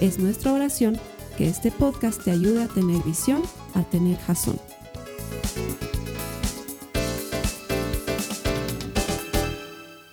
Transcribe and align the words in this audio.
Es 0.00 0.18
nuestra 0.18 0.52
oración 0.52 1.00
que 1.38 1.48
este 1.48 1.70
podcast 1.70 2.22
te 2.22 2.30
ayude 2.30 2.62
a 2.62 2.68
tener 2.68 3.02
visión, 3.02 3.42
a 3.74 3.82
tener 3.82 4.18
jazón. 4.18 4.60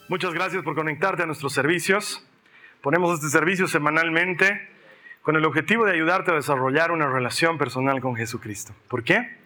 Muchas 0.07 0.33
gracias 0.33 0.63
por 0.63 0.75
conectarte 0.75 1.23
a 1.23 1.25
nuestros 1.25 1.51
servicios. 1.51 2.25
Ponemos 2.81 3.13
este 3.15 3.27
servicio 3.27 3.67
semanalmente 3.67 4.69
con 5.21 5.35
el 5.35 5.43
objetivo 5.43 5.83
de 5.83 5.91
ayudarte 5.91 6.31
a 6.31 6.35
desarrollar 6.35 6.91
una 6.91 7.07
relación 7.07 7.57
personal 7.57 7.99
con 7.99 8.15
Jesucristo. 8.15 8.73
¿Por 8.87 9.03
qué? 9.03 9.37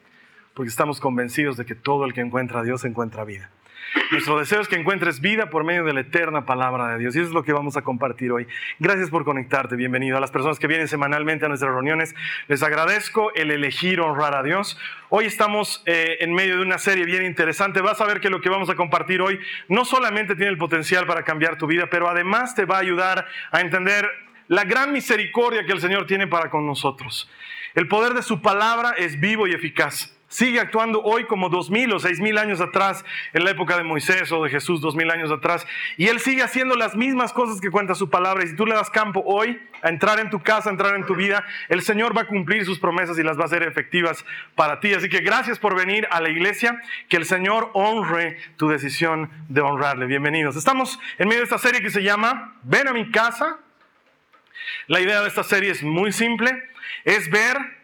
Porque 0.54 0.70
estamos 0.70 1.00
convencidos 1.00 1.58
de 1.58 1.66
que 1.66 1.74
todo 1.74 2.06
el 2.06 2.14
que 2.14 2.22
encuentra 2.22 2.60
a 2.60 2.64
Dios 2.64 2.86
encuentra 2.86 3.24
vida. 3.24 3.50
Nuestro 4.12 4.40
deseo 4.40 4.62
es 4.62 4.68
que 4.68 4.76
encuentres 4.76 5.22
vida 5.22 5.50
por 5.50 5.64
medio 5.64 5.84
de 5.84 5.94
la 5.94 6.02
eterna 6.02 6.46
palabra 6.46 6.90
de 6.90 7.00
Dios. 7.00 7.16
Y 7.16 7.20
eso 7.20 7.28
es 7.28 7.34
lo 7.34 7.44
que 7.44 7.54
vamos 7.54 7.78
a 7.78 7.82
compartir 7.82 8.32
hoy. 8.32 8.48
Gracias 8.80 9.10
por 9.10 9.26
conectarte. 9.26 9.76
Bienvenido 9.76 10.18
a 10.18 10.20
las 10.20 10.32
personas 10.32 10.60
que 10.60 10.68
vienen 10.68 10.88
semanalmente 10.88 11.46
a 11.46 11.50
nuestras 11.50 11.72
reuniones. 11.74 12.16
Les 12.48 12.64
agradezco 12.64 13.34
el 13.36 13.52
elegir 13.52 14.00
honrar 14.00 14.36
a 14.36 14.44
Dios. 14.44 14.80
Hoy 15.10 15.26
estamos 15.26 15.84
eh, 15.86 16.18
en 16.22 16.34
medio 16.34 16.58
de 16.58 16.62
una 16.62 16.78
serie 16.78 17.06
bien 17.06 17.26
interesante. 17.26 17.82
Vas 17.82 18.02
a 18.02 18.06
ver 18.06 18.20
que 18.20 18.30
lo 18.30 18.42
que 18.42 18.50
vamos 18.50 18.70
a 18.70 18.76
compartir 18.76 19.22
hoy 19.22 19.40
no 19.68 19.86
solamente 19.86 20.36
tiene 20.36 20.52
el 20.52 20.58
potencial 20.58 21.06
para 21.06 21.24
cambiar 21.24 21.58
tu 21.58 21.68
vida, 21.68 21.88
pero 21.90 22.10
además 22.10 22.56
te 22.56 22.66
va 22.66 22.78
a 22.78 22.82
ayudar 22.82 23.26
a 23.52 23.62
entender 23.62 24.10
la 24.48 24.64
gran 24.64 24.94
misericordia 24.94 25.66
que 25.66 25.74
el 25.74 25.82
Señor 25.82 26.08
tiene 26.08 26.28
para 26.28 26.50
con 26.50 26.66
nosotros. 26.66 27.30
El 27.76 27.88
poder 27.88 28.14
de 28.14 28.24
su 28.24 28.42
palabra 28.42 28.96
es 28.98 29.20
vivo 29.20 29.48
y 29.48 29.54
eficaz 29.54 30.17
sigue 30.28 30.60
actuando 30.60 31.02
hoy 31.02 31.26
como 31.26 31.50
dos 31.50 31.70
mil 31.70 31.92
o 31.94 32.00
seis 32.00 32.20
mil 32.20 32.38
años 32.38 32.62
atrás, 32.62 33.04
en 33.34 33.44
la 33.44 33.52
época 33.52 33.78
de 33.78 33.84
Moisés 33.84 34.32
o 34.32 34.44
de 34.44 34.50
Jesús, 34.50 34.82
dos 34.82 34.96
mil 34.96 35.10
años 35.10 35.32
atrás. 35.32 35.66
Y 35.98 36.08
Él 36.08 36.20
sigue 36.20 36.44
haciendo 36.44 36.76
las 36.76 36.96
mismas 36.96 37.34
cosas 37.34 37.62
que 37.62 37.72
cuenta 37.72 37.96
su 37.96 38.10
palabra. 38.10 38.44
Y 38.44 38.48
si 38.48 38.56
tú 38.56 38.66
le 38.66 38.76
das 38.76 38.90
campo 38.90 39.24
hoy 39.26 39.62
a 39.82 39.90
entrar 39.90 40.20
en 40.20 40.30
tu 40.30 40.42
casa, 40.42 40.70
entrar 40.70 40.96
en 40.96 41.06
tu 41.06 41.16
vida, 41.16 41.46
el 41.70 41.82
Señor 41.82 42.16
va 42.16 42.22
a 42.22 42.28
cumplir 42.28 42.66
sus 42.66 42.80
promesas 42.80 43.18
y 43.18 43.24
las 43.24 43.38
va 43.38 43.44
a 43.44 43.46
hacer 43.46 43.64
efectivas 43.64 44.26
para 44.56 44.80
ti. 44.80 44.94
Así 44.94 45.10
que 45.10 45.20
gracias 45.20 45.60
por 45.60 45.76
venir 45.76 46.08
a 46.12 46.22
la 46.22 46.30
iglesia. 46.30 46.82
Que 47.10 47.18
el 47.18 47.26
Señor 47.26 47.72
honre 47.74 48.38
tu 48.58 48.68
decisión 48.70 49.30
de 49.50 49.62
honrarle. 49.62 50.06
Bienvenidos. 50.06 50.56
Estamos 50.56 51.00
en 51.18 51.28
medio 51.28 51.42
de 51.42 51.46
esta 51.46 51.58
serie 51.58 51.82
que 51.82 51.90
se 51.90 52.04
llama 52.04 52.56
Ven 52.64 52.88
a 52.88 52.94
mi 52.94 53.12
casa. 53.12 53.60
La 54.88 55.00
idea 55.00 55.22
de 55.22 55.28
esta 55.28 55.44
serie 55.44 55.72
es 55.72 55.84
muy 55.84 56.12
simple. 56.12 56.64
Es 57.04 57.30
ver 57.30 57.77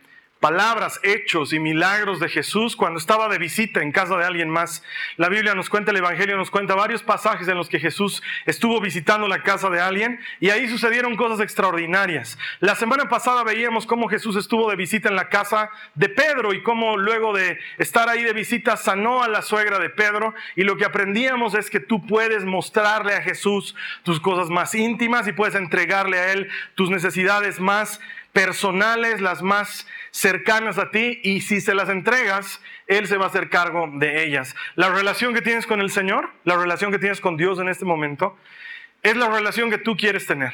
palabras, 0.44 0.99
hechos 1.03 1.53
y 1.53 1.59
milagros 1.59 2.19
de 2.19 2.27
Jesús 2.27 2.75
cuando 2.75 2.99
estaba 2.99 3.30
de 3.30 3.38
visita 3.38 3.81
en 3.81 3.94
casa 3.94 4.17
de 4.17 4.25
alguien 4.25 4.49
más. 4.49 4.83
La 5.16 5.30
Biblia 5.30 5.55
nos 5.55 5.69
cuenta, 5.69 5.91
el 5.91 5.97
Evangelio 5.97 6.36
nos 6.36 6.52
cuenta 6.52 6.75
varios 6.75 7.02
pasajes 7.02 7.47
en 7.47 7.55
los 7.55 7.69
que 7.69 7.80
Jesús 7.80 8.22
estuvo 8.45 8.81
visitando 8.81 9.30
la 9.30 9.41
casa 9.41 9.69
de 9.69 9.80
alguien 9.80 10.19
y 10.41 10.49
ahí 10.49 10.67
sucedieron 10.67 11.16
cosas 11.16 11.39
extraordinarias. 11.39 12.38
La 12.59 12.75
semana 12.75 13.08
pasada 13.08 13.45
veíamos 13.45 13.86
cómo 13.86 14.09
Jesús 14.09 14.36
estuvo 14.36 14.70
de 14.70 14.76
visita 14.76 15.08
en 15.08 15.15
la 15.15 15.30
casa 15.30 15.70
de 15.95 16.09
Pedro 16.09 16.53
y 16.53 16.61
cómo 16.61 16.98
luego 16.98 17.32
de 17.32 17.58
estar 17.77 18.09
ahí 18.09 18.21
de 18.21 18.33
visita 18.33 18.76
sanó 18.76 19.23
a 19.23 19.30
la 19.30 19.43
suegra 19.43 19.80
de 19.80 19.92
Pedro 19.92 20.33
y 20.58 20.64
lo 20.64 20.76
que 20.76 20.83
aprendíamos 20.83 21.55
es 21.55 21.70
que 21.70 21.80
tú 21.80 22.05
puedes 22.05 22.43
mostrarle 22.43 23.15
a 23.15 23.21
Jesús 23.21 23.77
tus 24.03 24.20
cosas 24.20 24.49
más 24.49 24.76
íntimas 24.76 25.26
y 25.26 25.32
puedes 25.32 25.55
entregarle 25.55 26.20
a 26.20 26.33
Él 26.33 26.49
tus 26.76 26.89
necesidades 26.89 27.61
más 27.61 28.02
personales, 28.33 29.21
las 29.21 29.42
más 29.42 29.88
cercanas 30.11 30.77
a 30.77 30.92
ti, 30.92 31.21
y 31.23 31.42
si 31.42 31.61
se 31.61 31.76
las 31.76 31.88
entregas, 31.89 32.60
Él 32.88 33.08
se 33.08 33.17
va 33.17 33.26
a 33.26 33.27
hacer 33.30 33.49
cargo 33.49 33.89
de 33.94 34.26
ellas. 34.26 34.55
La 34.76 34.89
relación 34.89 35.33
que 35.33 35.42
tienes 35.42 35.67
con 35.67 35.80
el 35.80 35.92
Señor, 35.92 36.30
la 36.44 36.58
relación 36.58 36.92
que 36.92 36.99
tienes 36.99 37.21
con 37.21 37.38
Dios 37.38 37.60
en 37.60 37.70
este 37.70 37.86
momento, 37.86 38.36
es 39.04 39.16
la 39.16 39.30
relación 39.30 39.70
que 39.70 39.77
tú 39.77 39.95
quieres 39.95 40.26
tener. 40.26 40.54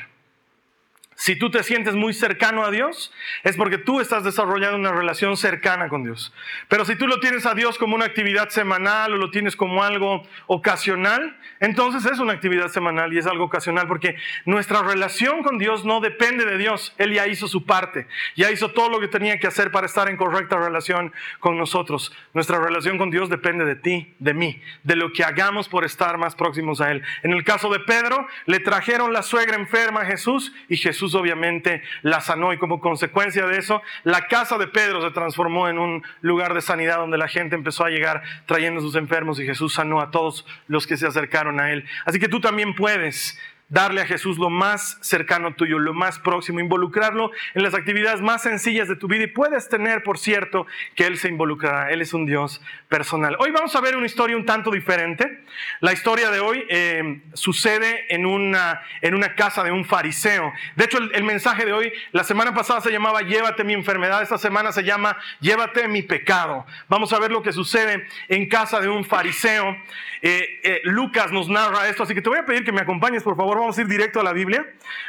Si 1.20 1.36
tú 1.36 1.52
te 1.52 1.64
sientes 1.64 1.96
muy 1.96 2.14
cercano 2.14 2.64
a 2.64 2.72
Dios, 2.72 3.12
es 3.44 3.58
porque 3.58 3.78
tú 3.78 4.00
estás 4.00 4.24
desarrollando 4.24 4.78
una 4.78 4.94
relación 4.94 5.36
cercana 5.36 5.90
con 5.90 6.06
Dios. 6.06 6.34
Pero 6.70 6.86
si 6.86 6.96
tú 6.96 7.08
lo 7.08 7.20
tienes 7.20 7.46
a 7.46 7.54
Dios 7.54 7.78
como 7.78 7.96
una 7.96 8.06
actividad 8.06 8.48
semanal 8.48 9.12
o 9.12 9.18
lo 9.18 9.30
tienes 9.30 9.58
como 9.58 9.84
algo 9.84 10.24
ocasional, 10.48 11.38
entonces 11.60 12.10
es 12.10 12.20
una 12.20 12.32
actividad 12.32 12.70
semanal 12.70 13.12
y 13.12 13.18
es 13.18 13.28
algo 13.28 13.44
ocasional 13.44 13.86
porque 13.86 14.16
nuestra 14.46 14.82
relación 14.82 15.44
con 15.44 15.58
Dios 15.58 15.84
no 15.84 16.00
depende 16.00 16.46
de 16.46 16.58
Dios. 16.58 16.96
Él 16.98 17.14
ya 17.14 17.28
hizo 17.28 17.50
su 17.50 17.66
parte, 17.66 18.08
ya 18.38 18.50
hizo 18.50 18.72
todo 18.72 18.88
lo 18.88 19.02
que 19.02 19.10
tenía 19.10 19.42
que 19.42 19.48
hacer 19.48 19.72
para 19.72 19.88
estar 19.88 20.08
en 20.08 20.16
correcta 20.16 20.58
relación 20.58 21.12
con 21.42 21.58
nosotros. 21.58 22.14
Nuestra 22.34 22.60
relación 22.60 22.98
con 22.98 23.12
Dios 23.12 23.28
depende 23.28 23.66
de 23.66 23.76
ti, 23.76 24.16
de 24.20 24.34
mí, 24.34 24.62
de 24.84 24.96
lo 24.96 25.12
que 25.12 25.26
hagamos 25.26 25.68
por 25.68 25.84
estar 25.84 26.18
más 26.18 26.34
próximos 26.36 26.80
a 26.80 26.92
Él. 26.92 27.04
En 27.24 27.34
el 27.34 27.44
caso 27.44 27.70
de 27.70 27.82
Pedro, 27.82 28.26
le 28.46 28.62
trajeron 28.62 29.12
la 29.12 29.22
suegra 29.22 29.58
enferma 29.58 30.04
a 30.04 30.06
Jesús 30.06 30.54
y 30.70 30.78
Jesús 30.78 31.09
obviamente 31.16 31.82
la 32.02 32.22
sanó 32.22 32.54
y 32.54 32.58
como 32.58 32.80
consecuencia 32.80 33.46
de 33.46 33.58
eso, 33.58 33.82
la 34.04 34.28
casa 34.28 34.58
de 34.58 34.68
Pedro 34.68 35.02
se 35.02 35.12
transformó 35.12 35.68
en 35.68 35.80
un 35.80 36.04
lugar 36.22 36.54
de 36.54 36.62
sanidad 36.62 36.98
donde 36.98 37.18
la 37.18 37.28
gente 37.28 37.56
empezó 37.56 37.86
a 37.86 37.90
llegar 37.90 38.24
trayendo 38.46 38.82
sus 38.82 38.96
enfermos 38.96 39.40
y 39.40 39.46
Jesús 39.46 39.74
sanó 39.74 40.02
a 40.02 40.12
todos 40.12 40.46
los 40.68 40.88
que 40.88 40.98
se 40.98 41.08
acercaron 41.08 41.60
a 41.60 41.72
él. 41.72 41.86
Así 42.06 42.20
que 42.20 42.28
tú 42.28 42.40
también 42.40 42.76
puedes 42.76 43.40
darle 43.70 44.02
a 44.02 44.06
Jesús 44.06 44.38
lo 44.38 44.50
más 44.50 44.98
cercano 45.02 45.54
tuyo, 45.54 45.78
lo 45.80 45.94
más 45.94 46.20
próximo, 46.20 46.60
involucrarlo 46.60 47.32
en 47.54 47.64
las 47.64 47.76
actividades 47.76 48.20
más 48.20 48.42
sencillas 48.42 48.88
de 48.88 48.96
tu 48.96 49.08
vida 49.08 49.24
y 49.24 49.28
puedes 49.28 49.70
tener, 49.70 50.04
por 50.04 50.18
cierto, 50.18 50.66
que 50.96 51.06
Él 51.06 51.18
se 51.18 51.30
involucrará. 51.30 51.92
Él 51.92 52.02
es 52.02 52.14
un 52.14 52.26
Dios 52.26 52.62
personal. 52.88 53.38
Hoy 53.40 53.52
vamos 53.52 53.76
a 53.76 53.82
ver 53.82 53.96
una 53.96 54.08
historia 54.08 54.36
un 54.36 54.46
tanto 54.46 54.72
diferente. 54.72 55.44
La 55.80 55.94
historia 55.94 56.32
de 56.32 56.40
hoy 56.40 56.66
eh, 56.70 57.22
sucede 57.34 58.14
en 58.14 58.26
una, 58.26 58.82
en 59.02 59.14
una 59.14 59.36
casa 59.36 59.64
de 59.64 59.72
un 59.72 59.86
fariseo. 59.86 60.52
De 60.76 60.86
hecho, 60.86 60.98
el, 60.98 61.24
mensaje 61.24 61.66
de 61.66 61.74
hoy, 61.74 61.94
la 62.12 62.24
semana 62.24 62.54
pasada 62.54 62.82
se 62.82 62.92
llamaba 62.92 63.22
Llévate 63.22 63.64
mi 63.64 63.74
enfermedad, 63.74 64.24
esta 64.24 64.40
semana 64.40 64.72
se 64.72 64.84
llama 64.84 65.18
Llévate 65.42 65.88
mi 65.88 66.02
pecado. 66.02 66.66
Vamos 66.88 67.14
a 67.14 67.20
ver 67.20 67.32
lo 67.32 67.44
que 67.44 67.54
sucede 67.54 68.08
en 68.28 68.50
casa 68.50 68.80
de 68.80 68.90
un 68.90 69.06
fariseo. 69.06 69.78
Eh, 70.22 70.60
eh, 70.64 70.82
Lucas 70.84 71.32
nos 71.32 71.48
narra 71.48 71.88
esto, 71.88 72.04
así 72.04 72.14
que 72.14 72.22
te 72.22 72.30
voy 72.30 72.40
a 72.40 72.46
pedir 72.46 72.66
que 72.66 72.72
me 72.72 72.82
acompañes, 72.82 73.24
por 73.24 73.38
favor, 73.38 73.59
vamos 73.60 73.78
a 73.78 73.82
ir 73.82 73.88
directo 73.88 74.20
a 74.20 74.24
la 74.24 74.34
Biblia. 74.34 74.66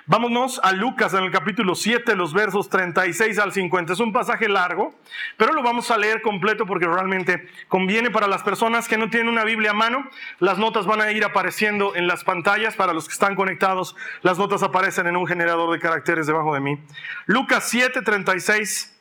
Vámonos 0.07 0.61
a 0.63 0.73
Lucas 0.73 1.15
en 1.15 1.25
el 1.25 1.31
capítulo 1.31 1.75
7, 1.75 2.17
los 2.17 2.33
versos 2.33 2.69
36 2.69 3.39
al 3.39 3.53
50. 3.53 3.93
Es 3.93 4.01
un 4.01 4.13
pasaje 4.13 4.49
largo, 4.49 4.95
pero 5.37 5.53
lo 5.53 5.63
vamos 5.63 5.91
a 5.91 5.97
leer 5.97 6.21
completo 6.23 6.67
porque 6.67 6.87
realmente 6.87 7.49
conviene 7.69 8.11
para 8.11 8.27
las 8.27 8.43
personas 8.43 8.89
que 8.89 8.99
no 8.99 9.09
tienen 9.09 9.29
una 9.29 9.45
Biblia 9.45 9.71
a 9.71 9.75
mano. 9.75 10.09
Las 10.39 10.59
notas 10.59 10.87
van 10.87 11.01
a 11.01 11.13
ir 11.13 11.25
apareciendo 11.25 11.95
en 11.95 12.07
las 12.07 12.25
pantallas 12.25 12.75
para 12.75 12.93
los 12.93 13.07
que 13.07 13.13
están 13.13 13.37
conectados. 13.37 13.97
Las 14.23 14.39
notas 14.39 14.63
aparecen 14.63 15.07
en 15.07 15.17
un 15.17 15.27
generador 15.27 15.73
de 15.73 15.79
caracteres 15.79 16.27
debajo 16.27 16.55
de 16.55 16.61
mí. 16.61 16.79
Lucas 17.27 17.69
7, 17.69 18.03
36 18.03 18.99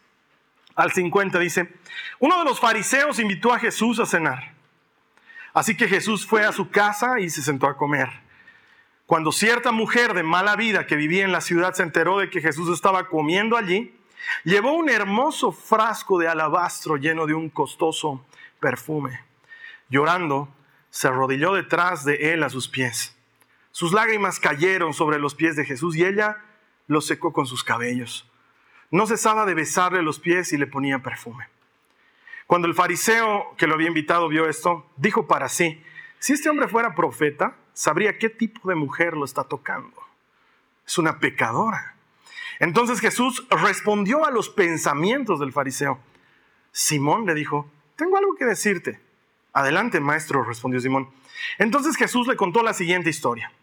al 0.76 0.92
50 0.92 1.40
dice, 1.40 1.74
uno 2.20 2.38
de 2.40 2.46
los 2.46 2.60
fariseos 2.60 3.20
invitó 3.20 3.54
a 3.54 3.60
Jesús 3.60 4.00
a 4.00 4.06
cenar. 4.06 4.54
Así 5.54 5.76
que 5.76 5.88
Jesús 5.88 6.26
fue 6.26 6.46
a 6.46 6.52
su 6.52 6.70
casa 6.70 7.20
y 7.20 7.30
se 7.30 7.42
sentó 7.42 7.68
a 7.68 7.76
comer. 7.76 8.29
Cuando 9.10 9.32
cierta 9.32 9.72
mujer 9.72 10.14
de 10.14 10.22
mala 10.22 10.56
vida 10.56 10.86
que 10.86 10.96
vivía 10.96 11.26
en 11.26 11.32
la 11.32 11.42
ciudad 11.42 11.74
se 11.74 11.82
enteró 11.82 12.20
de 12.20 12.30
que 12.30 12.42
Jesús 12.42 12.70
estaba 12.70 13.08
comiendo 13.08 13.58
allí, 13.58 13.92
llevó 14.44 14.74
un 14.74 14.88
hermoso 14.88 15.52
frasco 15.52 16.20
de 16.20 16.28
alabastro 16.28 16.96
lleno 16.96 17.26
de 17.26 17.34
un 17.34 17.50
costoso 17.50 18.24
perfume. 18.60 19.20
Llorando, 19.90 20.48
se 20.92 21.08
arrodilló 21.08 21.56
detrás 21.56 22.06
de 22.06 22.34
él 22.34 22.44
a 22.44 22.52
sus 22.52 22.68
pies. 22.68 23.18
Sus 23.72 23.94
lágrimas 23.94 24.40
cayeron 24.40 24.94
sobre 24.94 25.18
los 25.18 25.34
pies 25.34 25.56
de 25.56 25.66
Jesús 25.66 25.96
y 25.96 26.06
ella 26.06 26.38
los 26.86 27.08
secó 27.08 27.34
con 27.34 27.48
sus 27.48 27.64
cabellos. 27.64 28.30
No 28.92 29.08
cesaba 29.08 29.48
de 29.48 29.56
besarle 29.56 30.04
los 30.04 30.20
pies 30.20 30.54
y 30.54 30.58
le 30.60 30.68
ponía 30.68 31.00
perfume. 31.00 31.48
Cuando 32.46 32.68
el 32.68 32.76
fariseo 32.76 33.56
que 33.58 33.66
lo 33.66 33.74
había 33.74 33.88
invitado 33.88 34.28
vio 34.28 34.48
esto, 34.48 34.86
dijo 34.98 35.26
para 35.26 35.50
sí, 35.50 35.84
si 36.20 36.34
este 36.34 36.50
hombre 36.50 36.68
fuera 36.68 36.94
profeta, 36.94 37.56
sabría 37.80 38.18
qué 38.18 38.30
tipo 38.30 38.68
de 38.68 38.76
mujer 38.76 39.14
lo 39.14 39.24
está 39.24 39.46
tocando. 39.46 39.96
Es 40.86 40.98
una 40.98 41.18
pecadora. 41.20 41.96
Entonces 42.60 43.00
Jesús 43.00 43.48
respondió 43.50 44.26
a 44.26 44.32
los 44.32 44.50
pensamientos 44.50 45.40
del 45.40 45.54
fariseo. 45.54 45.98
Simón 46.74 47.26
le 47.26 47.34
dijo, 47.34 47.72
tengo 47.96 48.18
algo 48.18 48.36
que 48.36 48.44
decirte. 48.44 49.00
Adelante, 49.54 50.02
maestro, 50.02 50.44
respondió 50.44 50.82
Simón. 50.82 51.10
Entonces 51.58 51.96
Jesús 51.96 52.28
le 52.28 52.36
contó 52.36 52.64
la 52.64 52.74
siguiente 52.74 53.10
historia. 53.10 53.54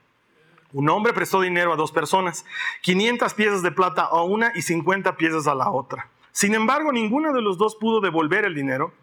Un 0.72 0.88
hombre 0.88 1.12
prestó 1.12 1.42
dinero 1.42 1.74
a 1.74 1.76
dos 1.76 1.92
personas, 1.92 2.46
500 2.80 3.34
piezas 3.34 3.62
de 3.62 3.70
plata 3.70 4.00
a 4.00 4.22
una 4.22 4.50
y 4.54 4.62
50 4.62 5.18
piezas 5.18 5.46
a 5.46 5.54
la 5.54 5.70
otra. 5.70 6.08
Sin 6.32 6.54
embargo, 6.54 6.90
ninguno 6.90 7.34
de 7.34 7.42
los 7.42 7.58
dos 7.58 7.76
pudo 7.76 8.00
devolver 8.00 8.46
el 8.46 8.54
dinero, 8.54 8.94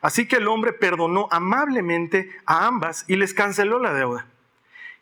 así 0.00 0.26
que 0.26 0.36
el 0.36 0.48
hombre 0.48 0.72
perdonó 0.72 1.28
amablemente 1.30 2.30
a 2.46 2.66
ambas 2.66 3.04
y 3.06 3.16
les 3.16 3.34
canceló 3.34 3.78
la 3.78 3.92
deuda. 3.92 4.31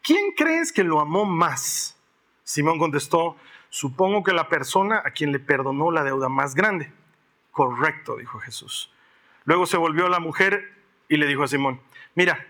¿Quién 0.03 0.33
crees 0.37 0.73
que 0.73 0.85
lo 0.85 1.01
amó 1.01 1.25
más? 1.25 1.97
Simón 2.43 2.79
contestó, 2.79 3.37
supongo 3.69 4.23
que 4.23 4.33
la 4.33 4.49
persona 4.49 5.03
a 5.05 5.11
quien 5.11 5.33
le 5.33 5.39
perdonó 5.39 5.91
la 5.91 6.05
deuda 6.05 6.29
más 6.29 6.55
grande. 6.55 6.93
Correcto, 7.51 8.17
dijo 8.17 8.39
Jesús. 8.39 8.93
Luego 9.45 9.67
se 9.67 9.77
volvió 9.77 10.07
a 10.07 10.11
la 10.11 10.21
mujer 10.21 10.73
y 11.09 11.17
le 11.17 11.27
dijo 11.27 11.43
a 11.43 11.49
Simón, 11.49 11.81
mira, 12.15 12.47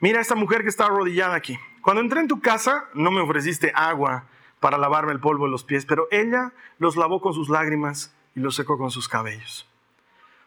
mira 0.00 0.18
a 0.18 0.22
esta 0.22 0.34
mujer 0.34 0.62
que 0.62 0.68
está 0.68 0.86
arrodillada 0.86 1.34
aquí. 1.34 1.58
Cuando 1.82 2.02
entré 2.02 2.20
en 2.20 2.28
tu 2.28 2.40
casa 2.40 2.88
no 2.94 3.10
me 3.10 3.20
ofreciste 3.20 3.72
agua 3.74 4.26
para 4.60 4.78
lavarme 4.78 5.12
el 5.12 5.20
polvo 5.20 5.44
de 5.44 5.50
los 5.50 5.64
pies, 5.64 5.86
pero 5.86 6.08
ella 6.10 6.52
los 6.78 6.96
lavó 6.96 7.20
con 7.20 7.34
sus 7.34 7.48
lágrimas 7.48 8.14
y 8.34 8.40
los 8.40 8.54
secó 8.54 8.78
con 8.78 8.90
sus 8.90 9.08
cabellos. 9.08 9.68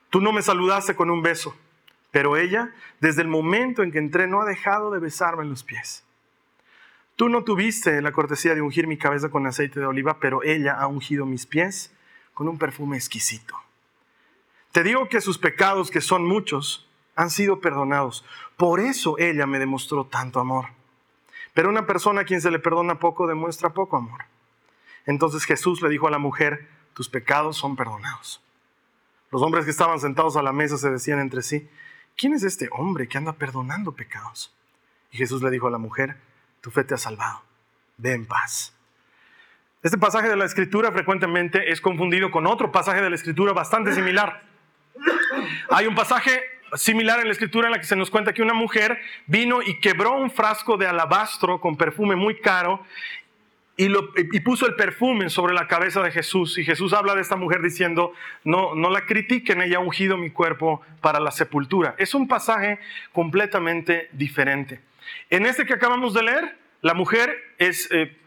Tú 0.09 0.21
no 0.21 0.31
me 0.31 0.41
saludaste 0.41 0.95
con 0.95 1.09
un 1.09 1.21
beso, 1.21 1.55
pero 2.17 2.35
ella, 2.35 2.73
desde 2.99 3.21
el 3.21 3.27
momento 3.27 3.83
en 3.83 3.91
que 3.91 3.99
entré, 3.99 4.25
no 4.25 4.41
ha 4.41 4.45
dejado 4.45 4.89
de 4.89 4.97
besarme 4.97 5.43
en 5.43 5.51
los 5.51 5.61
pies. 5.61 6.03
Tú 7.15 7.29
no 7.29 7.43
tuviste 7.43 8.01
la 8.01 8.11
cortesía 8.11 8.55
de 8.55 8.61
ungir 8.63 8.87
mi 8.87 8.97
cabeza 8.97 9.29
con 9.29 9.45
aceite 9.45 9.79
de 9.79 9.85
oliva, 9.85 10.19
pero 10.19 10.41
ella 10.41 10.73
ha 10.73 10.87
ungido 10.87 11.27
mis 11.27 11.45
pies 11.45 11.93
con 12.33 12.47
un 12.47 12.57
perfume 12.57 12.97
exquisito. 12.97 13.53
Te 14.71 14.81
digo 14.81 15.07
que 15.09 15.21
sus 15.21 15.37
pecados, 15.37 15.91
que 15.91 16.01
son 16.01 16.25
muchos, 16.25 16.89
han 17.15 17.29
sido 17.29 17.61
perdonados. 17.61 18.25
Por 18.57 18.79
eso 18.79 19.19
ella 19.19 19.45
me 19.45 19.59
demostró 19.59 20.05
tanto 20.05 20.39
amor. 20.39 20.69
Pero 21.53 21.69
una 21.69 21.85
persona 21.85 22.21
a 22.21 22.25
quien 22.25 22.41
se 22.41 22.49
le 22.49 22.57
perdona 22.57 22.97
poco 22.97 23.27
demuestra 23.27 23.75
poco 23.75 23.95
amor. 23.95 24.21
Entonces 25.05 25.45
Jesús 25.45 25.83
le 25.83 25.89
dijo 25.89 26.07
a 26.07 26.11
la 26.11 26.17
mujer, 26.17 26.67
tus 26.95 27.09
pecados 27.09 27.57
son 27.57 27.75
perdonados. 27.75 28.41
Los 29.29 29.43
hombres 29.43 29.65
que 29.65 29.71
estaban 29.71 29.99
sentados 29.99 30.35
a 30.35 30.41
la 30.41 30.51
mesa 30.51 30.79
se 30.79 30.89
decían 30.89 31.19
entre 31.19 31.43
sí, 31.43 31.69
¿quién 32.17 32.33
es 32.33 32.43
este 32.43 32.67
hombre 32.71 33.07
que 33.07 33.17
anda 33.17 33.33
perdonando 33.33 33.93
pecados? 33.93 34.53
Y 35.11 35.17
Jesús 35.17 35.41
le 35.41 35.51
dijo 35.51 35.67
a 35.67 35.71
la 35.71 35.77
mujer, 35.77 36.17
tu 36.59 36.71
fe 36.71 36.83
te 36.83 36.95
ha 36.95 36.97
salvado, 36.97 37.41
ve 37.97 38.13
en 38.13 38.25
paz. 38.25 38.73
Este 39.83 39.97
pasaje 39.97 40.27
de 40.27 40.35
la 40.35 40.45
escritura 40.45 40.91
frecuentemente 40.91 41.71
es 41.71 41.79
confundido 41.79 42.31
con 42.31 42.47
otro 42.47 42.71
pasaje 42.71 43.01
de 43.01 43.09
la 43.09 43.15
escritura 43.15 43.53
bastante 43.53 43.93
similar. 43.93 44.43
Hay 45.69 45.85
un 45.85 45.95
pasaje 45.95 46.41
similar 46.73 47.19
en 47.19 47.27
la 47.27 47.31
escritura 47.31 47.67
en 47.67 47.73
la 47.73 47.79
que 47.79 47.85
se 47.85 47.95
nos 47.95 48.09
cuenta 48.09 48.33
que 48.33 48.41
una 48.41 48.53
mujer 48.53 48.99
vino 49.27 49.61
y 49.61 49.79
quebró 49.79 50.17
un 50.17 50.31
frasco 50.31 50.75
de 50.75 50.87
alabastro 50.87 51.61
con 51.61 51.77
perfume 51.77 52.15
muy 52.15 52.41
caro 52.41 52.83
y, 53.77 54.39
puso 54.39 54.65
el 54.65 54.73
perfume 54.73 55.29
sobre 55.29 55.53
la 55.53 55.67
cabeza 55.67 56.01
de 56.01 56.11
Jesús. 56.11 56.57
Y 56.57 56.65
Jesús 56.65 56.93
habla 56.93 57.13
de 57.13 57.21
esta 57.21 57.35
mujer 57.35 57.61
diciendo, 57.61 58.11
no, 58.43 58.73
no 58.73 58.89
la 58.89 59.05
critiquen, 59.05 59.61
ella 59.61 59.77
ha 59.77 59.81
ungido 59.81 60.17
mi 60.17 60.31
cuerpo 60.31 60.81
para 60.99 61.19
la 61.19 61.31
sepultura. 61.31 61.93
Es 61.99 62.15
un 62.15 62.27
pasaje 62.27 62.79
completamente 63.13 64.09
diferente. 64.13 64.81
En 65.29 65.45
este 65.45 65.65
que 65.65 65.73
acabamos 65.73 66.13
de 66.13 66.23
leer, 66.23 66.57
la 66.81 66.93
mujer 66.93 67.37
es... 67.59 67.89
Eh, 67.91 68.17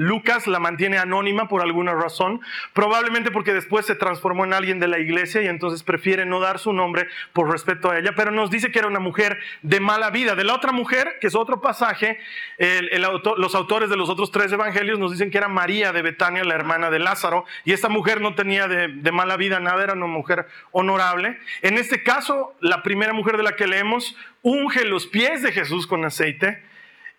Lucas 0.00 0.46
la 0.46 0.60
mantiene 0.60 0.96
anónima 0.96 1.46
por 1.46 1.60
alguna 1.60 1.92
razón, 1.92 2.40
probablemente 2.72 3.30
porque 3.30 3.52
después 3.52 3.84
se 3.84 3.94
transformó 3.94 4.46
en 4.46 4.54
alguien 4.54 4.80
de 4.80 4.88
la 4.88 4.98
iglesia 4.98 5.42
y 5.42 5.46
entonces 5.46 5.82
prefiere 5.82 6.24
no 6.24 6.40
dar 6.40 6.58
su 6.58 6.72
nombre 6.72 7.06
por 7.34 7.50
respeto 7.50 7.90
a 7.90 7.98
ella, 7.98 8.14
pero 8.16 8.30
nos 8.30 8.50
dice 8.50 8.70
que 8.70 8.78
era 8.78 8.88
una 8.88 8.98
mujer 8.98 9.38
de 9.60 9.78
mala 9.78 10.08
vida. 10.08 10.34
De 10.36 10.44
la 10.44 10.54
otra 10.54 10.72
mujer, 10.72 11.18
que 11.20 11.26
es 11.26 11.34
otro 11.34 11.60
pasaje, 11.60 12.18
los 12.56 13.54
autores 13.54 13.90
de 13.90 13.98
los 13.98 14.08
otros 14.08 14.30
tres 14.30 14.50
evangelios 14.50 14.98
nos 14.98 15.12
dicen 15.12 15.30
que 15.30 15.36
era 15.36 15.48
María 15.48 15.92
de 15.92 16.00
Betania, 16.00 16.44
la 16.44 16.54
hermana 16.54 16.90
de 16.90 16.98
Lázaro, 16.98 17.44
y 17.66 17.72
esta 17.72 17.90
mujer 17.90 18.22
no 18.22 18.34
tenía 18.34 18.68
de, 18.68 18.88
de 18.88 19.12
mala 19.12 19.36
vida 19.36 19.60
nada, 19.60 19.84
era 19.84 19.92
una 19.92 20.06
mujer 20.06 20.46
honorable. 20.72 21.38
En 21.60 21.76
este 21.76 22.02
caso, 22.02 22.54
la 22.60 22.82
primera 22.82 23.12
mujer 23.12 23.36
de 23.36 23.42
la 23.42 23.54
que 23.54 23.66
leemos 23.66 24.16
unge 24.40 24.86
los 24.86 25.06
pies 25.06 25.42
de 25.42 25.52
Jesús 25.52 25.86
con 25.86 26.06
aceite 26.06 26.69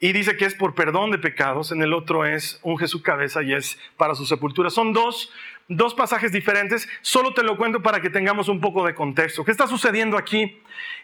y 0.03 0.13
dice 0.13 0.35
que 0.35 0.45
es 0.45 0.55
por 0.55 0.73
perdón 0.73 1.11
de 1.11 1.19
pecados, 1.19 1.71
en 1.71 1.81
el 1.83 1.93
otro 1.93 2.25
es 2.25 2.59
unge 2.63 2.87
su 2.87 3.03
cabeza 3.03 3.43
y 3.43 3.53
es 3.53 3.77
para 3.97 4.15
su 4.15 4.25
sepultura. 4.25 4.71
Son 4.71 4.93
dos, 4.93 5.31
dos 5.67 5.93
pasajes 5.93 6.31
diferentes, 6.31 6.89
solo 7.01 7.35
te 7.35 7.43
lo 7.43 7.55
cuento 7.55 7.83
para 7.83 8.01
que 8.01 8.09
tengamos 8.09 8.49
un 8.49 8.59
poco 8.59 8.83
de 8.83 8.95
contexto. 8.95 9.45
¿Qué 9.45 9.51
está 9.51 9.67
sucediendo 9.67 10.17
aquí 10.17 10.59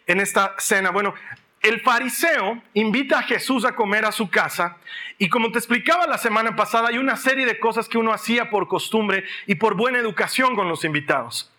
en 0.07 0.19
esta 0.19 0.55
cena? 0.57 0.89
Bueno, 0.89 1.13
el 1.61 1.79
fariseo 1.81 2.59
invita 2.73 3.19
a 3.19 3.23
Jesús 3.23 3.65
a 3.65 3.75
comer 3.75 4.03
a 4.03 4.11
su 4.11 4.31
casa 4.31 4.77
y 5.19 5.29
como 5.29 5.51
te 5.51 5.59
explicaba 5.59 6.07
la 6.07 6.17
semana 6.17 6.55
pasada, 6.55 6.89
hay 6.89 6.97
una 6.97 7.17
serie 7.17 7.45
de 7.45 7.59
cosas 7.59 7.87
que 7.87 7.99
uno 7.99 8.13
hacía 8.13 8.49
por 8.49 8.67
costumbre 8.67 9.25
y 9.45 9.55
por 9.55 9.75
buena 9.75 9.99
educación 9.99 10.55
con 10.55 10.69
los 10.69 10.83
invitados. 10.83 11.51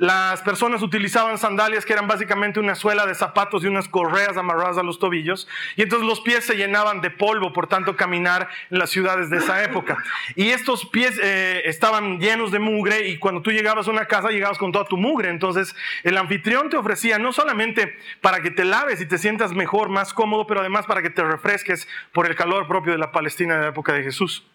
Las 0.00 0.40
personas 0.40 0.80
utilizaban 0.80 1.36
sandalias 1.36 1.84
que 1.84 1.92
eran 1.92 2.08
básicamente 2.08 2.58
una 2.58 2.74
suela 2.74 3.04
de 3.04 3.14
zapatos 3.14 3.62
y 3.62 3.66
unas 3.66 3.86
correas 3.86 4.38
amarradas 4.38 4.78
a 4.78 4.82
los 4.82 4.98
tobillos. 4.98 5.46
Y 5.76 5.82
entonces 5.82 6.08
los 6.08 6.22
pies 6.22 6.46
se 6.46 6.54
llenaban 6.54 7.02
de 7.02 7.10
polvo 7.10 7.52
por 7.52 7.66
tanto 7.66 7.96
caminar 7.96 8.48
en 8.70 8.78
las 8.78 8.88
ciudades 8.88 9.28
de 9.28 9.36
esa 9.36 9.62
época. 9.62 9.98
Y 10.36 10.52
estos 10.52 10.86
pies 10.86 11.20
eh, 11.22 11.60
estaban 11.66 12.18
llenos 12.18 12.50
de 12.50 12.60
mugre 12.60 13.08
y 13.08 13.18
cuando 13.18 13.42
tú 13.42 13.50
llegabas 13.50 13.88
a 13.88 13.90
una 13.90 14.06
casa 14.06 14.30
llegabas 14.30 14.56
con 14.56 14.72
toda 14.72 14.86
tu 14.86 14.96
mugre. 14.96 15.28
Entonces 15.28 15.76
el 16.02 16.16
anfitrión 16.16 16.70
te 16.70 16.78
ofrecía 16.78 17.18
no 17.18 17.34
solamente 17.34 17.94
para 18.22 18.40
que 18.40 18.50
te 18.50 18.64
laves 18.64 19.02
y 19.02 19.06
te 19.06 19.18
sientas 19.18 19.52
mejor, 19.52 19.90
más 19.90 20.14
cómodo, 20.14 20.46
pero 20.46 20.60
además 20.60 20.86
para 20.86 21.02
que 21.02 21.10
te 21.10 21.22
refresques 21.22 21.86
por 22.14 22.24
el 22.26 22.34
calor 22.36 22.66
propio 22.66 22.92
de 22.92 22.98
la 22.98 23.12
Palestina 23.12 23.56
de 23.56 23.60
la 23.64 23.68
época 23.68 23.92
de 23.92 24.02
Jesús. 24.02 24.46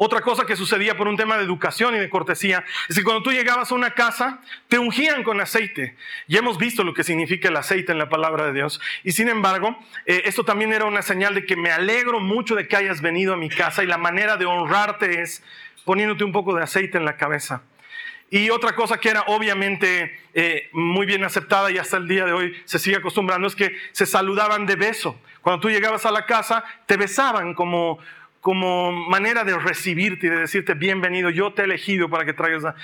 Otra 0.00 0.20
cosa 0.20 0.46
que 0.46 0.54
sucedía 0.54 0.96
por 0.96 1.08
un 1.08 1.16
tema 1.16 1.36
de 1.36 1.42
educación 1.42 1.96
y 1.96 1.98
de 1.98 2.08
cortesía 2.08 2.64
es 2.88 2.94
que 2.94 3.02
cuando 3.02 3.24
tú 3.24 3.32
llegabas 3.32 3.72
a 3.72 3.74
una 3.74 3.94
casa, 3.94 4.40
te 4.68 4.78
ungían 4.78 5.24
con 5.24 5.40
aceite. 5.40 5.96
Ya 6.28 6.38
hemos 6.38 6.56
visto 6.56 6.84
lo 6.84 6.94
que 6.94 7.02
significa 7.02 7.48
el 7.48 7.56
aceite 7.56 7.90
en 7.90 7.98
la 7.98 8.08
palabra 8.08 8.46
de 8.46 8.52
Dios. 8.52 8.80
Y 9.02 9.10
sin 9.10 9.28
embargo, 9.28 9.76
eh, 10.06 10.22
esto 10.24 10.44
también 10.44 10.72
era 10.72 10.84
una 10.84 11.02
señal 11.02 11.34
de 11.34 11.44
que 11.44 11.56
me 11.56 11.72
alegro 11.72 12.20
mucho 12.20 12.54
de 12.54 12.68
que 12.68 12.76
hayas 12.76 13.00
venido 13.00 13.34
a 13.34 13.36
mi 13.36 13.48
casa 13.48 13.82
y 13.82 13.88
la 13.88 13.98
manera 13.98 14.36
de 14.36 14.46
honrarte 14.46 15.20
es 15.20 15.42
poniéndote 15.84 16.22
un 16.22 16.30
poco 16.30 16.54
de 16.54 16.62
aceite 16.62 16.96
en 16.96 17.04
la 17.04 17.16
cabeza. 17.16 17.62
Y 18.30 18.50
otra 18.50 18.76
cosa 18.76 18.98
que 18.98 19.08
era 19.08 19.22
obviamente 19.26 20.20
eh, 20.32 20.68
muy 20.72 21.06
bien 21.06 21.24
aceptada 21.24 21.72
y 21.72 21.78
hasta 21.78 21.96
el 21.96 22.06
día 22.06 22.24
de 22.24 22.32
hoy 22.32 22.54
se 22.66 22.78
sigue 22.78 22.98
acostumbrando 22.98 23.48
es 23.48 23.56
que 23.56 23.74
se 23.90 24.06
saludaban 24.06 24.64
de 24.64 24.76
beso. 24.76 25.20
Cuando 25.40 25.60
tú 25.60 25.70
llegabas 25.70 26.06
a 26.06 26.12
la 26.12 26.24
casa, 26.24 26.62
te 26.86 26.96
besaban 26.96 27.54
como, 27.54 27.98
como 28.48 28.92
manera 28.92 29.44
de 29.44 29.58
recibirte 29.58 30.26
y 30.26 30.30
de 30.30 30.36
decirte 30.36 30.72
bienvenido, 30.72 31.28
yo 31.28 31.52
te 31.52 31.60
he 31.60 31.64
elegido 31.66 32.08
para 32.08 32.24
que, 32.24 32.32
traigas 32.32 32.74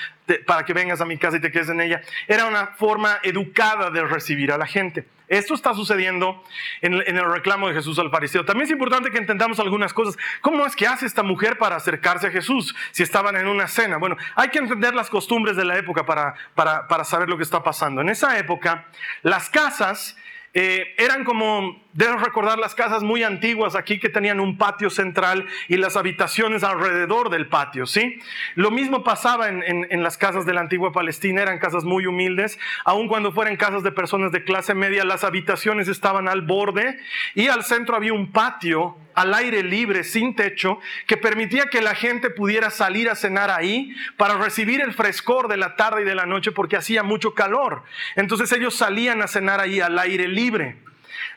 para 0.47 0.63
que 0.67 0.75
vengas 0.75 1.01
a 1.01 1.07
mi 1.07 1.17
casa 1.17 1.39
y 1.39 1.41
te 1.41 1.51
quedes 1.51 1.71
en 1.71 1.81
ella. 1.81 2.03
Era 2.29 2.45
una 2.45 2.67
forma 2.77 3.19
educada 3.23 3.91
de 3.91 4.05
recibir 4.05 4.53
a 4.53 4.59
la 4.59 4.67
gente. 4.67 5.07
Esto 5.27 5.55
está 5.55 5.73
sucediendo 5.73 6.45
en, 6.83 6.93
el 6.93 7.33
reclamo 7.33 7.67
de 7.67 7.73
Jesús 7.73 7.99
al 7.99 8.11
fariseo. 8.11 8.45
También 8.45 8.67
es 8.67 8.73
importante 8.73 9.11
que 9.11 9.17
entendamos 9.17 9.59
algunas 9.59 9.95
cosas. 9.95 10.19
¿Cómo 10.43 10.67
es 10.67 10.77
que 10.77 10.87
hace 10.87 11.07
esta 11.07 11.23
mujer 11.23 11.57
para 11.57 11.77
acercarse 11.77 12.27
a 12.27 12.31
Jesús 12.31 12.77
si 12.91 13.03
estaban 13.03 13.35
en 13.35 13.47
una 13.47 13.67
cena? 13.67 13.97
Bueno, 13.97 14.19
hay 14.35 14.51
que 14.51 14.59
entender 14.59 14.95
las 14.95 15.09
costumbres 15.09 15.57
de 15.57 15.65
la 15.65 15.79
época 15.79 16.05
para, 16.05 16.35
para, 16.55 16.87
para 16.89 17.05
saber 17.05 17.31
lo 17.31 17.39
que 17.39 17.43
está 17.43 17.63
pasando. 17.63 18.03
En 18.03 18.11
esa 18.11 18.39
época, 18.39 18.85
las 19.23 19.49
casas 19.49 20.15
eh, 20.57 20.95
eran 20.99 21.25
como, 21.25 21.83
debes 21.95 22.21
recordar 22.21 22.61
las 22.61 22.77
casas 22.77 23.03
muy 23.03 23.25
antiguas 23.25 23.75
aquí 23.75 23.99
que 23.99 24.09
tenían 24.09 24.39
un 24.39 24.57
patio 24.57 24.89
central 24.89 25.47
y 25.69 25.77
las 25.77 25.97
habitaciones 25.97 26.63
alrededor 26.63 27.29
del 27.29 27.49
patio, 27.49 27.87
¿sí? 27.87 28.21
Lo 28.55 28.71
mismo 28.71 29.03
pasaba 29.03 29.49
en, 29.49 29.65
en, 29.65 30.03
las 30.05 30.17
casas 30.17 30.47
de 30.47 30.55
la 30.55 30.61
antigua 30.61 30.93
Palestina, 30.93 31.43
eran 31.43 31.59
casas 31.59 31.83
muy 31.83 32.07
humildes, 32.07 32.57
aun 32.85 33.09
cuando 33.09 33.33
fueran 33.33 33.57
casas 33.57 33.83
de 33.83 33.91
personas 33.91 34.31
de 34.31 34.45
clase 34.45 34.75
media, 34.75 35.05
las 35.05 35.25
habitaciones 35.25 35.89
estaban 35.89 36.29
al 36.29 36.43
borde 36.43 37.01
y 37.35 37.49
al 37.49 37.65
centro 37.65 37.97
había 37.97 38.13
un 38.13 38.31
patio 38.31 38.97
al 39.15 39.35
aire 39.35 39.63
libre, 39.63 40.05
sin 40.05 40.35
techo, 40.35 40.79
que 41.07 41.17
permitía 41.17 41.67
que 41.67 41.81
la 41.81 41.95
gente 41.95 42.31
pudiera 42.31 42.71
salir 42.71 43.09
a 43.09 43.15
cenar 43.15 43.51
ahí 43.51 43.95
para 44.17 44.37
recibir 44.37 44.81
el 44.81 44.93
frescor 44.93 45.49
de 45.49 45.57
la 45.57 45.77
tarde 45.77 46.03
y 46.03 46.05
de 46.05 46.15
la 46.15 46.27
noche 46.27 46.53
porque 46.53 46.77
hacía 46.77 47.03
mucho 47.03 47.35
calor. 47.35 47.83
Entonces 48.17 48.51
ellos 48.53 48.75
salían 48.75 49.23
a 49.23 49.29
cenar 49.29 49.61
ahí 49.61 49.81
al 49.81 49.99
aire 49.99 50.29
libre. 50.29 50.77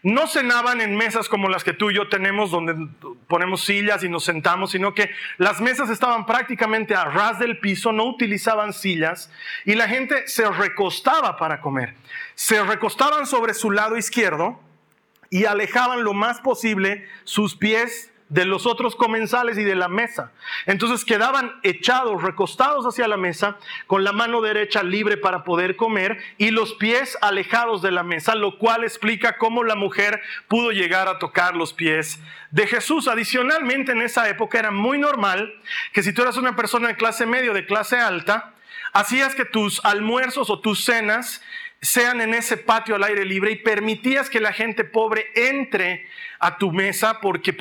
No 0.04 0.28
cenaban 0.28 0.82
en 0.82 0.96
mesas 0.96 1.28
como 1.28 1.50
las 1.50 1.64
que 1.64 1.74
tú 1.74 1.90
y 1.90 1.96
yo 1.96 2.08
tenemos, 2.08 2.52
donde 2.52 2.76
ponemos 3.28 3.64
sillas 3.64 4.04
y 4.04 4.10
nos 4.10 4.24
sentamos, 4.24 4.72
sino 4.72 4.94
que 4.94 5.12
las 5.38 5.60
mesas 5.60 5.90
estaban 5.90 6.26
prácticamente 6.26 6.96
a 6.96 7.06
ras 7.06 7.40
del 7.40 7.60
piso, 7.60 7.92
no 7.92 8.06
utilizaban 8.06 8.74
sillas 8.74 9.32
y 9.66 9.76
la 9.76 9.88
gente 9.88 10.28
se 10.28 10.50
recostaba 10.50 11.38
para 11.38 11.62
comer. 11.62 11.96
Se 12.36 12.64
recostaban 12.64 13.26
sobre 13.26 13.54
su 13.54 13.72
lado 13.72 13.98
izquierdo 13.98 14.62
y 15.30 15.46
alejaban 15.46 16.04
lo 16.04 16.14
más 16.14 16.40
posible 16.40 17.08
sus 17.24 17.56
pies 17.56 18.12
de 18.30 18.46
los 18.46 18.66
otros 18.66 18.96
comensales 18.96 19.58
y 19.58 19.64
de 19.64 19.76
la 19.76 19.88
mesa. 19.88 20.32
Entonces 20.66 21.06
quedaban 21.06 21.54
echados, 21.64 22.22
recostados 22.22 22.86
hacia 22.86 23.08
la 23.08 23.18
mesa, 23.18 23.58
con 23.88 24.04
la 24.04 24.12
mano 24.12 24.42
derecha 24.42 24.84
libre 24.84 25.18
para 25.18 25.44
poder 25.44 25.76
comer 25.76 26.18
y 26.38 26.52
los 26.52 26.74
pies 26.74 27.18
alejados 27.22 27.82
de 27.82 27.92
la 27.92 28.04
mesa, 28.04 28.36
lo 28.36 28.58
cual 28.58 28.84
explica 28.84 29.38
cómo 29.38 29.64
la 29.64 29.76
mujer 29.76 30.22
pudo 30.48 30.72
llegar 30.72 31.08
a 31.08 31.20
tocar 31.20 31.56
los 31.56 31.74
pies 31.74 32.20
de 32.52 32.68
Jesús. 32.68 33.08
Adicionalmente, 33.08 33.94
en 33.94 34.02
esa 34.02 34.28
época 34.28 34.60
era 34.60 34.72
muy 34.72 34.98
normal 34.98 35.54
que 35.94 36.04
si 36.04 36.12
tú 36.12 36.22
eras 36.22 36.38
una 36.38 36.56
persona 36.56 36.90
de 36.90 36.96
clase 36.96 37.26
media 37.26 37.52
o 37.52 37.54
de 37.54 37.66
clase 37.66 37.98
alta, 37.98 38.54
hacías 38.92 39.36
que 39.36 39.46
tus 39.46 39.84
almuerzos 39.86 40.50
o 40.50 40.60
tus 40.60 40.84
cenas 40.84 41.42
sean 41.88 42.20
en 42.20 42.34
ese 42.34 42.58
patio 42.58 42.96
al 42.96 43.04
aire 43.04 43.24
libre 43.24 43.50
y 43.50 43.56
permitías 43.56 44.30
que 44.30 44.42
la 44.42 44.52
gente 44.52 44.84
pobre 44.84 45.28
entre 45.36 46.06
a 46.40 46.58
tu 46.58 46.72
mesa 46.72 47.20
porque 47.22 47.56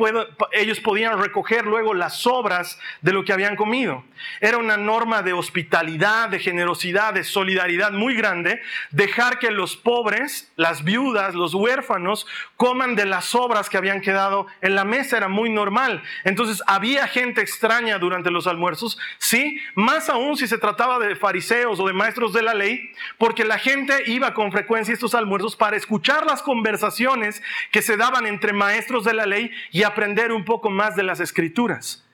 ellos 0.52 0.80
podían 0.80 1.18
recoger 1.20 1.64
luego 1.66 1.94
las 1.94 2.20
sobras 2.20 2.78
de 3.00 3.12
lo 3.12 3.24
que 3.24 3.32
habían 3.32 3.56
comido. 3.56 4.04
Era 4.40 4.58
una 4.58 4.76
norma 4.76 5.22
de 5.22 5.32
hospitalidad, 5.32 6.28
de 6.28 6.38
generosidad, 6.38 7.14
de 7.14 7.24
solidaridad 7.24 7.92
muy 7.92 8.14
grande, 8.14 8.60
dejar 8.90 9.38
que 9.38 9.50
los 9.50 9.76
pobres, 9.76 10.50
las 10.56 10.84
viudas, 10.84 11.34
los 11.34 11.54
huérfanos, 11.54 12.26
coman 12.56 12.96
de 12.96 13.06
las 13.06 13.26
sobras 13.26 13.70
que 13.70 13.76
habían 13.76 14.00
quedado 14.00 14.46
en 14.60 14.74
la 14.74 14.84
mesa, 14.84 15.16
era 15.16 15.28
muy 15.28 15.50
normal. 15.50 16.02
Entonces 16.24 16.62
había 16.66 17.06
gente 17.08 17.40
extraña 17.40 17.98
durante 17.98 18.30
los 18.30 18.46
almuerzos, 18.46 18.98
sí, 19.18 19.60
más 19.74 20.08
aún 20.08 20.36
si 20.36 20.46
se 20.46 20.58
trataba 20.58 20.98
de 20.98 21.16
fariseos 21.16 21.78
o 21.80 21.86
de 21.86 21.92
maestros 21.92 22.32
de 22.32 22.42
la 22.42 22.54
ley, 22.54 22.92
porque 23.18 23.44
la 23.44 23.58
gente 23.58 24.10
iba 24.16 24.34
con 24.34 24.50
frecuencia 24.52 24.94
estos 24.94 25.14
almuerzos 25.14 25.56
para 25.56 25.76
escuchar 25.76 26.26
las 26.26 26.42
conversaciones 26.42 27.42
que 27.70 27.82
se 27.82 27.96
daban 27.96 28.26
entre 28.26 28.52
maestros 28.52 29.04
de 29.04 29.14
la 29.14 29.26
ley 29.26 29.50
y 29.70 29.82
aprender 29.82 30.32
un 30.32 30.44
poco 30.44 30.70
más 30.70 30.96
de 30.96 31.02
las 31.02 31.20
escrituras. 31.20 32.05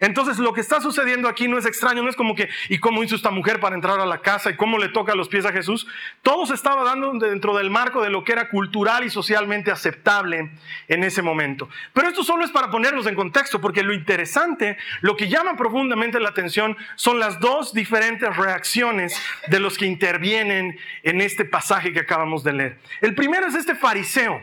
Entonces 0.00 0.38
lo 0.38 0.52
que 0.54 0.62
está 0.62 0.80
sucediendo 0.80 1.28
aquí 1.28 1.46
no 1.46 1.58
es 1.58 1.66
extraño, 1.66 2.02
no 2.02 2.08
es 2.08 2.16
como 2.16 2.34
que, 2.34 2.48
¿y 2.68 2.78
cómo 2.78 3.02
hizo 3.04 3.14
esta 3.14 3.30
mujer 3.30 3.60
para 3.60 3.74
entrar 3.74 4.00
a 4.00 4.06
la 4.06 4.22
casa? 4.22 4.50
¿Y 4.50 4.56
cómo 4.56 4.78
le 4.78 4.88
toca 4.88 5.14
los 5.14 5.28
pies 5.28 5.44
a 5.44 5.52
Jesús? 5.52 5.86
Todo 6.22 6.46
se 6.46 6.54
estaba 6.54 6.82
dando 6.84 7.12
dentro 7.12 7.56
del 7.56 7.70
marco 7.70 8.02
de 8.02 8.10
lo 8.10 8.24
que 8.24 8.32
era 8.32 8.48
cultural 8.48 9.04
y 9.04 9.10
socialmente 9.10 9.70
aceptable 9.70 10.50
en 10.88 11.04
ese 11.04 11.22
momento. 11.22 11.68
Pero 11.92 12.08
esto 12.08 12.24
solo 12.24 12.44
es 12.44 12.50
para 12.50 12.70
ponernos 12.70 13.06
en 13.06 13.14
contexto, 13.14 13.60
porque 13.60 13.82
lo 13.82 13.92
interesante, 13.92 14.78
lo 15.02 15.16
que 15.16 15.28
llama 15.28 15.56
profundamente 15.56 16.18
la 16.18 16.30
atención 16.30 16.76
son 16.96 17.18
las 17.18 17.38
dos 17.40 17.74
diferentes 17.74 18.34
reacciones 18.36 19.20
de 19.48 19.60
los 19.60 19.76
que 19.76 19.86
intervienen 19.86 20.78
en 21.02 21.20
este 21.20 21.44
pasaje 21.44 21.92
que 21.92 22.00
acabamos 22.00 22.42
de 22.42 22.52
leer. 22.52 22.78
El 23.00 23.14
primero 23.14 23.46
es 23.46 23.54
este 23.54 23.74
fariseo. 23.74 24.42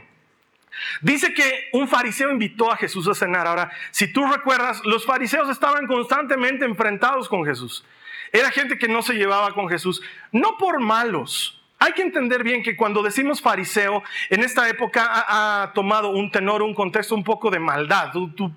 Dice 1.02 1.34
que 1.34 1.70
un 1.74 1.88
fariseo 1.88 2.32
invitó 2.32 2.72
a 2.72 2.78
Jesús 2.78 3.08
a 3.08 3.14
cenar. 3.14 3.48
Ahora, 3.48 3.72
si 3.92 4.12
tú 4.12 4.26
recuerdas, 4.26 4.82
los 4.86 5.06
fariseos 5.06 5.50
estaban 5.50 5.88
constantemente 5.88 6.66
enfrentados 6.66 7.30
con 7.30 7.46
Jesús. 7.46 7.84
Era 8.32 8.52
gente 8.52 8.78
que 8.78 8.88
no 8.88 9.02
se 9.02 9.14
llevaba 9.14 9.54
con 9.54 9.70
Jesús, 9.70 10.02
no 10.32 10.58
por 10.58 10.80
malos. 10.80 11.58
Hay 11.80 11.94
que 11.94 12.02
entender 12.02 12.44
bien 12.44 12.64
que 12.64 12.76
cuando 12.76 13.04
decimos 13.04 13.40
fariseo, 13.40 14.04
en 14.32 14.44
esta 14.44 14.68
época 14.68 15.08
ha, 15.10 15.74
tomado 15.74 16.10
un 16.10 16.32
tenor, 16.32 16.64
un 16.64 16.74
contexto 16.74 17.14
un 17.14 17.24
poco 17.24 17.52
de 17.52 17.60
maldad. 17.60 18.12
Tú, 18.12 18.52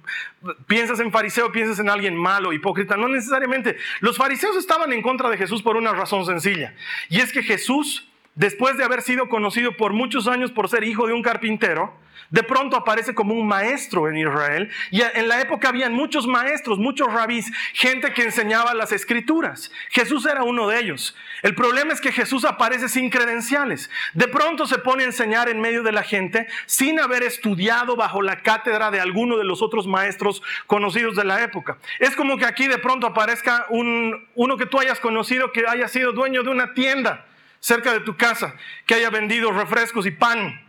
piensas 0.67 1.01
en 1.01 1.13
fariseo, 1.13 1.53
piensas 1.53 1.79
en 1.81 1.91
alguien 1.91 2.17
malo, 2.17 2.53
hipócrita. 2.55 2.97
No 2.97 3.09
necesariamente. 3.09 3.77
Los 4.01 4.17
fariseos 4.17 4.57
estaban 4.57 4.91
en 4.95 5.03
contra 5.03 5.29
de 5.29 5.37
Jesús 5.37 5.63
por 5.63 5.77
una 5.77 5.93
razón 5.93 6.25
sencilla. 6.25 6.75
Y 7.11 7.21
es 7.21 7.31
que 7.31 7.43
Jesús, 7.43 8.10
después 8.35 8.77
de 8.77 8.85
haber 8.85 9.03
sido 9.03 9.29
conocido 9.29 9.77
por 9.77 9.93
muchos 9.93 10.27
años 10.27 10.51
por 10.51 10.69
ser 10.69 10.85
hijo 10.85 11.07
de 11.07 11.13
un 11.13 11.23
carpintero, 11.23 11.93
de 12.31 12.45
pronto 12.45 12.77
aparece 12.77 13.15
como 13.15 13.35
un 13.35 13.47
maestro 13.47 14.09
en 14.09 14.17
Israel. 14.17 14.71
Y 14.91 15.03
en 15.03 15.29
la 15.29 15.41
época 15.41 15.69
habían 15.69 15.93
muchos 15.93 16.27
maestros, 16.27 16.79
muchos 16.79 17.13
rabís, 17.13 17.53
gente 17.73 18.13
que 18.13 18.23
enseñaba 18.23 18.73
las 18.75 18.93
escrituras. 18.93 19.71
Jesús 19.91 20.27
era 20.27 20.45
uno 20.45 20.69
de 20.69 20.79
ellos. 20.79 21.17
El 21.43 21.55
problema 21.55 21.93
es 21.93 22.01
que 22.01 22.13
Jesús 22.13 22.45
aparece 22.45 22.89
sin 22.89 23.11
credenciales. 23.11 23.91
De 24.15 24.29
pronto 24.29 24.67
se 24.67 24.79
pone 24.79 25.03
a 25.03 25.07
enseñar 25.07 25.49
en 25.49 25.61
medio 25.61 25.83
de 25.83 25.93
la 25.93 26.03
gente 26.03 26.47
sin 26.67 27.01
haber 27.01 27.25
estudiado 27.25 27.97
bajo 27.97 28.23
la 28.23 28.43
cátedra 28.43 28.91
de 28.91 29.01
alguno 29.01 29.37
de 29.37 29.45
los 29.45 29.61
otros 29.61 29.87
maestros 29.87 30.43
conocidos 30.67 31.17
de 31.17 31.25
la 31.25 31.43
época. 31.43 31.79
Es 31.99 32.15
como 32.15 32.39
que 32.39 32.47
aquí 32.47 32.69
de 32.69 32.79
pronto 32.79 33.09
aparezca 33.09 33.67
un, 33.71 34.29
uno 34.37 34.57
que 34.57 34.67
tú 34.67 34.79
hayas 34.79 35.01
conocido 35.01 35.51
que 35.53 35.65
haya 35.67 35.89
sido 35.89 36.13
dueño 36.13 36.43
de 36.43 36.51
una 36.51 36.75
tienda 36.75 37.27
cerca 37.61 37.93
de 37.93 38.01
tu 38.01 38.17
casa, 38.17 38.55
que 38.87 38.95
haya 38.95 39.11
vendido 39.11 39.53
refrescos 39.53 40.07
y 40.07 40.11
pan 40.11 40.61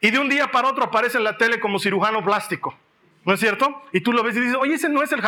y 0.00 0.10
de 0.10 0.18
un 0.18 0.28
día 0.28 0.50
para 0.50 0.68
otro 0.68 0.84
aparece 0.84 1.18
en 1.18 1.24
la 1.24 1.36
tele 1.36 1.60
como 1.60 1.78
cirujano 1.78 2.24
plástico. 2.24 2.76
¿No 3.22 3.34
es 3.34 3.40
cierto? 3.40 3.82
Y 3.92 4.00
tú 4.00 4.14
lo 4.14 4.22
ves 4.22 4.34
y 4.36 4.40
dices, 4.40 4.56
oye, 4.58 4.74
ese 4.74 4.88
no 4.88 5.02
es 5.02 5.12
el, 5.12 5.20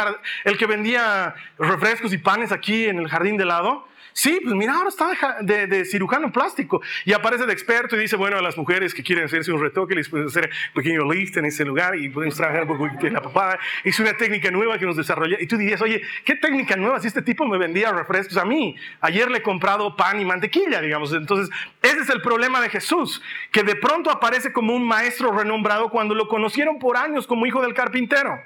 el 0.45 0.57
que 0.57 0.65
vendía 0.65 1.35
refrescos 1.59 2.15
y 2.15 2.19
panes 2.19 2.51
aquí 2.51 2.87
en 2.87 2.99
el 2.99 3.09
jardín 3.09 3.37
de 3.37 3.45
lado. 3.45 3.87
Sí, 4.13 4.41
pues 4.43 4.55
mira, 4.55 4.75
ahora 4.75 4.89
está 4.89 5.39
de, 5.41 5.67
de, 5.67 5.85
cirujano 5.85 6.31
plástico 6.33 6.83
y 7.05 7.13
aparece 7.13 7.47
de 7.47 7.53
experto 7.53 7.97
y 7.97 8.01
dice, 8.01 8.17
bueno, 8.17 8.37
a 8.37 8.43
las 8.43 8.57
mujeres 8.57 8.95
que 8.95 9.03
quieren 9.03 9.25
hacerse 9.25 9.53
un 9.53 9.61
retoque 9.61 9.95
les 9.95 10.09
pueden 10.09 10.29
hacer 10.29 10.51
un 10.69 10.83
pequeño 10.83 11.11
lift 11.11 11.37
en 11.37 11.47
ese 11.47 11.65
lugar 11.65 11.97
y 11.97 12.09
podemos 12.09 12.37
trabajar 12.37 12.63
un 12.63 12.69
poco 12.69 13.07
en 13.07 13.13
la 13.13 13.23
papada. 13.23 13.59
Es 13.85 13.99
una 14.01 14.17
técnica 14.17 14.51
nueva 14.51 14.79
que 14.79 14.87
nos 14.87 14.97
desarrolla. 14.97 15.39
Y 15.41 15.47
tú 15.47 15.57
dirías, 15.57 15.81
oye, 15.81 16.03
¿qué 16.25 16.37
técnica 16.37 16.77
nueva 16.77 17.01
si 17.01 17.09
este 17.09 17.23
tipo 17.23 17.47
me 17.47 17.59
vendía 17.59 17.91
refrescos 17.93 18.37
a 18.37 18.45
mí? 18.45 18.77
Ayer 19.01 19.31
le 19.31 19.39
he 19.39 19.43
comprado 19.43 19.97
pan 19.97 20.21
y 20.21 20.25
mantequilla, 20.25 20.81
digamos. 20.81 21.13
Entonces, 21.13 21.55
ese 21.83 22.01
es 22.01 22.11
el 22.11 22.21
problema 22.21 22.61
de 22.61 22.69
Jesús, 22.69 23.23
que 23.51 23.63
de 23.63 23.77
pronto 23.77 24.11
aparece 24.11 24.53
como 24.53 24.75
un 24.75 24.87
maestro 24.87 25.33
renombrado 25.33 25.91
cuando 25.91 26.15
lo 26.15 26.29
conocieron 26.29 26.79
por 26.79 26.97
años 26.97 27.27
como 27.27 27.47
hijo 27.47 27.63
del 27.63 27.75
carpintero. 27.75 28.39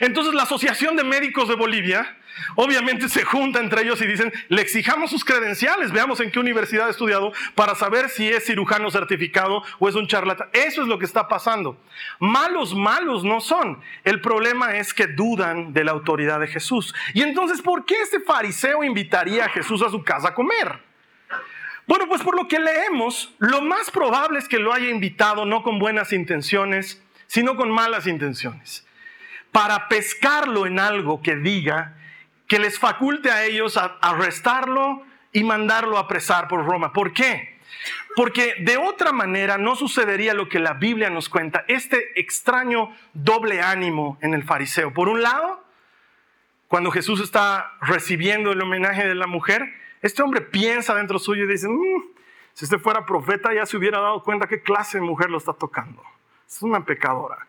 Entonces 0.00 0.34
la 0.34 0.42
Asociación 0.42 0.96
de 0.96 1.04
Médicos 1.04 1.48
de 1.48 1.54
Bolivia 1.54 2.16
obviamente 2.56 3.08
se 3.08 3.24
junta 3.24 3.60
entre 3.60 3.82
ellos 3.82 4.00
y 4.02 4.06
dicen, 4.06 4.32
le 4.48 4.62
exijamos 4.62 5.10
sus 5.10 5.24
credenciales, 5.24 5.92
veamos 5.92 6.20
en 6.20 6.30
qué 6.30 6.38
universidad 6.38 6.86
ha 6.86 6.90
estudiado 6.90 7.32
para 7.54 7.74
saber 7.74 8.08
si 8.08 8.28
es 8.28 8.44
cirujano 8.44 8.90
certificado 8.90 9.62
o 9.78 9.88
es 9.88 9.94
un 9.94 10.06
charlatán. 10.06 10.48
Eso 10.52 10.82
es 10.82 10.88
lo 10.88 10.98
que 10.98 11.04
está 11.04 11.28
pasando. 11.28 11.80
Malos, 12.18 12.74
malos 12.74 13.24
no 13.24 13.40
son. 13.40 13.80
El 14.04 14.20
problema 14.20 14.76
es 14.76 14.94
que 14.94 15.06
dudan 15.06 15.72
de 15.72 15.84
la 15.84 15.92
autoridad 15.92 16.40
de 16.40 16.46
Jesús. 16.46 16.94
Y 17.14 17.22
entonces, 17.22 17.62
¿por 17.62 17.84
qué 17.84 17.94
este 18.02 18.20
fariseo 18.20 18.84
invitaría 18.84 19.46
a 19.46 19.48
Jesús 19.48 19.82
a 19.82 19.90
su 19.90 20.02
casa 20.02 20.28
a 20.28 20.34
comer? 20.34 20.80
Bueno, 21.86 22.06
pues 22.08 22.22
por 22.22 22.36
lo 22.36 22.46
que 22.46 22.60
leemos, 22.60 23.34
lo 23.38 23.62
más 23.62 23.90
probable 23.90 24.38
es 24.38 24.46
que 24.46 24.58
lo 24.58 24.72
haya 24.72 24.88
invitado 24.88 25.44
no 25.44 25.62
con 25.62 25.78
buenas 25.78 26.12
intenciones, 26.12 27.02
sino 27.26 27.56
con 27.56 27.70
malas 27.70 28.06
intenciones 28.06 28.86
para 29.52 29.88
pescarlo 29.88 30.66
en 30.66 30.78
algo 30.78 31.22
que 31.22 31.36
diga 31.36 31.96
que 32.50 32.58
les 32.58 32.80
faculte 32.80 33.30
a 33.30 33.44
ellos 33.44 33.76
a 33.76 33.96
arrestarlo 34.02 35.04
y 35.32 35.44
mandarlo 35.44 35.96
a 35.96 36.00
apresar 36.00 36.48
por 36.48 36.66
Roma. 36.66 36.92
¿Por 36.92 37.12
qué? 37.12 37.60
Porque 38.16 38.56
de 38.58 38.76
otra 38.76 39.12
manera 39.12 39.56
no 39.56 39.76
sucedería 39.76 40.34
lo 40.34 40.48
que 40.48 40.58
la 40.58 40.72
Biblia 40.72 41.10
nos 41.10 41.28
cuenta, 41.28 41.64
este 41.68 42.20
extraño 42.20 42.92
doble 43.14 43.62
ánimo 43.62 44.18
en 44.20 44.34
el 44.34 44.42
fariseo. 44.42 44.92
Por 44.92 45.08
un 45.08 45.22
lado, 45.22 45.62
cuando 46.66 46.90
Jesús 46.90 47.20
está 47.20 47.70
recibiendo 47.82 48.50
el 48.50 48.60
homenaje 48.60 49.06
de 49.06 49.14
la 49.14 49.28
mujer, 49.28 49.72
este 50.02 50.20
hombre 50.20 50.40
piensa 50.40 50.92
dentro 50.96 51.20
suyo 51.20 51.44
y 51.44 51.46
dice, 51.46 51.68
mm, 51.68 52.02
si 52.54 52.64
este 52.64 52.80
fuera 52.80 53.06
profeta 53.06 53.54
ya 53.54 53.64
se 53.64 53.76
hubiera 53.76 54.00
dado 54.00 54.24
cuenta 54.24 54.48
qué 54.48 54.60
clase 54.60 54.98
de 54.98 55.04
mujer 55.04 55.30
lo 55.30 55.38
está 55.38 55.52
tocando. 55.52 56.02
Es 56.48 56.60
una 56.62 56.84
pecadora. 56.84 57.46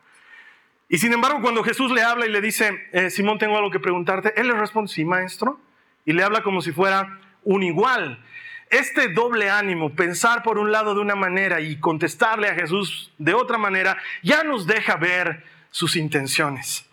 Y 0.92 0.98
sin 0.98 1.14
embargo, 1.14 1.40
cuando 1.42 1.64
Jesús 1.64 1.90
le 1.90 2.04
habla 2.04 2.26
y 2.26 2.30
le 2.30 2.42
dice, 2.42 2.90
eh, 2.92 3.10
Simón, 3.10 3.40
tengo 3.40 3.56
algo 3.56 3.72
que 3.72 3.80
preguntarte, 3.80 4.34
él 4.36 4.50
le 4.50 4.56
responde, 4.56 4.92
sí, 4.92 5.06
maestro, 5.06 5.58
y 6.04 6.12
le 6.12 6.22
habla 6.22 6.44
como 6.44 6.60
si 6.62 6.74
fuera 6.74 7.18
un 7.46 7.64
igual. 7.64 8.22
Este 8.70 9.08
doble 9.08 9.50
ánimo, 9.50 9.96
pensar 9.96 10.44
por 10.44 10.58
un 10.58 10.70
lado 10.70 10.94
de 10.94 11.00
una 11.00 11.16
manera 11.16 11.62
y 11.62 11.80
contestarle 11.80 12.50
a 12.50 12.56
Jesús 12.56 13.14
de 13.18 13.34
otra 13.34 13.58
manera, 13.58 13.98
ya 14.22 14.44
nos 14.44 14.68
deja 14.68 14.98
ver 14.98 15.46
sus 15.70 15.96
intenciones. 15.96 16.86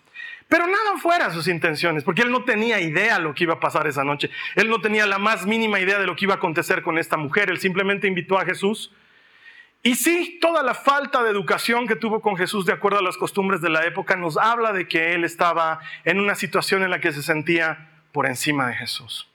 Pero 0.47 0.65
nada 0.65 0.97
fuera 1.01 1.29
sus 1.31 1.49
intenciones, 1.49 2.05
porque 2.05 2.21
él 2.21 2.31
no 2.31 2.45
tenía 2.45 2.79
idea 2.79 3.19
lo 3.19 3.35
que 3.35 3.43
iba 3.43 3.55
a 3.55 3.59
pasar 3.59 3.85
esa 3.85 4.05
noche. 4.05 4.29
Él 4.55 4.69
no 4.69 4.79
tenía 4.79 5.05
la 5.07 5.17
más 5.17 5.45
mínima 5.45 5.77
idea 5.77 5.99
de 5.99 6.05
lo 6.05 6.15
que 6.15 6.23
iba 6.23 6.35
a 6.35 6.37
acontecer 6.37 6.83
con 6.83 6.97
esta 6.97 7.17
mujer. 7.17 7.49
Él 7.49 7.59
simplemente 7.59 8.07
invitó 8.07 8.39
a 8.39 8.45
Jesús 8.45 8.93
y 9.81 9.95
sí, 9.95 10.39
toda 10.41 10.61
la 10.61 10.73
falta 10.73 11.23
de 11.23 11.29
educación 11.29 11.87
que 11.87 11.95
tuvo 11.95 12.19
con 12.19 12.35
Jesús 12.35 12.65
de 12.65 12.73
acuerdo 12.73 12.99
a 12.99 13.03
las 13.03 13.15
costumbres 13.15 13.61
de 13.61 13.69
la 13.69 13.85
época 13.85 14.17
nos 14.17 14.37
habla 14.37 14.73
de 14.73 14.87
que 14.87 15.13
él 15.13 15.23
estaba 15.23 15.79
en 16.03 16.19
una 16.19 16.35
situación 16.35 16.83
en 16.83 16.89
la 16.89 16.99
que 16.99 17.13
se 17.13 17.23
sentía 17.23 17.89
por 18.11 18.25
encima 18.25 18.67
de 18.67 18.75
Jesús. 18.75 19.29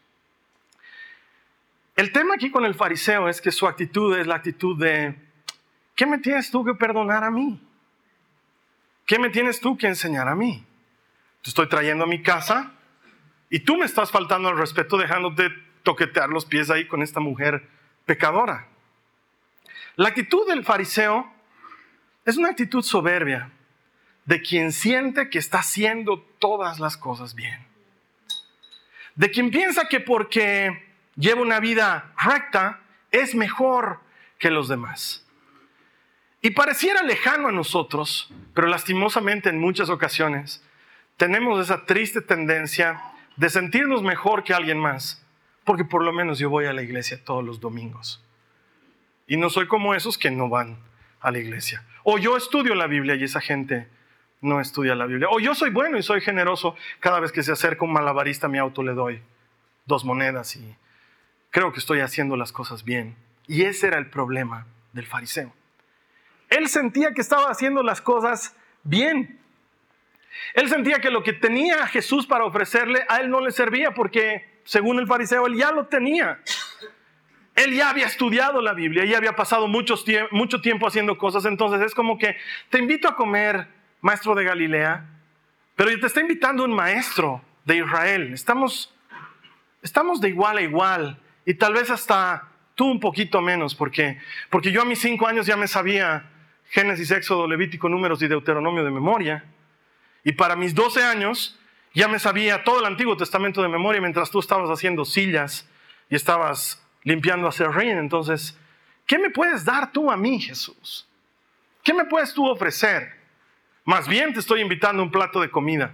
El 1.97 2.13
tema 2.13 2.35
aquí 2.35 2.51
con 2.51 2.67
el 2.67 2.75
fariseo 2.75 3.29
es 3.29 3.41
que 3.41 3.53
su 3.53 3.67
actitud 3.67 4.19
es 4.19 4.27
la 4.27 4.35
actitud 4.35 4.79
de, 4.79 5.15
¿qué 5.95 6.05
me 6.05 6.19
tienes 6.19 6.51
tú 6.51 6.63
que 6.63 6.75
perdonar 6.75 7.25
a 7.25 7.31
mí? 7.31 7.61
¿Qué 9.07 9.19
me 9.19 9.31
tienes 9.31 9.61
tú 9.61 9.79
que 9.79 9.87
enseñar 9.87 10.29
a 10.29 10.35
mí? 10.35 10.67
Te 11.41 11.51
estoy 11.51 11.69
trayendo 11.69 12.05
a 12.05 12.09
mi 12.09 12.23
casa 12.23 12.73
y 13.49 13.61
tú 13.61 13.79
me 13.79 13.87
estás 13.87 14.11
faltando 14.11 14.49
al 14.51 14.59
respeto 14.59 14.99
dejándote 14.99 15.51
toquetear 15.83 16.29
los 16.29 16.45
pies 16.45 16.71
ahí 16.71 16.87
con 16.87 17.01
esta 17.01 17.21
mujer 17.21 17.67
pecadora. 18.05 18.67
La 19.97 20.09
actitud 20.09 20.49
del 20.49 20.65
fariseo 20.65 21.33
es 22.25 22.37
una 22.37 22.51
actitud 22.51 22.83
soberbia. 22.83 23.51
de 24.25 24.41
quien 24.41 24.73
siente 24.73 25.29
que 25.29 25.39
está 25.39 25.59
haciendo 25.59 26.19
todas 26.39 26.81
las 26.81 26.97
cosas 26.97 27.35
bien. 27.35 27.67
De 29.17 29.31
quien 29.31 29.51
piensa 29.51 29.87
que 29.87 30.01
porque 30.01 30.83
lleva 31.15 31.43
una 31.43 31.61
vida 31.61 32.15
recta 32.17 32.81
es 33.11 33.35
mejor 33.35 34.01
que 34.39 34.51
los 34.51 34.69
demás. 34.69 35.27
Y 36.41 36.53
pareciera 36.53 37.03
lejano 37.03 37.49
a 37.49 37.53
nosotros, 37.53 38.33
pero 38.55 38.67
lastimosamente 38.67 39.51
en 39.51 39.59
muchas 39.59 39.91
ocasiones 39.91 40.65
tenemos 41.19 41.63
esa 41.63 41.85
triste 41.85 42.23
tendencia 42.23 43.01
de 43.37 43.51
sentirnos 43.51 44.03
mejor 44.03 44.43
que 44.43 44.55
alguien 44.55 44.79
más, 44.79 45.23
porque 45.65 45.85
por 45.85 46.03
lo 46.03 46.15
menos 46.15 46.39
yo 46.39 46.49
voy 46.49 46.65
a 46.65 46.73
la 46.73 46.83
iglesia 46.83 47.23
todos 47.23 47.45
los 47.45 47.61
domingos. 47.61 48.24
Y 49.27 49.37
no 49.37 49.51
soy 49.51 49.67
como 49.67 49.95
esos 49.95 50.19
que 50.19 50.31
no 50.31 50.49
van 50.49 50.79
a 51.21 51.31
la 51.31 51.39
iglesia. 51.39 51.85
O 52.03 52.19
yo 52.19 52.37
estudio 52.37 52.75
la 52.75 52.87
Biblia 52.87 53.15
y 53.15 53.25
esa 53.25 53.41
gente 53.41 53.89
no 54.41 54.61
estudia 54.61 54.95
la 54.95 55.07
Biblia. 55.07 55.29
O 55.31 55.41
yo 55.41 55.55
soy 55.55 55.71
bueno 55.71 55.97
y 55.99 56.03
soy 56.03 56.21
generoso. 56.21 56.77
Cada 57.01 57.21
vez 57.21 57.33
que 57.33 57.43
se 57.43 57.53
acerca 57.53 57.85
un 57.85 57.93
malabarista 57.93 58.47
a 58.47 58.51
mi 58.51 58.59
auto 58.59 58.83
le 58.83 58.93
doy 58.93 59.23
dos 59.87 60.05
monedas 60.05 60.57
y 60.57 60.77
creo 61.51 61.73
que 61.73 61.79
estoy 61.79 62.01
haciendo 62.01 62.37
las 62.37 62.53
cosas 62.53 62.85
bien. 62.85 63.17
Y 63.47 63.63
ese 63.63 63.87
era 63.87 63.99
el 63.99 64.11
problema 64.11 64.67
del 64.93 65.07
fariseo. 65.07 65.53
Él 66.49 66.69
sentía 66.69 67.13
que 67.13 67.21
estaba 67.21 67.51
haciendo 67.51 67.83
las 67.83 68.01
cosas 68.01 68.55
bien. 68.83 69.41
Él 70.55 70.69
sentía 70.69 71.01
que 71.01 71.11
lo 71.11 71.23
que 71.23 71.33
tenía 71.33 71.87
Jesús 71.87 72.27
para 72.27 72.45
ofrecerle 72.45 73.05
a 73.09 73.19
él 73.19 73.31
no 73.31 73.41
le 73.41 73.51
servía 73.51 73.93
porque, 73.93 74.61
según 74.65 74.99
el 74.99 75.07
fariseo, 75.07 75.47
él 75.47 75.57
ya 75.57 75.73
lo 75.73 75.87
tenía. 75.87 76.41
Él 77.55 77.75
ya 77.75 77.91
había 77.91 78.07
estudiado 78.07 78.61
la 78.61 78.73
Biblia, 78.73 79.05
ya 79.05 79.17
había 79.17 79.37
pasado 79.37 79.69
mucho 79.69 80.61
tiempo 80.61 80.87
haciendo 80.87 81.17
cosas, 81.19 81.45
entonces 81.45 81.81
es 81.83 81.95
como 81.95 82.19
que 82.19 82.37
te 82.69 82.79
invito 82.79 83.09
a 83.09 83.15
comer, 83.15 83.69
maestro 84.01 84.35
de 84.35 84.45
Galilea, 84.45 85.07
pero 85.77 85.91
te 85.99 86.07
está 86.07 86.21
invitando 86.21 86.65
un 86.65 86.73
maestro 86.73 87.43
de 87.65 87.79
Israel. 87.79 88.33
Estamos, 88.33 88.93
estamos 89.83 90.21
de 90.21 90.29
igual 90.29 90.59
a 90.59 90.63
igual 90.63 91.19
y 91.47 91.55
tal 91.55 91.75
vez 91.75 91.91
hasta 91.91 92.49
tú 92.75 92.87
un 92.87 93.01
poquito 93.01 93.41
menos, 93.41 93.75
porque, 93.75 94.19
porque 94.51 94.73
yo 94.73 94.83
a 94.83 94.85
mis 94.85 95.01
cinco 95.01 95.27
años 95.27 95.47
ya 95.47 95.57
me 95.57 95.69
sabía 95.69 96.31
Génesis, 96.71 97.11
Éxodo, 97.11 97.47
Levítico, 97.47 97.89
Números 97.89 98.21
y 98.23 98.29
Deuteronomio 98.29 98.85
de 98.85 98.91
memoria. 98.91 99.45
Y 100.25 100.33
para 100.33 100.57
mis 100.57 100.75
12 100.75 101.05
años 101.05 101.59
ya 101.95 102.09
me 102.09 102.19
sabía 102.19 102.65
todo 102.65 102.81
el 102.81 102.87
Antiguo 102.87 103.17
Testamento 103.17 103.63
de 103.63 103.69
memoria 103.69 104.01
mientras 104.01 104.31
tú 104.31 104.41
estabas 104.41 104.69
haciendo 104.71 105.05
sillas 105.05 105.69
y 106.11 106.17
estabas 106.17 106.84
limpiando 107.05 107.47
a 107.47 107.53
serrín. 107.53 107.99
Entonces, 107.99 108.59
¿qué 109.07 109.19
me 109.19 109.31
puedes 109.31 109.65
dar 109.65 109.93
tú 109.93 110.11
a 110.11 110.17
mí, 110.17 110.41
Jesús? 110.41 111.07
¿Qué 111.83 111.95
me 111.95 112.07
puedes 112.07 112.35
tú 112.35 112.49
ofrecer? 112.49 113.13
Más 113.85 114.09
bien 114.09 114.33
te 114.33 114.41
estoy 114.41 114.63
invitando 114.63 115.03
un 115.03 115.11
plato 115.11 115.41
de 115.41 115.51
comida. 115.51 115.93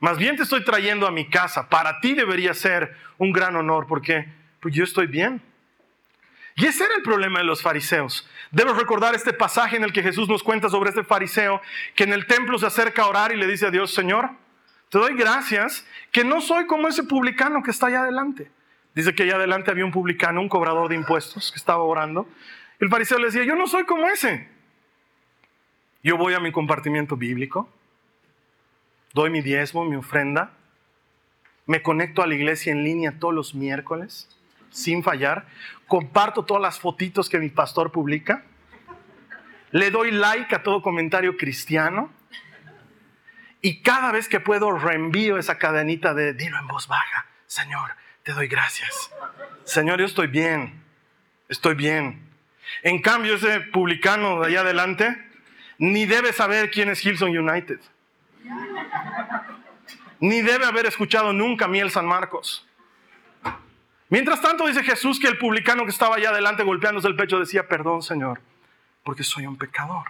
Más 0.00 0.16
bien 0.16 0.36
te 0.36 0.44
estoy 0.44 0.64
trayendo 0.64 1.06
a 1.06 1.10
mi 1.10 1.28
casa. 1.28 1.68
Para 1.68 2.00
ti 2.00 2.14
debería 2.14 2.54
ser 2.54 2.96
un 3.18 3.32
gran 3.32 3.54
honor 3.56 3.86
porque 3.86 4.26
pues 4.60 4.74
yo 4.74 4.84
estoy 4.84 5.06
bien. 5.06 5.42
Y 6.54 6.66
ese 6.66 6.84
era 6.84 6.96
el 6.96 7.02
problema 7.02 7.38
de 7.38 7.44
los 7.44 7.62
fariseos. 7.62 8.28
Debes 8.50 8.76
recordar 8.76 9.14
este 9.14 9.32
pasaje 9.32 9.76
en 9.76 9.84
el 9.84 9.92
que 9.92 10.02
Jesús 10.02 10.28
nos 10.28 10.42
cuenta 10.42 10.68
sobre 10.68 10.90
este 10.90 11.04
fariseo 11.04 11.60
que 11.94 12.04
en 12.04 12.12
el 12.12 12.26
templo 12.26 12.58
se 12.58 12.66
acerca 12.66 13.02
a 13.02 13.08
orar 13.08 13.32
y 13.32 13.36
le 13.36 13.46
dice 13.46 13.66
a 13.66 13.70
Dios, 13.70 13.94
Señor, 13.94 14.30
te 14.88 14.98
doy 14.98 15.14
gracias 15.14 15.86
que 16.10 16.24
no 16.24 16.40
soy 16.40 16.66
como 16.66 16.88
ese 16.88 17.04
publicano 17.04 17.62
que 17.62 17.70
está 17.70 17.86
allá 17.86 18.00
adelante. 18.00 18.50
Dice 18.98 19.14
que 19.14 19.22
allá 19.22 19.36
adelante 19.36 19.70
había 19.70 19.84
un 19.84 19.92
publicano, 19.92 20.40
un 20.40 20.48
cobrador 20.48 20.88
de 20.88 20.96
impuestos 20.96 21.52
que 21.52 21.56
estaba 21.56 21.84
orando. 21.84 22.28
El 22.80 22.88
fariseo 22.88 23.16
le 23.20 23.26
decía, 23.26 23.44
yo 23.44 23.54
no 23.54 23.68
soy 23.68 23.84
como 23.84 24.08
ese. 24.08 24.48
Yo 26.02 26.16
voy 26.16 26.34
a 26.34 26.40
mi 26.40 26.50
compartimiento 26.50 27.16
bíblico, 27.16 27.68
doy 29.14 29.30
mi 29.30 29.40
diezmo, 29.40 29.84
mi 29.84 29.94
ofrenda, 29.94 30.50
me 31.66 31.80
conecto 31.80 32.22
a 32.22 32.26
la 32.26 32.34
iglesia 32.34 32.72
en 32.72 32.82
línea 32.82 33.20
todos 33.20 33.32
los 33.32 33.54
miércoles 33.54 34.36
sin 34.70 35.04
fallar, 35.04 35.46
comparto 35.86 36.44
todas 36.44 36.60
las 36.60 36.80
fotitos 36.80 37.28
que 37.28 37.38
mi 37.38 37.50
pastor 37.50 37.92
publica, 37.92 38.42
le 39.70 39.92
doy 39.92 40.10
like 40.10 40.52
a 40.56 40.64
todo 40.64 40.82
comentario 40.82 41.36
cristiano 41.36 42.10
y 43.62 43.80
cada 43.80 44.10
vez 44.10 44.28
que 44.28 44.40
puedo 44.40 44.72
reenvío 44.72 45.38
esa 45.38 45.56
cadenita 45.56 46.14
de 46.14 46.34
dilo 46.34 46.58
en 46.58 46.66
voz 46.66 46.88
baja, 46.88 47.26
Señor, 47.46 47.92
te 48.28 48.34
doy 48.34 48.46
gracias. 48.46 49.10
Señor, 49.64 50.00
yo 50.00 50.04
estoy 50.04 50.26
bien, 50.26 50.82
estoy 51.48 51.74
bien. 51.74 52.28
En 52.82 53.00
cambio, 53.00 53.36
ese 53.36 53.60
publicano 53.60 54.40
de 54.40 54.48
allá 54.48 54.60
adelante 54.60 55.16
ni 55.78 56.04
debe 56.04 56.34
saber 56.34 56.70
quién 56.70 56.90
es 56.90 57.02
Hilson 57.02 57.30
United. 57.30 57.80
Ni 60.20 60.42
debe 60.42 60.66
haber 60.66 60.84
escuchado 60.84 61.32
nunca 61.32 61.68
Miel 61.68 61.90
San 61.90 62.04
Marcos. 62.04 62.66
Mientras 64.10 64.42
tanto 64.42 64.66
dice 64.66 64.84
Jesús 64.84 65.18
que 65.18 65.28
el 65.28 65.38
publicano 65.38 65.84
que 65.84 65.90
estaba 65.90 66.16
allá 66.16 66.28
adelante 66.28 66.64
golpeándose 66.64 67.08
el 67.08 67.16
pecho 67.16 67.38
decía, 67.38 67.66
perdón 67.66 68.02
Señor, 68.02 68.42
porque 69.04 69.22
soy 69.22 69.46
un 69.46 69.56
pecador. 69.56 70.04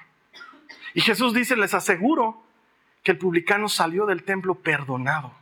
Y 0.93 1.03
Jesús 1.03 1.35
dice, 1.35 1.55
les 1.55 1.73
aseguro 1.73 2.43
que 3.05 3.13
el 3.13 3.19
publicano 3.19 3.69
salió 3.69 4.07
del 4.07 4.25
templo 4.25 4.57
perdonado. 4.57 5.33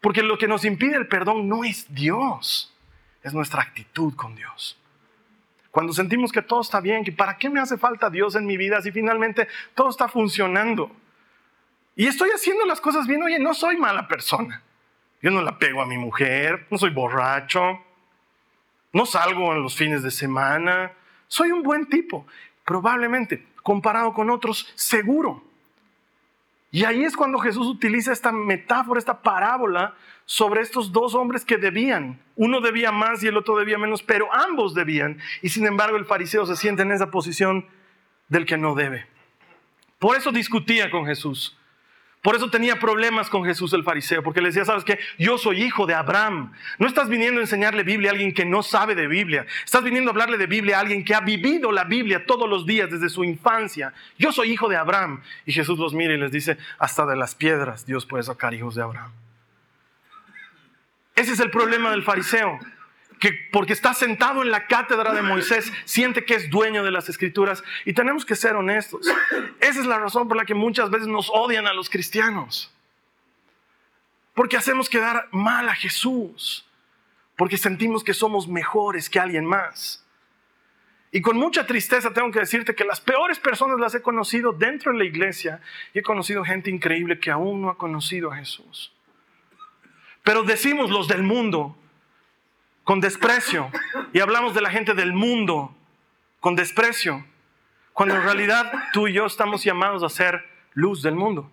Porque 0.00 0.22
lo 0.22 0.38
que 0.38 0.48
nos 0.48 0.64
impide 0.64 0.96
el 0.96 1.08
perdón 1.08 1.48
no 1.48 1.64
es 1.64 1.92
Dios, 1.94 2.74
es 3.22 3.34
nuestra 3.34 3.62
actitud 3.62 4.14
con 4.14 4.34
Dios. 4.34 4.78
Cuando 5.70 5.92
sentimos 5.92 6.32
que 6.32 6.42
todo 6.42 6.62
está 6.62 6.80
bien, 6.80 7.04
que 7.04 7.12
para 7.12 7.36
qué 7.36 7.50
me 7.50 7.60
hace 7.60 7.76
falta 7.76 8.08
Dios 8.08 8.34
en 8.34 8.46
mi 8.46 8.56
vida 8.56 8.80
si 8.80 8.92
finalmente 8.92 9.46
todo 9.74 9.90
está 9.90 10.08
funcionando. 10.08 10.90
Y 11.94 12.06
estoy 12.06 12.30
haciendo 12.30 12.64
las 12.66 12.80
cosas 12.80 13.06
bien, 13.06 13.22
oye, 13.22 13.38
no 13.38 13.52
soy 13.54 13.76
mala 13.76 14.06
persona. 14.08 14.62
Yo 15.20 15.30
no 15.30 15.42
la 15.42 15.58
pego 15.58 15.82
a 15.82 15.86
mi 15.86 15.98
mujer, 15.98 16.66
no 16.70 16.78
soy 16.78 16.90
borracho, 16.90 17.80
no 18.92 19.06
salgo 19.06 19.52
en 19.54 19.62
los 19.62 19.76
fines 19.76 20.02
de 20.02 20.10
semana, 20.10 20.92
soy 21.28 21.52
un 21.52 21.62
buen 21.62 21.86
tipo, 21.88 22.26
probablemente, 22.64 23.46
comparado 23.62 24.12
con 24.14 24.30
otros, 24.30 24.72
seguro. 24.74 25.42
Y 26.76 26.84
ahí 26.84 27.04
es 27.04 27.16
cuando 27.16 27.38
Jesús 27.38 27.66
utiliza 27.68 28.12
esta 28.12 28.32
metáfora, 28.32 28.98
esta 28.98 29.22
parábola 29.22 29.94
sobre 30.26 30.60
estos 30.60 30.92
dos 30.92 31.14
hombres 31.14 31.42
que 31.42 31.56
debían. 31.56 32.20
Uno 32.34 32.60
debía 32.60 32.92
más 32.92 33.22
y 33.22 33.28
el 33.28 33.38
otro 33.38 33.56
debía 33.56 33.78
menos, 33.78 34.02
pero 34.02 34.28
ambos 34.30 34.74
debían. 34.74 35.18
Y 35.40 35.48
sin 35.48 35.66
embargo 35.66 35.96
el 35.96 36.04
fariseo 36.04 36.44
se 36.44 36.54
siente 36.54 36.82
en 36.82 36.92
esa 36.92 37.10
posición 37.10 37.64
del 38.28 38.44
que 38.44 38.58
no 38.58 38.74
debe. 38.74 39.06
Por 39.98 40.18
eso 40.18 40.32
discutía 40.32 40.90
con 40.90 41.06
Jesús. 41.06 41.56
Por 42.26 42.34
eso 42.34 42.50
tenía 42.50 42.80
problemas 42.80 43.30
con 43.30 43.44
Jesús 43.44 43.72
el 43.72 43.84
fariseo, 43.84 44.20
porque 44.20 44.40
le 44.40 44.48
decía, 44.48 44.64
sabes 44.64 44.82
qué, 44.82 44.98
yo 45.16 45.38
soy 45.38 45.62
hijo 45.62 45.86
de 45.86 45.94
Abraham. 45.94 46.50
No 46.76 46.88
estás 46.88 47.08
viniendo 47.08 47.38
a 47.38 47.44
enseñarle 47.44 47.84
Biblia 47.84 48.10
a 48.10 48.14
alguien 48.14 48.34
que 48.34 48.44
no 48.44 48.64
sabe 48.64 48.96
de 48.96 49.06
Biblia. 49.06 49.46
Estás 49.64 49.84
viniendo 49.84 50.10
a 50.10 50.12
hablarle 50.12 50.36
de 50.36 50.48
Biblia 50.48 50.78
a 50.78 50.80
alguien 50.80 51.04
que 51.04 51.14
ha 51.14 51.20
vivido 51.20 51.70
la 51.70 51.84
Biblia 51.84 52.26
todos 52.26 52.50
los 52.50 52.66
días 52.66 52.90
desde 52.90 53.10
su 53.10 53.22
infancia. 53.22 53.94
Yo 54.18 54.32
soy 54.32 54.50
hijo 54.50 54.68
de 54.68 54.74
Abraham. 54.74 55.22
Y 55.44 55.52
Jesús 55.52 55.78
los 55.78 55.94
mira 55.94 56.14
y 56.14 56.18
les 56.18 56.32
dice, 56.32 56.58
hasta 56.80 57.06
de 57.06 57.14
las 57.14 57.36
piedras 57.36 57.86
Dios 57.86 58.06
puede 58.06 58.24
sacar 58.24 58.54
hijos 58.54 58.74
de 58.74 58.82
Abraham. 58.82 59.12
Ese 61.14 61.30
es 61.30 61.38
el 61.38 61.52
problema 61.52 61.92
del 61.92 62.02
fariseo 62.02 62.58
que 63.18 63.32
porque 63.50 63.72
está 63.72 63.94
sentado 63.94 64.42
en 64.42 64.50
la 64.50 64.66
cátedra 64.66 65.12
de 65.14 65.22
Moisés, 65.22 65.72
siente 65.84 66.24
que 66.24 66.34
es 66.34 66.50
dueño 66.50 66.84
de 66.84 66.90
las 66.90 67.08
escrituras. 67.08 67.64
Y 67.84 67.92
tenemos 67.92 68.24
que 68.24 68.36
ser 68.36 68.56
honestos. 68.56 69.06
Esa 69.60 69.80
es 69.80 69.86
la 69.86 69.98
razón 69.98 70.28
por 70.28 70.36
la 70.36 70.44
que 70.44 70.54
muchas 70.54 70.90
veces 70.90 71.08
nos 71.08 71.30
odian 71.32 71.66
a 71.66 71.72
los 71.72 71.88
cristianos. 71.88 72.72
Porque 74.34 74.56
hacemos 74.56 74.90
quedar 74.90 75.28
mal 75.32 75.68
a 75.68 75.74
Jesús. 75.74 76.66
Porque 77.36 77.56
sentimos 77.56 78.04
que 78.04 78.14
somos 78.14 78.48
mejores 78.48 79.08
que 79.08 79.18
alguien 79.18 79.46
más. 79.46 80.04
Y 81.12 81.22
con 81.22 81.38
mucha 81.38 81.66
tristeza 81.66 82.12
tengo 82.12 82.30
que 82.30 82.40
decirte 82.40 82.74
que 82.74 82.84
las 82.84 83.00
peores 83.00 83.38
personas 83.38 83.80
las 83.80 83.94
he 83.94 84.02
conocido 84.02 84.52
dentro 84.52 84.92
de 84.92 84.98
la 84.98 85.04
iglesia 85.04 85.60
y 85.94 86.00
he 86.00 86.02
conocido 86.02 86.44
gente 86.44 86.70
increíble 86.70 87.18
que 87.18 87.30
aún 87.30 87.62
no 87.62 87.70
ha 87.70 87.78
conocido 87.78 88.30
a 88.30 88.36
Jesús. 88.36 88.92
Pero 90.22 90.42
decimos 90.42 90.90
los 90.90 91.08
del 91.08 91.22
mundo, 91.22 91.78
con 92.86 93.00
desprecio 93.00 93.68
y 94.12 94.20
hablamos 94.20 94.54
de 94.54 94.60
la 94.60 94.70
gente 94.70 94.94
del 94.94 95.12
mundo 95.12 95.74
con 96.38 96.54
desprecio, 96.54 97.26
cuando 97.92 98.14
en 98.14 98.22
realidad 98.22 98.72
tú 98.92 99.08
y 99.08 99.12
yo 99.12 99.26
estamos 99.26 99.64
llamados 99.64 100.04
a 100.04 100.08
ser 100.08 100.48
luz 100.72 101.02
del 101.02 101.16
mundo. 101.16 101.50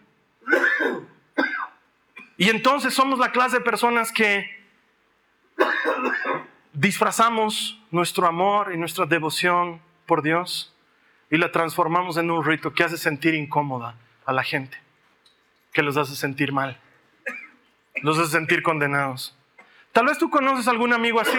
Y 2.37 2.51
entonces 2.51 2.93
somos 2.93 3.17
la 3.17 3.31
clase 3.31 3.57
de 3.57 3.63
personas 3.63 4.11
que 4.11 4.45
disfrazamos 6.71 7.81
nuestro 7.89 8.27
amor 8.27 8.71
y 8.71 8.77
nuestra 8.77 9.07
devoción 9.07 9.81
por 10.05 10.21
Dios 10.21 10.71
y 11.31 11.37
la 11.37 11.51
transformamos 11.51 12.17
en 12.17 12.29
un 12.29 12.45
rito 12.45 12.73
que 12.75 12.83
hace 12.83 12.97
sentir 12.97 13.33
incómoda 13.33 13.95
a 14.27 14.33
la 14.33 14.43
gente, 14.43 14.77
que 15.71 15.81
los 15.81 15.97
hace 15.97 16.15
sentir 16.15 16.51
mal, 16.51 16.79
los 18.03 18.19
hace 18.19 18.29
sentir 18.29 18.61
condenados. 18.61 19.35
Tal 19.93 20.07
vez 20.07 20.17
tú 20.17 20.31
conoces 20.31 20.67
algún 20.67 20.91
amigo 20.91 21.19
así, 21.21 21.37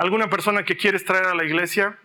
alguna 0.00 0.28
persona 0.28 0.64
que 0.64 0.76
quieres 0.76 1.04
traer 1.04 1.26
a 1.26 1.34
la 1.34 1.44
iglesia 1.44 1.96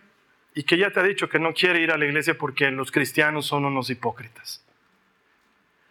y 0.54 0.62
que 0.62 0.78
ya 0.78 0.92
te 0.92 1.00
ha 1.00 1.02
dicho 1.02 1.28
que 1.28 1.40
no 1.40 1.52
quiere 1.52 1.80
ir 1.80 1.90
a 1.90 1.98
la 1.98 2.04
iglesia 2.04 2.38
porque 2.38 2.70
los 2.70 2.92
cristianos 2.92 3.46
son 3.46 3.64
unos 3.64 3.90
hipócritas. 3.90 4.64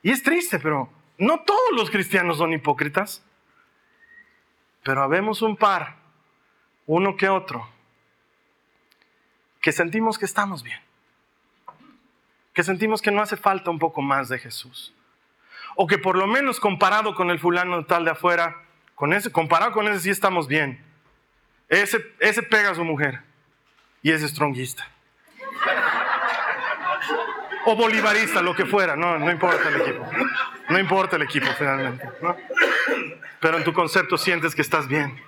Y 0.02 0.12
es 0.12 0.24
triste, 0.24 0.58
pero 0.58 0.90
no 1.18 1.42
todos 1.42 1.74
los 1.74 1.92
cristianos 1.92 2.38
son 2.38 2.54
hipócritas, 2.54 3.26
pero 4.84 5.04
habemos 5.04 5.42
un 5.42 5.58
par, 5.58 5.98
uno 6.86 7.18
que 7.18 7.28
otro, 7.28 7.70
que 9.62 9.74
sentimos 9.74 10.18
que 10.18 10.26
estamos 10.26 10.64
bien, 10.64 10.80
que 12.54 12.64
sentimos 12.64 13.02
que 13.02 13.12
no 13.12 13.22
hace 13.22 13.36
falta 13.36 13.70
un 13.70 13.80
poco 13.80 14.02
más 14.02 14.30
de 14.30 14.40
Jesús, 14.40 14.94
o 15.76 15.88
que 15.88 15.98
por 15.98 16.18
lo 16.18 16.26
menos 16.26 16.62
comparado 16.62 17.16
con 17.16 17.30
el 17.32 17.40
fulano 17.40 17.86
tal 17.86 18.06
de 18.06 18.12
afuera, 18.12 18.63
con 18.96 19.14
ese, 19.14 19.32
comparado 19.32 19.72
con 19.72 19.88
ese 19.88 20.00
sí 20.00 20.10
estamos 20.10 20.48
bien. 20.48 20.84
Ese, 21.70 22.06
ese 22.20 22.44
pega 22.44 22.72
a 22.72 22.76
su 22.76 22.84
mujer 22.84 23.22
y 24.02 24.12
es 24.12 24.22
stronguista. 24.22 24.88
O 27.66 27.76
bolivarista, 27.76 28.42
lo 28.42 28.54
que 28.56 28.66
fuera, 28.66 28.96
no, 28.96 29.18
no 29.18 29.32
importa 29.32 29.70
el 29.70 29.82
equipo. 29.82 30.06
No 30.70 30.80
importa 30.80 31.16
el 31.16 31.22
equipo 31.24 31.48
finalmente. 31.58 32.08
Pero 33.40 33.58
en 33.58 33.64
tu 33.64 33.74
concepto 33.74 34.18
sientes 34.18 34.54
que 34.54 34.62
estás 34.62 34.88
bien. 34.88 35.20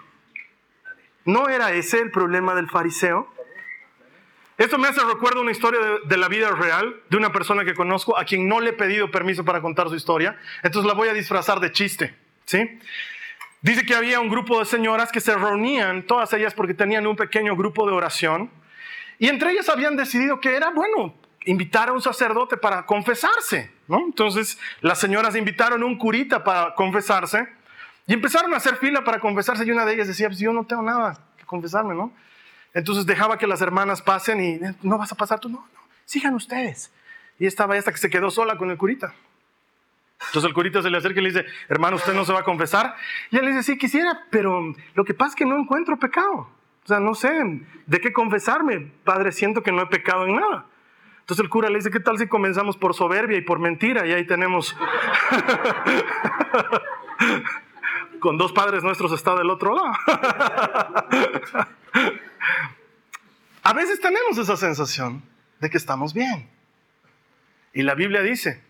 ¿No 1.23 1.49
era 1.49 1.71
ese 1.71 1.99
el 2.01 2.11
problema 2.11 2.53
del 2.53 2.69
fariseo? 2.69 3.33
Esto 4.57 4.77
me 4.77 4.87
hace 4.87 5.01
recuerdo 5.01 5.41
una 5.41 5.51
historia 5.51 5.79
de, 5.79 5.99
de, 6.05 6.17
la 6.17 6.29
vida 6.29 6.49
real 6.51 7.01
de 7.09 7.17
una 7.17 7.31
persona 7.31 7.65
que 7.65 7.73
conozco 7.73 8.17
a 8.17 8.23
quien 8.23 8.47
no 8.47 8.61
le 8.61 8.69
he 8.69 8.73
pedido 8.73 9.11
permiso 9.11 9.43
para 9.43 9.61
contar 9.61 9.89
su 9.89 9.95
historia. 9.95 10.37
Entonces 10.63 10.87
la 10.87 10.93
voy 10.93 11.09
a 11.09 11.13
disfrazar 11.13 11.59
de 11.59 11.71
chiste. 11.71 12.15
¿sí? 12.45 12.79
Dice 13.65 13.83
que 13.83 13.95
había 13.95 14.19
un 14.19 14.29
grupo 14.29 14.59
de 14.59 14.65
señoras 14.65 15.11
que 15.11 15.19
se 15.19 15.33
reunían, 15.33 16.05
todas 16.05 16.31
ellas 16.33 16.53
porque 16.53 16.75
tenían 16.75 17.07
un 17.07 17.15
pequeño 17.15 17.55
grupo 17.55 17.87
de 17.87 17.93
oración. 17.93 18.51
Y 19.17 19.27
entre 19.27 19.53
ellas 19.53 19.69
habían 19.69 19.95
decidido 19.95 20.39
que 20.39 20.55
era 20.55 20.69
bueno 20.69 21.15
invitar 21.45 21.89
a 21.89 21.93
un 21.93 21.99
sacerdote 21.99 22.57
para 22.57 22.85
confesarse. 22.85 23.71
¿no? 23.87 24.05
Entonces 24.05 24.59
las 24.81 24.99
señoras 24.99 25.35
invitaron 25.35 25.81
a 25.81 25.85
un 25.87 25.97
curita 25.97 26.43
para 26.43 26.75
confesarse 26.75 27.47
y 28.05 28.13
empezaron 28.13 28.53
a 28.53 28.57
hacer 28.57 28.75
fila 28.75 29.03
para 29.03 29.19
confesarse 29.19 29.65
y 29.65 29.71
una 29.71 29.83
de 29.83 29.95
ellas 29.95 30.09
decía, 30.09 30.27
pues 30.27 30.37
yo 30.37 30.53
no 30.53 30.65
tengo 30.65 30.83
nada 30.83 31.17
que 31.35 31.45
confesarme, 31.45 31.95
¿no? 31.95 32.11
Entonces 32.71 33.07
dejaba 33.07 33.39
que 33.39 33.47
las 33.47 33.61
hermanas 33.61 33.99
pasen 33.99 34.43
y 34.43 34.59
no 34.83 34.99
vas 34.99 35.11
a 35.11 35.15
pasar 35.15 35.39
tú, 35.39 35.49
no, 35.49 35.67
no, 35.73 35.79
sigan 36.05 36.35
ustedes. 36.35 36.91
Y 37.39 37.47
estaba 37.47 37.73
hasta 37.73 37.91
que 37.91 37.97
se 37.97 38.11
quedó 38.11 38.29
sola 38.29 38.59
con 38.59 38.69
el 38.69 38.77
curita. 38.77 39.15
Entonces 40.19 40.45
el 40.45 40.53
curita 40.53 40.81
se 40.81 40.89
le 40.89 40.97
acerca 40.97 41.19
y 41.19 41.23
le 41.23 41.29
dice, 41.29 41.45
hermano, 41.67 41.97
¿usted 41.97 42.13
no 42.13 42.25
se 42.25 42.33
va 42.33 42.39
a 42.39 42.43
confesar? 42.43 42.95
Y 43.31 43.37
él 43.37 43.45
le 43.45 43.51
dice, 43.51 43.63
sí, 43.63 43.77
quisiera, 43.77 44.25
pero 44.29 44.73
lo 44.93 45.05
que 45.05 45.13
pasa 45.13 45.29
es 45.29 45.35
que 45.35 45.45
no 45.45 45.57
encuentro 45.57 45.97
pecado. 45.97 46.49
O 46.83 46.87
sea, 46.87 46.99
no 46.99 47.15
sé 47.15 47.31
de 47.85 47.99
qué 47.99 48.13
confesarme, 48.13 48.91
padre, 49.03 49.31
siento 49.31 49.63
que 49.63 49.71
no 49.71 49.81
he 49.81 49.87
pecado 49.87 50.25
en 50.25 50.35
nada. 50.35 50.65
Entonces 51.19 51.43
el 51.43 51.49
cura 51.49 51.69
le 51.69 51.77
dice, 51.77 51.89
¿qué 51.89 51.99
tal 51.99 52.19
si 52.19 52.27
comenzamos 52.27 52.77
por 52.77 52.93
soberbia 52.93 53.37
y 53.37 53.41
por 53.41 53.57
mentira? 53.59 54.05
Y 54.05 54.13
ahí 54.13 54.25
tenemos... 54.25 54.77
Con 58.19 58.37
dos 58.37 58.53
padres 58.53 58.83
nuestros 58.83 59.11
está 59.11 59.35
del 59.35 59.49
otro 59.49 59.75
lado. 59.75 59.91
A 63.63 63.73
veces 63.73 63.99
tenemos 63.99 64.37
esa 64.37 64.55
sensación 64.55 65.23
de 65.59 65.69
que 65.71 65.77
estamos 65.77 66.13
bien. 66.13 66.47
Y 67.73 67.81
la 67.81 67.95
Biblia 67.95 68.21
dice, 68.21 68.61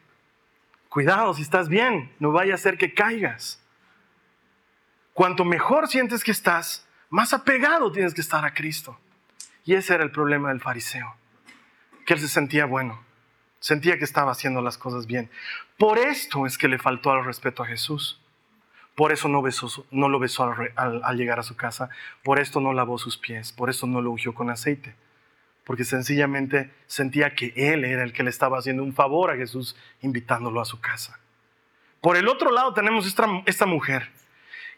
cuidado 0.95 1.33
si 1.33 1.41
estás 1.41 1.67
bien, 1.67 2.09
no 2.19 2.31
vaya 2.31 2.55
a 2.55 2.57
ser 2.57 2.77
que 2.77 2.93
caigas. 2.93 3.61
Cuanto 5.11 5.43
mejor 5.43 5.89
sientes 5.89 6.23
que 6.23 6.31
estás, 6.31 6.87
más 7.09 7.33
apegado 7.33 7.91
tienes 7.91 8.13
que 8.13 8.21
estar 8.21 8.45
a 8.45 8.53
Cristo. 8.53 8.97
Y 9.65 9.73
ese 9.73 9.93
era 9.93 10.05
el 10.05 10.11
problema 10.11 10.47
del 10.47 10.61
fariseo, 10.61 11.13
que 12.05 12.13
él 12.13 12.21
se 12.21 12.29
sentía 12.29 12.65
bueno, 12.65 13.03
sentía 13.59 13.97
que 13.97 14.05
estaba 14.05 14.31
haciendo 14.31 14.61
las 14.61 14.77
cosas 14.77 15.05
bien. 15.05 15.29
Por 15.77 15.97
esto 15.97 16.45
es 16.45 16.57
que 16.57 16.69
le 16.69 16.79
faltó 16.79 17.11
al 17.11 17.25
respeto 17.25 17.61
a 17.61 17.67
Jesús. 17.67 18.21
Por 18.95 19.11
eso 19.11 19.27
no, 19.27 19.41
besó, 19.41 19.67
no 19.91 20.07
lo 20.07 20.17
besó 20.17 20.43
al, 20.45 21.01
al, 21.03 21.17
llegar 21.17 21.39
a 21.39 21.43
su 21.43 21.57
casa, 21.57 21.89
por 22.23 22.39
esto 22.39 22.61
no 22.61 22.71
lavó 22.71 22.97
sus 22.97 23.17
pies, 23.17 23.51
por 23.51 23.69
eso 23.69 23.85
no 23.85 23.99
lo 23.99 24.11
ungió 24.11 24.33
con 24.33 24.49
aceite, 24.49 24.95
porque 25.65 25.83
sencillamente 25.83 26.71
sentía 26.87 27.35
que 27.35 27.53
él 27.55 27.83
era 27.83 28.03
el 28.03 28.13
que 28.13 28.23
le 28.23 28.29
estaba 28.29 28.57
haciendo 28.57 28.83
un 28.83 28.93
favor 28.93 29.31
a 29.31 29.35
Jesús 29.35 29.75
invitándolo 30.01 30.61
a 30.61 30.65
su 30.65 30.79
casa. 30.79 31.19
Por 32.01 32.17
el 32.17 32.27
otro 32.27 32.51
lado 32.51 32.73
tenemos 32.73 33.07
esta, 33.07 33.27
esta 33.45 33.65
mujer 33.65 34.09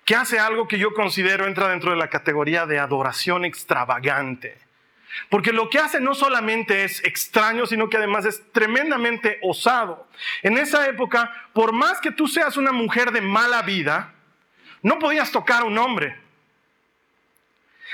que 0.06 0.16
hace 0.16 0.40
algo 0.40 0.68
que 0.68 0.80
yo 0.80 0.94
considero 0.94 1.46
entra 1.46 1.68
dentro 1.68 1.92
de 1.92 1.98
la 1.98 2.10
categoría 2.10 2.66
de 2.66 2.80
adoración 2.80 3.44
extravagante. 3.44 4.58
Porque 5.30 5.52
lo 5.52 5.70
que 5.70 5.80
hace 5.80 6.00
no 6.00 6.16
solamente 6.16 6.86
es 6.86 7.04
extraño, 7.04 7.66
sino 7.66 7.90
que 7.90 7.98
además 7.98 8.26
es 8.26 8.42
tremendamente 8.54 9.40
osado. 9.42 10.08
En 10.44 10.58
esa 10.58 10.88
época, 10.88 11.50
por 11.54 11.74
más 11.74 12.00
que 12.00 12.12
tú 12.12 12.28
seas 12.28 12.56
una 12.56 12.72
mujer 12.72 13.12
de 13.12 13.20
mala 13.20 13.62
vida, 13.64 14.14
no 14.82 15.00
podías 15.00 15.32
tocar 15.32 15.64
a 15.64 15.66
un 15.66 15.78
hombre. 15.78 16.27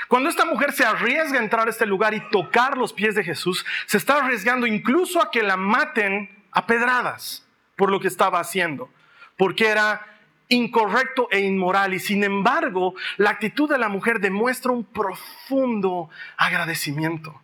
Cuando 0.08 0.28
esta 0.28 0.44
mujer 0.44 0.72
se 0.72 0.84
arriesga 0.84 1.38
a 1.38 1.42
entrar 1.42 1.66
a 1.66 1.70
este 1.70 1.86
lugar 1.86 2.14
y 2.14 2.28
tocar 2.30 2.76
los 2.76 2.92
pies 2.92 3.14
de 3.14 3.24
Jesús, 3.24 3.64
se 3.86 3.96
está 3.96 4.18
arriesgando 4.18 4.66
incluso 4.66 5.20
a 5.22 5.30
que 5.30 5.42
la 5.42 5.56
maten 5.56 6.44
a 6.52 6.66
pedradas 6.66 7.46
por 7.76 7.90
lo 7.90 8.00
que 8.00 8.08
estaba 8.08 8.40
haciendo, 8.40 8.90
porque 9.36 9.66
era 9.66 10.06
incorrecto 10.48 11.28
e 11.30 11.40
inmoral 11.40 11.94
y 11.94 11.98
sin 11.98 12.22
embargo 12.22 12.94
la 13.16 13.30
actitud 13.30 13.68
de 13.68 13.78
la 13.78 13.88
mujer 13.88 14.20
demuestra 14.20 14.72
un 14.72 14.84
profundo 14.84 16.10
agradecimiento. 16.36 17.40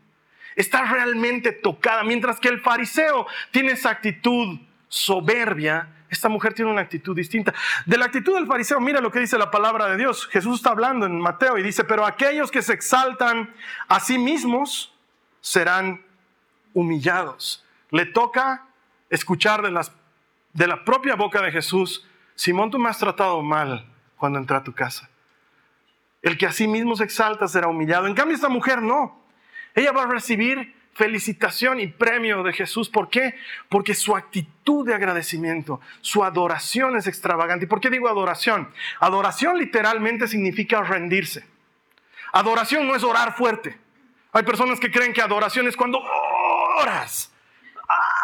Está 0.56 0.84
realmente 0.84 1.52
tocada, 1.52 2.02
mientras 2.04 2.38
que 2.38 2.48
el 2.48 2.60
fariseo 2.60 3.26
tiene 3.50 3.72
esa 3.72 3.90
actitud 3.90 4.58
soberbia, 4.90 5.88
esta 6.10 6.28
mujer 6.28 6.52
tiene 6.52 6.70
una 6.70 6.82
actitud 6.82 7.16
distinta. 7.16 7.54
De 7.86 7.96
la 7.96 8.04
actitud 8.04 8.34
del 8.34 8.46
fariseo, 8.46 8.78
mira 8.80 9.00
lo 9.00 9.10
que 9.10 9.20
dice 9.20 9.38
la 9.38 9.50
palabra 9.50 9.86
de 9.86 9.96
Dios. 9.96 10.26
Jesús 10.26 10.56
está 10.56 10.70
hablando 10.70 11.06
en 11.06 11.18
Mateo 11.18 11.56
y 11.56 11.62
dice, 11.62 11.84
pero 11.84 12.04
aquellos 12.04 12.50
que 12.50 12.60
se 12.60 12.74
exaltan 12.74 13.54
a 13.88 13.98
sí 14.00 14.18
mismos 14.18 14.92
serán 15.40 16.04
humillados. 16.74 17.64
Le 17.90 18.04
toca 18.04 18.66
escuchar 19.08 19.62
de, 19.62 19.70
las, 19.70 19.92
de 20.52 20.66
la 20.66 20.84
propia 20.84 21.14
boca 21.14 21.40
de 21.40 21.50
Jesús 21.50 22.04
Simón, 22.40 22.70
tú 22.70 22.78
me 22.78 22.88
has 22.88 22.96
tratado 22.96 23.42
mal 23.42 23.84
cuando 24.16 24.38
entré 24.38 24.56
a 24.56 24.64
tu 24.64 24.72
casa. 24.72 25.10
El 26.22 26.38
que 26.38 26.46
a 26.46 26.52
sí 26.52 26.66
mismo 26.66 26.96
se 26.96 27.04
exalta 27.04 27.46
será 27.46 27.68
humillado. 27.68 28.06
En 28.06 28.14
cambio, 28.14 28.34
esta 28.34 28.48
mujer 28.48 28.80
no. 28.80 29.22
Ella 29.74 29.92
va 29.92 30.04
a 30.04 30.06
recibir 30.06 30.74
felicitación 30.94 31.80
y 31.80 31.86
premio 31.86 32.42
de 32.42 32.52
Jesús. 32.52 32.88
¿Por 32.88 33.08
qué? 33.08 33.34
Porque 33.68 33.94
su 33.94 34.16
actitud 34.16 34.86
de 34.86 34.94
agradecimiento, 34.94 35.80
su 36.00 36.24
adoración 36.24 36.96
es 36.96 37.06
extravagante. 37.06 37.64
¿Y 37.64 37.68
por 37.68 37.80
qué 37.80 37.90
digo 37.90 38.08
adoración? 38.08 38.70
Adoración 38.98 39.58
literalmente 39.58 40.28
significa 40.28 40.82
rendirse. 40.82 41.44
Adoración 42.32 42.86
no 42.86 42.94
es 42.94 43.02
orar 43.02 43.34
fuerte. 43.34 43.78
Hay 44.32 44.42
personas 44.44 44.78
que 44.78 44.90
creen 44.90 45.12
que 45.12 45.22
adoración 45.22 45.66
es 45.66 45.76
cuando 45.76 46.00
oras 46.80 47.32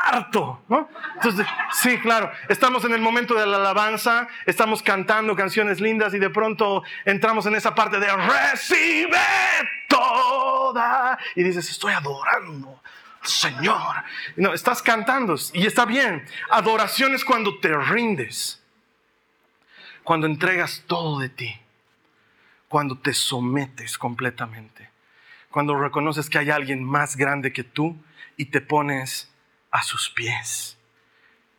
harto, 0.06 0.62
¿no? 0.68 0.88
Entonces, 1.14 1.46
sí, 1.72 1.98
claro, 1.98 2.30
estamos 2.48 2.84
en 2.84 2.92
el 2.92 3.00
momento 3.00 3.34
de 3.34 3.46
la 3.46 3.56
alabanza, 3.56 4.28
estamos 4.44 4.82
cantando 4.82 5.34
canciones 5.34 5.80
lindas 5.80 6.14
y 6.14 6.18
de 6.18 6.30
pronto 6.30 6.82
entramos 7.04 7.46
en 7.46 7.56
esa 7.56 7.74
parte 7.74 7.98
de 7.98 8.06
recibe 8.14 9.18
toda 9.88 11.18
y 11.34 11.42
dices, 11.42 11.68
estoy 11.70 11.92
adorando. 11.92 12.80
Señor, 13.22 14.04
no, 14.36 14.54
estás 14.54 14.82
cantando 14.82 15.34
y 15.52 15.66
está 15.66 15.84
bien. 15.84 16.24
Adoración 16.50 17.14
es 17.14 17.24
cuando 17.24 17.58
te 17.58 17.76
rindes, 17.76 18.62
cuando 20.04 20.28
entregas 20.28 20.84
todo 20.86 21.18
de 21.18 21.28
ti, 21.28 21.60
cuando 22.68 22.96
te 22.96 23.12
sometes 23.12 23.98
completamente, 23.98 24.90
cuando 25.50 25.74
reconoces 25.74 26.30
que 26.30 26.38
hay 26.38 26.50
alguien 26.50 26.84
más 26.84 27.16
grande 27.16 27.52
que 27.52 27.64
tú 27.64 27.96
y 28.36 28.46
te 28.46 28.60
pones 28.60 29.28
a 29.76 29.82
sus 29.82 30.08
pies. 30.08 30.78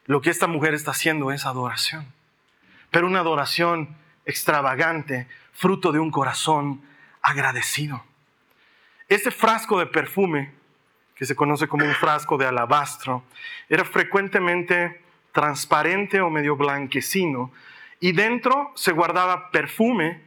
Lo 0.06 0.21
que 0.21 0.32
esta 0.32 0.47
mujer 0.47 0.73
está 0.73 0.91
haciendo 0.91 1.32
es 1.32 1.45
adoración, 1.45 2.12
pero 2.89 3.06
una 3.06 3.19
adoración 3.19 3.95
extravagante, 4.25 5.27
fruto 5.53 5.91
de 5.91 5.99
un 5.99 6.10
corazón 6.10 6.82
agradecido. 7.21 8.03
Este 9.08 9.30
frasco 9.30 9.77
de 9.77 9.86
perfume, 9.86 10.51
que 11.13 11.25
se 11.25 11.36
conoce 11.36 11.67
como 11.67 11.86
un 11.86 11.93
frasco 11.93 12.38
de 12.38 12.47
alabastro, 12.47 13.23
era 13.69 13.86
frecuentemente 13.86 15.01
transparente 15.32 16.19
o 16.19 16.30
medio 16.32 16.56
blanquecino, 16.56 17.51
y 17.99 18.13
dentro 18.13 18.71
se 18.75 18.93
guardaba 18.93 19.51
perfume 19.51 20.23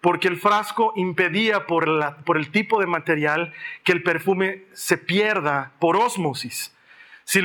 porque 0.00 0.28
el 0.28 0.36
frasco 0.36 0.92
impedía 0.94 1.66
por, 1.66 2.22
por 2.24 2.36
el 2.36 2.50
tipo 2.52 2.78
de 2.78 2.86
material 2.86 3.52
que 3.82 3.92
el 3.92 4.04
perfume 4.04 4.62
se 4.72 4.96
pierda 4.96 5.72
por 5.80 5.96
ósmosis 5.96 6.75
Si, 7.28 7.40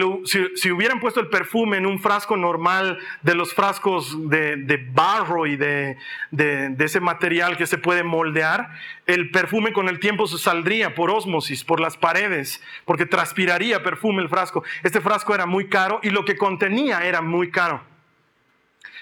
hubieran 0.71 0.99
puesto 0.99 1.19
el 1.19 1.29
perfume 1.29 1.77
en 1.77 1.87
un 1.87 1.99
frasco 1.99 2.37
normal 2.37 2.99
de 3.23 3.33
los 3.33 3.55
frascos 3.55 4.29
de, 4.29 4.87
barro 4.93 5.47
y 5.47 5.55
de, 5.55 5.97
de, 6.29 6.75
ese 6.85 6.99
material 6.99 7.57
que 7.57 7.65
se 7.65 7.79
puede 7.79 8.03
moldear, 8.03 8.69
el 9.07 9.31
perfume 9.31 9.73
con 9.73 9.89
el 9.89 9.99
tiempo 9.99 10.27
se 10.27 10.37
saldría 10.37 10.93
por 10.93 11.09
ósmosis, 11.09 11.63
por 11.63 11.79
las 11.79 11.97
paredes, 11.97 12.61
porque 12.85 13.07
transpiraría 13.07 13.81
perfume 13.81 14.21
el 14.21 14.29
frasco. 14.29 14.63
Este 14.83 15.01
frasco 15.01 15.33
era 15.33 15.47
muy 15.47 15.67
caro 15.67 15.99
y 16.03 16.11
lo 16.11 16.25
que 16.25 16.37
contenía 16.37 17.03
era 17.07 17.23
muy 17.23 17.49
caro. 17.49 17.81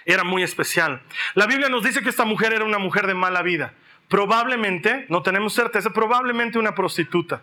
Era 0.05 0.23
muy 0.23 0.43
especial. 0.43 1.01
La 1.33 1.45
Biblia 1.45 1.67
nos 1.67 1.83
dice 1.83 2.01
que 2.01 2.09
esta 2.09 2.23
mujer 2.23 2.53
era 2.53 2.63
una 2.63 2.79
mujer 2.79 3.05
de 3.05 3.15
mala 3.15 3.41
vida. 3.41 3.73
Probablemente, 4.07 5.07
no 5.09 5.23
tenemos 5.23 5.53
certeza, 5.53 5.89
probablemente 5.89 6.57
una 6.57 6.73
prostituta. 6.73 7.41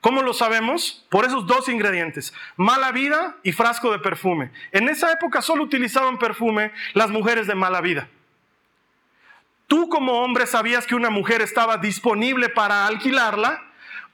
¿Cómo 0.00 0.22
lo 0.22 0.32
sabemos? 0.32 1.04
Por 1.08 1.24
esos 1.24 1.46
dos 1.46 1.68
ingredientes, 1.68 2.32
mala 2.56 2.92
vida 2.92 3.36
y 3.42 3.52
frasco 3.52 3.90
de 3.90 3.98
perfume. 3.98 4.50
En 4.70 4.88
esa 4.88 5.12
época 5.12 5.42
solo 5.42 5.64
utilizaban 5.64 6.18
perfume 6.18 6.72
las 6.94 7.10
mujeres 7.10 7.46
de 7.46 7.56
mala 7.56 7.80
vida. 7.80 8.08
Tú 9.66 9.88
como 9.88 10.22
hombre 10.22 10.46
sabías 10.46 10.86
que 10.86 10.94
una 10.94 11.10
mujer 11.10 11.42
estaba 11.42 11.78
disponible 11.78 12.48
para 12.48 12.86
alquilarla 12.86 13.64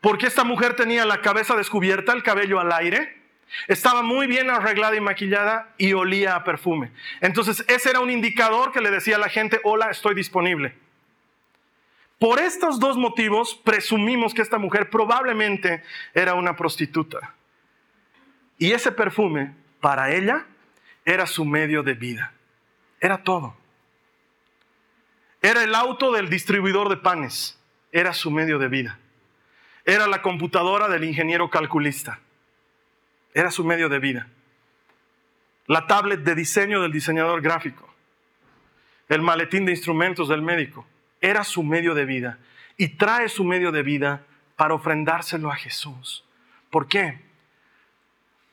porque 0.01 0.27
esta 0.27 0.44
mujer 0.44 0.75
tenía 0.75 1.05
la 1.05 1.20
cabeza 1.20 1.55
descubierta, 1.55 2.12
el 2.12 2.23
cabello 2.23 2.61
al 2.61 2.73
aire, 2.73 3.23
estaba 3.68 4.03
muy 4.03 4.27
bien 4.27 4.51
arreglada 4.51 4.97
y 4.97 5.01
maquillada 5.01 5.73
y 5.79 5.92
olía 5.92 6.35
a 6.35 6.44
perfume. 6.44 6.90
Entonces 7.20 7.64
ese 7.68 7.90
era 7.90 8.01
un 8.01 8.11
indicador 8.11 8.73
que 8.73 8.81
le 8.81 8.90
decía 8.90 9.16
a 9.16 9.18
la 9.18 9.29
gente, 9.29 9.61
hola, 9.64 9.90
estoy 9.90 10.14
disponible. 10.14 10.75
Por 12.24 12.40
estos 12.40 12.80
dos 12.80 12.96
motivos 12.96 13.54
presumimos 13.54 14.32
que 14.32 14.40
esta 14.40 14.56
mujer 14.56 14.88
probablemente 14.88 15.82
era 16.14 16.32
una 16.32 16.56
prostituta. 16.56 17.34
Y 18.56 18.72
ese 18.72 18.92
perfume, 18.92 19.54
para 19.78 20.10
ella, 20.10 20.46
era 21.04 21.26
su 21.26 21.44
medio 21.44 21.82
de 21.82 21.92
vida. 21.92 22.32
Era 22.98 23.22
todo. 23.22 23.54
Era 25.42 25.64
el 25.64 25.74
auto 25.74 26.12
del 26.12 26.30
distribuidor 26.30 26.88
de 26.88 26.96
panes. 26.96 27.60
Era 27.92 28.14
su 28.14 28.30
medio 28.30 28.58
de 28.58 28.68
vida. 28.68 28.98
Era 29.84 30.06
la 30.06 30.22
computadora 30.22 30.88
del 30.88 31.04
ingeniero 31.04 31.50
calculista. 31.50 32.20
Era 33.34 33.50
su 33.50 33.64
medio 33.64 33.90
de 33.90 33.98
vida. 33.98 34.28
La 35.66 35.87
tablet 35.87 36.20
de 36.20 36.34
diseño 36.34 36.80
del 36.80 36.90
diseñador 36.90 37.42
gráfico. 37.42 37.87
El 39.10 39.20
maletín 39.20 39.66
de 39.66 39.72
instrumentos 39.72 40.30
del 40.30 40.40
médico 40.40 40.87
era 41.24 41.42
su 41.42 41.62
medio 41.62 41.94
de 41.94 42.04
vida 42.04 42.38
y 42.76 42.88
trae 42.88 43.30
su 43.30 43.44
medio 43.44 43.72
de 43.72 43.82
vida 43.82 44.26
para 44.56 44.74
ofrendárselo 44.74 45.50
a 45.50 45.56
Jesús. 45.56 46.24
¿Por 46.70 46.87
qué? 46.87 47.18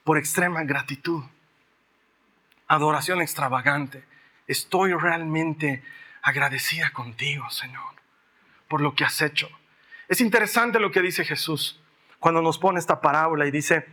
Por 0.06 0.18
extrema 0.18 0.64
gratitud, 0.64 1.24
adoración 2.68 3.22
extravagante. 3.22 4.06
Estoy 4.48 4.94
realmente 4.94 5.84
agradecida 6.22 6.92
contigo, 6.92 7.50
Señor, 7.50 7.96
por 8.70 8.80
lo 8.80 8.96
que 8.96 9.04
has 9.04 9.22
hecho. 9.22 9.50
Es 10.08 10.22
interesante 10.22 10.80
lo 10.80 10.92
que 10.92 11.02
dice 11.02 11.26
Jesús 11.26 11.78
cuando 12.20 12.42
nos 12.42 12.58
pone 12.58 12.80
esta 12.80 13.02
parábola 13.02 13.48
y 13.48 13.52
dice, 13.52 13.86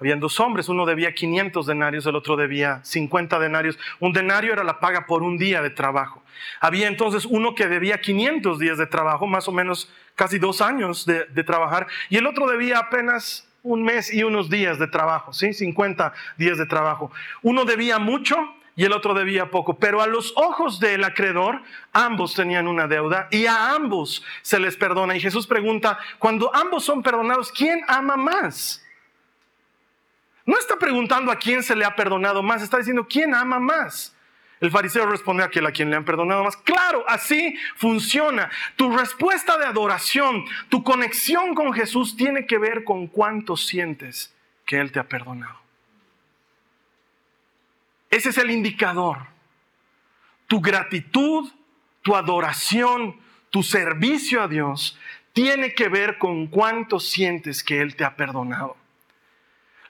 habían 0.00 0.20
dos 0.20 0.40
hombres, 0.40 0.68
uno 0.68 0.86
debía 0.86 1.14
500 1.14 1.66
denarios, 1.66 2.06
el 2.06 2.16
otro 2.16 2.36
debía 2.36 2.80
50 2.82 3.38
denarios. 3.38 3.78
Un 4.00 4.12
denario 4.12 4.52
era 4.52 4.64
la 4.64 4.80
paga 4.80 5.06
por 5.06 5.22
un 5.22 5.38
día 5.38 5.62
de 5.62 5.70
trabajo. 5.70 6.22
Había 6.60 6.88
entonces 6.88 7.24
uno 7.24 7.54
que 7.54 7.68
debía 7.68 8.00
500 8.00 8.58
días 8.58 8.78
de 8.78 8.86
trabajo, 8.86 9.26
más 9.26 9.46
o 9.48 9.52
menos 9.52 9.92
casi 10.14 10.38
dos 10.38 10.60
años 10.60 11.06
de, 11.06 11.44
trabajar, 11.44 11.86
y 12.08 12.16
el 12.16 12.26
otro 12.26 12.46
debía 12.48 12.78
apenas 12.78 13.48
un 13.62 13.82
mes 13.82 14.12
y 14.12 14.22
unos 14.22 14.50
días 14.50 14.78
de 14.78 14.86
trabajo, 14.86 15.32
¿sí? 15.32 15.52
50 15.52 16.12
días 16.36 16.58
de 16.58 16.66
trabajo. 16.66 17.10
Uno 17.42 17.64
debía 17.64 17.98
mucho 17.98 18.36
y 18.76 18.84
el 18.84 18.92
otro 18.92 19.14
debía 19.14 19.50
poco, 19.50 19.78
pero 19.78 20.02
a 20.02 20.06
los 20.06 20.32
ojos 20.36 20.80
del 20.80 21.04
acreedor 21.04 21.62
ambos 21.92 22.34
tenían 22.34 22.66
una 22.66 22.88
deuda 22.88 23.28
y 23.30 23.46
a 23.46 23.70
ambos 23.70 24.22
se 24.42 24.58
les 24.58 24.76
perdona. 24.76 25.16
Y 25.16 25.20
Jesús 25.20 25.46
pregunta, 25.46 25.98
cuando 26.18 26.54
ambos 26.54 26.84
son 26.84 27.02
perdonados, 27.02 27.50
¿quién 27.52 27.82
ama 27.88 28.16
más? 28.16 28.83
No 30.46 30.58
está 30.58 30.76
preguntando 30.76 31.32
a 31.32 31.36
quién 31.36 31.62
se 31.62 31.74
le 31.74 31.84
ha 31.84 31.96
perdonado 31.96 32.42
más, 32.42 32.62
está 32.62 32.78
diciendo 32.78 33.06
quién 33.08 33.34
ama 33.34 33.58
más. 33.58 34.14
El 34.60 34.70
fariseo 34.70 35.06
responde 35.06 35.42
a 35.42 35.46
aquel 35.46 35.66
a 35.66 35.72
quien 35.72 35.90
le 35.90 35.96
han 35.96 36.04
perdonado 36.04 36.44
más. 36.44 36.56
Claro, 36.56 37.04
así 37.08 37.56
funciona. 37.76 38.50
Tu 38.76 38.94
respuesta 38.96 39.58
de 39.58 39.66
adoración, 39.66 40.44
tu 40.68 40.82
conexión 40.82 41.54
con 41.54 41.72
Jesús 41.72 42.16
tiene 42.16 42.46
que 42.46 42.58
ver 42.58 42.84
con 42.84 43.06
cuánto 43.06 43.56
sientes 43.56 44.34
que 44.64 44.80
Él 44.80 44.92
te 44.92 45.00
ha 45.00 45.08
perdonado. 45.08 45.58
Ese 48.10 48.30
es 48.30 48.38
el 48.38 48.50
indicador. 48.50 49.18
Tu 50.46 50.60
gratitud, 50.60 51.50
tu 52.02 52.14
adoración, 52.14 53.20
tu 53.50 53.62
servicio 53.62 54.42
a 54.42 54.48
Dios 54.48 54.98
tiene 55.32 55.74
que 55.74 55.88
ver 55.88 56.18
con 56.18 56.46
cuánto 56.46 57.00
sientes 57.00 57.64
que 57.64 57.80
Él 57.80 57.96
te 57.96 58.04
ha 58.04 58.14
perdonado. 58.14 58.76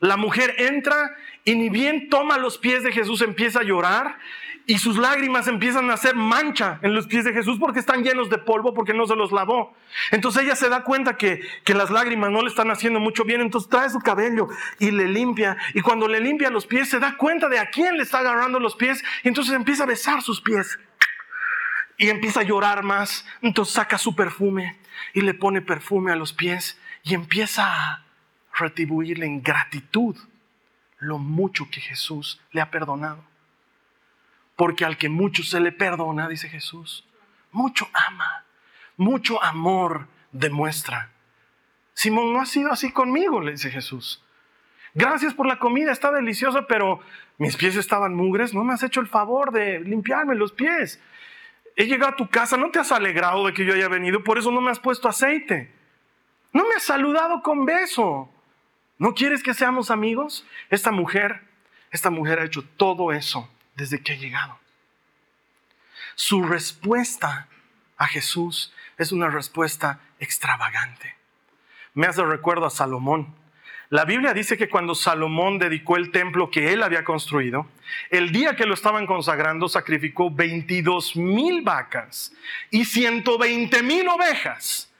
La 0.04 0.18
mujer 0.18 0.54
entra 0.58 1.16
y 1.46 1.54
ni 1.54 1.70
bien 1.70 2.10
toma 2.10 2.36
los 2.36 2.58
pies 2.58 2.82
de 2.82 2.92
Jesús, 2.92 3.22
empieza 3.22 3.60
a 3.60 3.62
llorar 3.62 4.18
y 4.66 4.76
sus 4.76 4.98
lágrimas 4.98 5.48
empiezan 5.48 5.90
a 5.90 5.94
hacer 5.94 6.14
mancha 6.14 6.78
en 6.82 6.94
los 6.94 7.06
pies 7.06 7.24
de 7.24 7.32
Jesús 7.32 7.56
porque 7.58 7.80
están 7.80 8.04
llenos 8.04 8.28
de 8.28 8.36
polvo, 8.36 8.74
porque 8.74 8.92
no 8.92 9.06
se 9.06 9.16
los 9.16 9.32
lavó. 9.32 9.74
Entonces 10.10 10.42
ella 10.42 10.56
se 10.56 10.68
da 10.68 10.84
cuenta 10.84 11.16
que, 11.16 11.40
que 11.64 11.72
las 11.72 11.88
lágrimas 11.88 12.30
no 12.30 12.42
le 12.42 12.48
están 12.48 12.70
haciendo 12.70 13.00
mucho 13.00 13.24
bien, 13.24 13.40
entonces 13.40 13.70
trae 13.70 13.88
su 13.88 13.98
cabello 14.00 14.48
y 14.78 14.90
le 14.90 15.08
limpia. 15.08 15.56
Y 15.72 15.80
cuando 15.80 16.06
le 16.06 16.20
limpia 16.20 16.50
los 16.50 16.66
pies, 16.66 16.90
se 16.90 16.98
da 16.98 17.16
cuenta 17.16 17.48
de 17.48 17.58
a 17.58 17.70
quién 17.70 17.96
le 17.96 18.02
está 18.02 18.18
agarrando 18.18 18.60
los 18.60 18.76
pies 18.76 19.02
y 19.22 19.28
entonces 19.28 19.54
empieza 19.54 19.84
a 19.84 19.86
besar 19.86 20.20
sus 20.20 20.42
pies. 20.42 20.78
Y 21.96 22.10
empieza 22.10 22.40
a 22.40 22.44
llorar 22.44 22.82
más. 22.82 23.26
Entonces 23.40 23.72
saca 23.72 23.96
su 23.96 24.14
perfume 24.14 24.76
y 25.14 25.22
le 25.22 25.32
pone 25.32 25.62
perfume 25.62 26.12
a 26.12 26.16
los 26.16 26.34
pies 26.34 26.78
y 27.04 27.14
empieza 27.14 27.64
a 27.66 28.03
retribuirle 28.58 29.26
en 29.26 29.42
gratitud 29.42 30.16
lo 30.98 31.18
mucho 31.18 31.68
que 31.70 31.80
Jesús 31.80 32.40
le 32.52 32.60
ha 32.60 32.70
perdonado. 32.70 33.24
Porque 34.56 34.84
al 34.84 34.96
que 34.96 35.08
mucho 35.08 35.42
se 35.42 35.60
le 35.60 35.72
perdona, 35.72 36.28
dice 36.28 36.48
Jesús, 36.48 37.04
mucho 37.50 37.88
ama, 37.92 38.44
mucho 38.96 39.42
amor 39.42 40.08
demuestra. 40.32 41.10
Simón, 41.92 42.32
no 42.32 42.40
ha 42.40 42.46
sido 42.46 42.72
así 42.72 42.90
conmigo, 42.90 43.40
le 43.40 43.52
dice 43.52 43.70
Jesús. 43.70 44.22
Gracias 44.94 45.34
por 45.34 45.46
la 45.46 45.58
comida, 45.58 45.90
está 45.90 46.12
deliciosa, 46.12 46.66
pero 46.68 47.00
mis 47.38 47.56
pies 47.56 47.74
estaban 47.74 48.14
mugres, 48.14 48.54
no 48.54 48.62
me 48.62 48.74
has 48.74 48.82
hecho 48.82 49.00
el 49.00 49.08
favor 49.08 49.52
de 49.52 49.80
limpiarme 49.80 50.36
los 50.36 50.52
pies. 50.52 51.00
He 51.76 51.86
llegado 51.86 52.12
a 52.12 52.16
tu 52.16 52.28
casa, 52.28 52.56
no 52.56 52.70
te 52.70 52.78
has 52.78 52.92
alegrado 52.92 53.46
de 53.46 53.52
que 53.52 53.64
yo 53.64 53.74
haya 53.74 53.88
venido, 53.88 54.22
por 54.22 54.38
eso 54.38 54.52
no 54.52 54.60
me 54.60 54.70
has 54.70 54.78
puesto 54.78 55.08
aceite. 55.08 55.72
No 56.52 56.62
me 56.68 56.76
has 56.76 56.84
saludado 56.84 57.42
con 57.42 57.64
beso. 57.64 58.33
¿No 58.98 59.14
quieres 59.14 59.42
que 59.42 59.54
seamos 59.54 59.90
amigos? 59.90 60.46
Esta 60.70 60.92
mujer, 60.92 61.42
esta 61.90 62.10
mujer 62.10 62.38
ha 62.38 62.44
hecho 62.44 62.62
todo 62.76 63.12
eso 63.12 63.48
desde 63.74 64.02
que 64.02 64.12
ha 64.12 64.16
llegado. 64.16 64.58
Su 66.14 66.44
respuesta 66.44 67.48
a 67.96 68.06
Jesús 68.06 68.72
es 68.98 69.10
una 69.10 69.28
respuesta 69.28 70.00
extravagante. 70.20 71.16
Me 71.94 72.06
hace 72.06 72.22
recuerdo 72.24 72.66
a 72.66 72.70
Salomón. 72.70 73.34
La 73.90 74.04
Biblia 74.04 74.32
dice 74.32 74.56
que 74.56 74.68
cuando 74.68 74.94
Salomón 74.94 75.58
dedicó 75.58 75.96
el 75.96 76.10
templo 76.10 76.50
que 76.50 76.72
él 76.72 76.82
había 76.82 77.04
construido, 77.04 77.66
el 78.10 78.32
día 78.32 78.56
que 78.56 78.66
lo 78.66 78.74
estaban 78.74 79.06
consagrando 79.06 79.68
sacrificó 79.68 80.30
22 80.30 81.16
mil 81.16 81.62
vacas 81.62 82.32
y 82.70 82.84
120 82.84 83.82
mil 83.82 84.08
ovejas. 84.08 84.90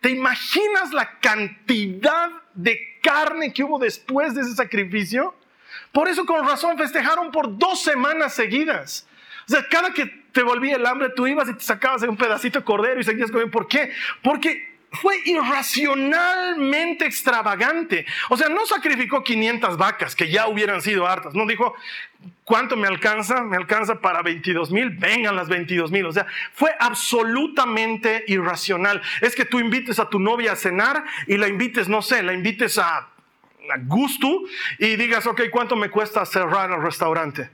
¿Te 0.00 0.10
imaginas 0.10 0.92
la 0.92 1.18
cantidad 1.18 2.30
de 2.54 2.98
carne 3.02 3.52
que 3.52 3.64
hubo 3.64 3.78
después 3.78 4.34
de 4.34 4.42
ese 4.42 4.54
sacrificio? 4.54 5.34
Por 5.92 6.08
eso 6.08 6.26
con 6.26 6.46
razón 6.46 6.76
festejaron 6.76 7.30
por 7.30 7.56
dos 7.58 7.82
semanas 7.82 8.34
seguidas. 8.34 9.06
O 9.48 9.52
sea, 9.52 9.66
cada 9.68 9.92
que 9.92 10.06
te 10.32 10.42
volvía 10.42 10.76
el 10.76 10.86
hambre, 10.86 11.10
tú 11.10 11.26
ibas 11.26 11.48
y 11.48 11.54
te 11.54 11.60
sacabas 11.62 12.02
un 12.02 12.16
pedacito 12.16 12.58
de 12.58 12.64
cordero 12.64 13.00
y 13.00 13.04
seguías 13.04 13.30
comiendo. 13.30 13.52
¿Por 13.52 13.68
qué? 13.68 13.92
Porque 14.22 14.73
fue 15.00 15.16
irracionalmente 15.24 17.06
extravagante. 17.06 18.06
O 18.28 18.36
sea, 18.36 18.48
no 18.48 18.66
sacrificó 18.66 19.22
500 19.22 19.76
vacas 19.76 20.14
que 20.14 20.30
ya 20.30 20.48
hubieran 20.48 20.82
sido 20.82 21.06
hartas. 21.06 21.34
No 21.34 21.46
dijo, 21.46 21.74
¿cuánto 22.44 22.76
me 22.76 22.88
alcanza? 22.88 23.42
Me 23.42 23.56
alcanza 23.56 24.00
para 24.00 24.22
22 24.22 24.70
mil. 24.70 24.90
Vengan 24.90 25.36
las 25.36 25.48
22 25.48 25.90
mil. 25.90 26.06
O 26.06 26.12
sea, 26.12 26.26
fue 26.52 26.74
absolutamente 26.78 28.24
irracional. 28.28 29.02
Es 29.20 29.34
que 29.34 29.44
tú 29.44 29.60
invites 29.60 29.98
a 29.98 30.08
tu 30.08 30.18
novia 30.18 30.52
a 30.52 30.56
cenar 30.56 31.04
y 31.26 31.36
la 31.36 31.48
invites, 31.48 31.88
no 31.88 32.02
sé, 32.02 32.22
la 32.22 32.32
invites 32.32 32.78
a, 32.78 32.98
a 32.98 33.08
gusto 33.86 34.42
y 34.78 34.96
digas, 34.96 35.26
ok, 35.26 35.42
¿cuánto 35.50 35.76
me 35.76 35.90
cuesta 35.90 36.24
cerrar 36.24 36.70
el 36.70 36.82
restaurante? 36.82 37.50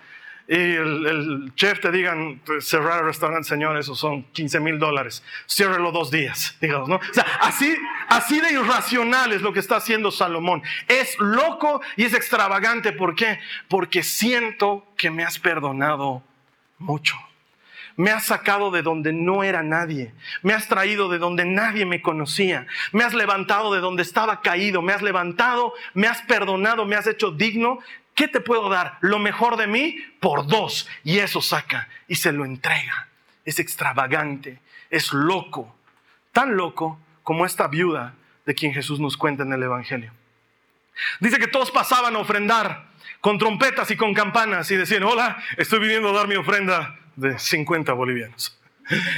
Y 0.50 0.74
el, 0.74 1.52
chef 1.54 1.80
te 1.80 1.90
digan 1.90 2.40
pues, 2.44 2.66
cerrar 2.66 3.00
el 3.00 3.06
restaurante, 3.06 3.48
señor, 3.48 3.78
eso 3.78 3.94
son 3.94 4.24
15 4.32 4.60
mil 4.60 4.78
dólares. 4.78 5.22
Ciérrelo 5.48 5.92
dos 5.92 6.10
días, 6.10 6.56
digamos, 6.60 6.88
¿no? 6.88 6.96
O 6.96 7.14
sea, 7.14 7.24
así, 7.40 7.76
Así 8.10 8.40
de 8.40 8.52
irracional 8.52 9.32
es 9.32 9.40
lo 9.40 9.52
que 9.52 9.60
está 9.60 9.76
haciendo 9.76 10.10
Salomón. 10.10 10.64
Es 10.88 11.16
loco 11.20 11.80
y 11.96 12.04
es 12.04 12.12
extravagante. 12.12 12.92
¿Por 12.92 13.14
qué? 13.14 13.38
Porque 13.68 14.02
siento 14.02 14.84
que 14.96 15.12
me 15.12 15.22
has 15.22 15.38
perdonado 15.38 16.20
mucho. 16.78 17.14
Me 17.94 18.10
has 18.10 18.24
sacado 18.24 18.72
de 18.72 18.82
donde 18.82 19.12
no 19.12 19.44
era 19.44 19.62
nadie. 19.62 20.12
Me 20.42 20.54
has 20.54 20.66
traído 20.66 21.08
de 21.08 21.18
donde 21.18 21.44
nadie 21.44 21.86
me 21.86 22.02
conocía. 22.02 22.66
Me 22.90 23.04
has 23.04 23.14
levantado 23.14 23.72
de 23.72 23.78
donde 23.78 24.02
estaba 24.02 24.40
caído. 24.40 24.82
Me 24.82 24.92
has 24.92 25.02
levantado, 25.02 25.72
me 25.94 26.08
has 26.08 26.20
perdonado, 26.22 26.86
me 26.86 26.96
has 26.96 27.06
hecho 27.06 27.30
digno. 27.30 27.78
¿Qué 28.20 28.28
te 28.28 28.42
puedo 28.42 28.68
dar? 28.68 28.98
Lo 29.00 29.18
mejor 29.18 29.56
de 29.56 29.66
mí 29.66 29.96
por 30.20 30.46
dos. 30.46 30.86
Y 31.04 31.20
eso 31.20 31.40
saca 31.40 31.88
y 32.06 32.16
se 32.16 32.32
lo 32.32 32.44
entrega. 32.44 33.08
Es 33.46 33.58
extravagante, 33.58 34.60
es 34.90 35.14
loco. 35.14 35.74
Tan 36.30 36.54
loco 36.54 37.00
como 37.22 37.46
esta 37.46 37.66
viuda 37.68 38.12
de 38.44 38.54
quien 38.54 38.74
Jesús 38.74 39.00
nos 39.00 39.16
cuenta 39.16 39.44
en 39.44 39.54
el 39.54 39.62
Evangelio. 39.62 40.12
Dice 41.20 41.38
que 41.38 41.46
todos 41.46 41.70
pasaban 41.70 42.14
a 42.14 42.18
ofrendar 42.18 42.88
con 43.22 43.38
trompetas 43.38 43.90
y 43.90 43.96
con 43.96 44.12
campanas 44.12 44.70
y 44.70 44.76
decían, 44.76 45.04
hola, 45.04 45.42
estoy 45.56 45.78
viniendo 45.78 46.10
a 46.10 46.12
dar 46.12 46.28
mi 46.28 46.34
ofrenda 46.34 46.98
de 47.16 47.38
50 47.38 47.90
bolivianos. 47.94 48.60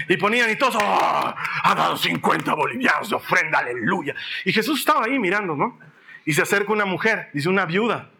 Y 0.08 0.16
ponían 0.16 0.48
y 0.48 0.54
todos, 0.54 0.76
oh, 0.76 1.34
ha 1.64 1.74
dado 1.74 1.96
50 1.96 2.54
bolivianos 2.54 3.10
de 3.10 3.16
ofrenda, 3.16 3.58
aleluya. 3.58 4.14
Y 4.44 4.52
Jesús 4.52 4.78
estaba 4.78 5.06
ahí 5.06 5.18
mirando, 5.18 5.56
¿no? 5.56 5.80
Y 6.24 6.34
se 6.34 6.42
acerca 6.42 6.72
una 6.72 6.84
mujer, 6.84 7.30
dice 7.32 7.48
una 7.48 7.64
viuda, 7.64 8.11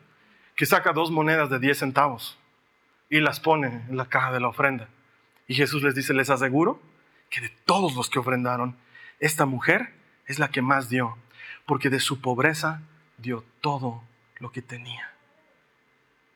que 0.63 0.67
saca 0.67 0.93
dos 0.93 1.11
monedas 1.11 1.51
de 1.51 1.59
10 1.59 1.77
centavos 1.77 2.39
y 3.11 3.19
las 3.19 3.41
pone 3.41 3.83
en 3.89 3.97
la 3.97 4.07
caja 4.07 4.31
de 4.31 4.39
la 4.39 4.47
ofrenda. 4.47 4.87
Y 5.49 5.57
Jesús 5.57 5.83
les 5.83 5.97
dice, 5.97 6.15
les 6.15 6.31
aseguro 6.31 6.81
que 7.31 7.41
de 7.41 7.49
todos 7.49 7.97
los 7.97 8.09
que 8.09 8.21
ofrendaron, 8.21 8.77
esta 9.19 9.45
mujer 9.45 9.93
es 10.25 10.39
la 10.39 10.53
que 10.53 10.63
más 10.63 10.89
dio, 10.89 11.19
porque 11.67 11.91
de 11.91 11.99
su 11.99 12.21
pobreza 12.21 12.81
dio 13.19 13.45
todo 13.61 14.05
lo 14.39 14.53
que 14.53 14.63
tenía. 14.63 15.11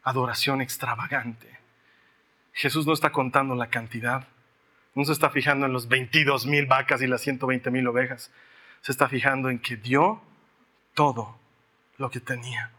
Adoración 0.02 0.60
extravagante 0.60 1.60
Jesús 2.52 2.84
no 2.84 2.94
está 2.94 3.12
contando 3.12 3.54
la 3.54 3.70
cantidad, 3.70 4.26
no 4.96 5.04
se 5.04 5.12
está 5.12 5.30
fijando 5.30 5.66
en 5.66 5.72
los 5.72 5.86
22 5.86 6.46
mil 6.46 6.66
vacas 6.66 7.00
y 7.00 7.06
las 7.06 7.20
120 7.20 7.70
mil 7.70 7.86
ovejas, 7.86 8.32
se 8.80 8.90
está 8.90 9.08
fijando 9.08 9.50
en 9.50 9.60
que 9.60 9.76
dio 9.76 10.20
todo 10.94 11.38
lo 11.96 12.10
que 12.10 12.18
tenía. 12.18 12.72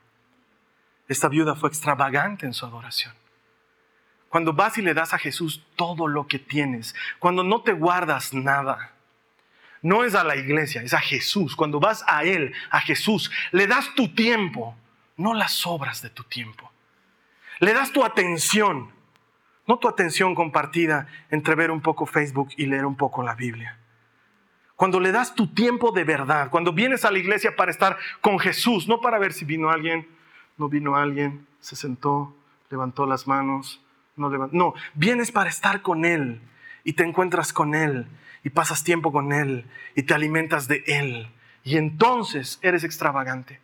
Esta 1.08 1.30
viuda 1.30 1.56
fue 1.56 1.70
extravagante 1.70 2.46
en 2.46 2.54
su 2.54 2.65
adoración. 2.65 3.13
Cuando 4.30 4.54
vas 4.54 4.78
y 4.78 4.82
le 4.82 4.93
das 4.93 5.13
a 5.13 5.17
Jesús 5.17 5.65
todo 5.76 6.08
lo 6.08 6.28
que 6.28 6.39
tienes, 6.39 6.93
cuando 7.20 7.43
no 7.43 7.62
te 7.62 7.72
guardas 7.72 8.34
nada, 8.34 8.93
no 9.82 10.04
es 10.04 10.15
a 10.15 10.24
la 10.24 10.36
iglesia, 10.36 10.82
es 10.82 10.93
a 10.93 11.00
Jesús. 11.00 11.56
Cuando 11.56 11.80
vas 11.80 12.04
a 12.08 12.24
Él, 12.24 12.54
a 12.72 12.82
Jesús, 12.82 13.32
le 13.52 13.67
das 13.67 13.93
tu 13.96 14.13
tiempo, 14.13 14.76
no 15.15 15.34
las 15.34 15.65
obras 15.65 16.02
de 16.02 16.10
tu 16.10 16.24
tiempo. 16.24 16.72
Le 17.60 17.74
das 17.74 17.91
tu 17.91 18.04
atención, 18.04 18.91
no 19.65 19.78
tu 19.78 19.88
atención 19.88 20.36
compartida 20.36 21.08
entre 21.30 21.56
ver 21.56 21.72
un 21.72 21.82
poco 21.82 22.06
Facebook 22.06 22.50
y 22.58 22.65
leer 22.65 22.86
un 22.86 22.98
poco 22.98 23.24
la 23.24 23.36
Biblia. 23.36 23.80
Cuando 24.76 25.00
le 25.00 25.12
das 25.12 25.34
tu 25.34 25.48
tiempo 25.48 25.91
de 25.91 26.04
verdad, 26.04 26.50
cuando 26.50 26.72
vienes 26.72 27.04
a 27.04 27.12
la 27.12 27.17
iglesia 27.17 27.56
para 27.56 27.72
estar 27.72 27.98
con 28.22 28.38
Jesús, 28.38 28.88
no 28.88 29.02
para 29.02 29.17
ver 29.17 29.34
si 29.34 29.43
vino 29.43 29.72
alguien, 29.72 30.08
no 30.58 30.70
vino 30.70 30.96
alguien, 30.96 31.48
se 31.60 31.76
sentó, 31.76 32.36
levantó 32.70 33.06
las 33.06 33.28
manos, 33.28 33.82
no. 34.15 34.30
No, 34.30 34.74
vienes 34.96 35.32
para 35.32 35.50
estar 35.50 35.82
con 35.82 36.04
Él 36.04 36.41
y 36.84 36.93
te 36.93 37.04
encuentras 37.04 37.54
con 37.54 37.76
Él 37.76 38.08
y 38.43 38.50
pasas 38.50 38.84
tiempo 38.84 39.12
con 39.12 39.32
Él 39.32 39.65
y 39.96 40.04
te 40.04 40.13
alimentas 40.13 40.67
de 40.67 40.84
Él. 40.88 41.30
Y 41.63 41.78
entonces 41.78 42.60
eres 42.62 42.84
extravagante. 42.84 43.60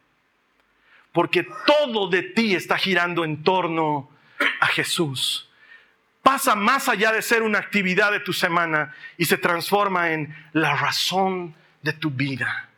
Porque 1.11 1.47
todo 1.65 2.09
de 2.09 2.23
ti 2.23 2.55
está 2.55 2.77
girando 2.77 3.23
en 3.23 3.43
torno 3.43 4.09
a 4.59 4.67
Jesús 4.67 5.49
pasa 6.23 6.55
más 6.55 6.87
allá 6.87 7.11
de 7.11 7.21
ser 7.21 7.43
una 7.43 7.59
actividad 7.59 8.11
de 8.11 8.21
tu 8.21 8.33
semana 8.33 8.95
y 9.17 9.25
se 9.25 9.37
transforma 9.37 10.13
en 10.13 10.35
la 10.53 10.75
razón 10.75 11.53
de 11.83 11.93
tu 11.93 12.09
vida. 12.09 12.69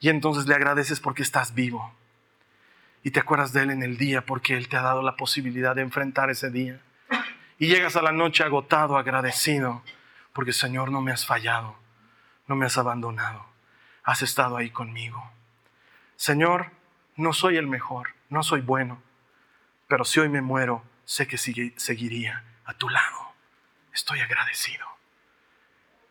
Y 0.00 0.08
entonces 0.08 0.46
le 0.46 0.54
agradeces 0.54 1.00
porque 1.00 1.22
estás 1.22 1.54
vivo. 1.54 1.92
Y 3.02 3.10
te 3.10 3.20
acuerdas 3.20 3.52
de 3.52 3.62
Él 3.62 3.70
en 3.70 3.82
el 3.82 3.96
día 3.96 4.24
porque 4.24 4.56
Él 4.56 4.68
te 4.68 4.76
ha 4.76 4.82
dado 4.82 5.02
la 5.02 5.16
posibilidad 5.16 5.74
de 5.74 5.82
enfrentar 5.82 6.30
ese 6.30 6.50
día. 6.50 6.80
Y 7.58 7.68
llegas 7.68 7.96
a 7.96 8.02
la 8.02 8.12
noche 8.12 8.42
agotado, 8.42 8.98
agradecido, 8.98 9.82
porque 10.32 10.52
Señor 10.52 10.90
no 10.90 11.00
me 11.00 11.12
has 11.12 11.24
fallado, 11.24 11.76
no 12.46 12.56
me 12.56 12.66
has 12.66 12.76
abandonado, 12.76 13.46
has 14.04 14.22
estado 14.22 14.56
ahí 14.56 14.70
conmigo. 14.70 15.30
Señor, 16.16 16.72
no 17.16 17.32
soy 17.32 17.56
el 17.56 17.66
mejor, 17.66 18.10
no 18.28 18.42
soy 18.42 18.60
bueno, 18.60 19.00
pero 19.88 20.04
si 20.04 20.20
hoy 20.20 20.28
me 20.28 20.42
muero, 20.42 20.84
sé 21.04 21.26
que 21.26 21.38
seguiría 21.38 22.44
a 22.64 22.74
tu 22.74 22.88
lado. 22.88 23.32
Estoy 23.94 24.20
agradecido. 24.20 24.86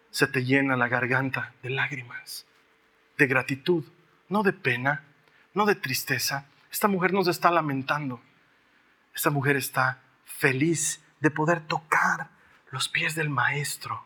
Se 0.09 0.27
te 0.27 0.43
llena 0.43 0.77
la 0.77 0.87
garganta 0.87 1.53
de 1.61 1.69
lágrimas, 1.69 2.45
de 3.17 3.27
gratitud, 3.27 3.83
no 4.29 4.41
de 4.41 4.53
pena, 4.53 5.03
no 5.53 5.65
de 5.65 5.75
tristeza. 5.75 6.45
Esta 6.75 6.89
mujer 6.89 7.13
no 7.13 7.23
se 7.23 7.31
está 7.31 7.49
lamentando. 7.51 8.19
Esta 9.15 9.29
mujer 9.29 9.55
está 9.55 10.01
feliz 10.25 11.01
de 11.21 11.31
poder 11.31 11.61
tocar 11.61 12.27
los 12.69 12.89
pies 12.89 13.15
del 13.15 13.29
Maestro, 13.29 14.05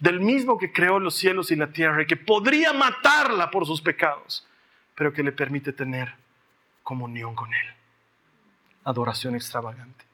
del 0.00 0.20
mismo 0.20 0.58
que 0.58 0.70
creó 0.70 0.98
los 1.00 1.14
cielos 1.14 1.50
y 1.50 1.56
la 1.56 1.68
tierra 1.68 2.02
y 2.02 2.06
que 2.06 2.18
podría 2.18 2.74
matarla 2.74 3.50
por 3.50 3.64
sus 3.64 3.80
pecados, 3.80 4.46
pero 4.94 5.14
que 5.14 5.22
le 5.22 5.32
permite 5.32 5.72
tener 5.72 6.14
comunión 6.82 7.34
con 7.34 7.54
Él. 7.54 7.66
Adoración 8.84 9.34
extravagante. 9.34 10.04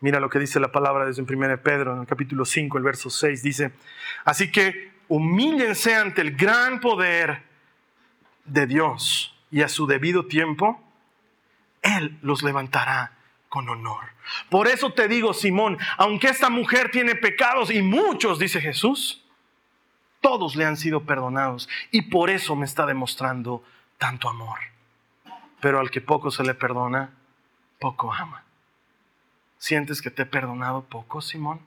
Mira 0.00 0.18
lo 0.18 0.30
que 0.30 0.38
dice 0.38 0.58
la 0.60 0.72
palabra 0.72 1.04
desde 1.04 1.20
en 1.20 1.28
1 1.30 1.60
Pedro, 1.60 1.92
en 1.92 2.00
el 2.00 2.06
capítulo 2.06 2.46
5, 2.46 2.78
el 2.78 2.84
verso 2.84 3.10
6, 3.10 3.42
dice, 3.42 3.72
así 4.24 4.50
que 4.50 4.92
humíllense 5.08 5.94
ante 5.94 6.22
el 6.22 6.34
gran 6.34 6.80
poder 6.80 7.42
de 8.46 8.66
Dios 8.66 9.33
y 9.54 9.62
a 9.62 9.68
su 9.68 9.86
debido 9.86 10.26
tiempo, 10.26 10.82
Él 11.80 12.18
los 12.22 12.42
levantará 12.42 13.12
con 13.48 13.68
honor. 13.68 14.06
Por 14.50 14.66
eso 14.66 14.92
te 14.92 15.06
digo, 15.06 15.32
Simón, 15.32 15.78
aunque 15.96 16.26
esta 16.26 16.50
mujer 16.50 16.90
tiene 16.90 17.14
pecados 17.14 17.70
y 17.70 17.80
muchos, 17.80 18.40
dice 18.40 18.60
Jesús, 18.60 19.22
todos 20.20 20.56
le 20.56 20.64
han 20.64 20.76
sido 20.76 21.04
perdonados 21.04 21.68
y 21.92 22.02
por 22.02 22.30
eso 22.30 22.56
me 22.56 22.66
está 22.66 22.84
demostrando 22.84 23.62
tanto 23.96 24.28
amor. 24.28 24.58
Pero 25.60 25.78
al 25.78 25.92
que 25.92 26.00
poco 26.00 26.32
se 26.32 26.42
le 26.42 26.54
perdona, 26.54 27.12
poco 27.78 28.12
ama. 28.12 28.42
¿Sientes 29.58 30.02
que 30.02 30.10
te 30.10 30.22
he 30.22 30.26
perdonado 30.26 30.82
poco, 30.82 31.20
Simón? 31.20 31.60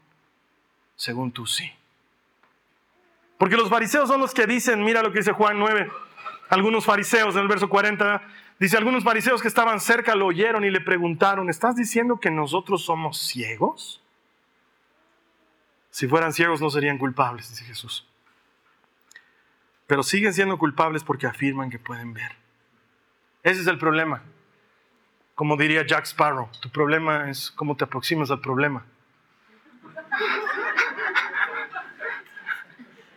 Según 0.97 1.31
tú 1.31 1.47
sí. 1.47 1.71
Porque 3.37 3.55
los 3.55 3.69
fariseos 3.69 4.09
son 4.09 4.19
los 4.19 4.33
que 4.33 4.45
dicen, 4.45 4.83
mira 4.83 5.01
lo 5.01 5.13
que 5.13 5.19
dice 5.19 5.31
Juan 5.31 5.57
9, 5.57 5.89
algunos 6.49 6.85
fariseos 6.85 7.35
en 7.35 7.41
el 7.41 7.47
verso 7.47 7.69
40, 7.69 8.21
dice, 8.59 8.77
algunos 8.77 9.03
fariseos 9.03 9.41
que 9.41 9.47
estaban 9.47 9.79
cerca 9.79 10.15
lo 10.15 10.27
oyeron 10.27 10.63
y 10.63 10.69
le 10.69 10.81
preguntaron, 10.81 11.49
¿estás 11.49 11.75
diciendo 11.75 12.19
que 12.19 12.31
nosotros 12.31 12.83
somos 12.83 13.17
ciegos? 13.17 14.01
Si 15.89 16.07
fueran 16.07 16.33
ciegos 16.33 16.61
no 16.61 16.69
serían 16.69 16.97
culpables, 16.97 17.49
dice 17.49 17.65
Jesús. 17.65 18.07
Pero 19.87 20.03
siguen 20.03 20.33
siendo 20.33 20.57
culpables 20.57 21.03
porque 21.03 21.27
afirman 21.27 21.69
que 21.69 21.79
pueden 21.79 22.13
ver. 22.13 22.35
Ese 23.43 23.61
es 23.61 23.67
el 23.67 23.77
problema. 23.77 24.21
Como 25.33 25.55
diría 25.55 25.85
Jack 25.85 26.05
Sparrow, 26.05 26.49
tu 26.61 26.69
problema 26.69 27.29
es 27.29 27.51
cómo 27.51 27.75
te 27.77 27.83
aproximas 27.85 28.31
al 28.31 28.41
problema. 28.41 28.85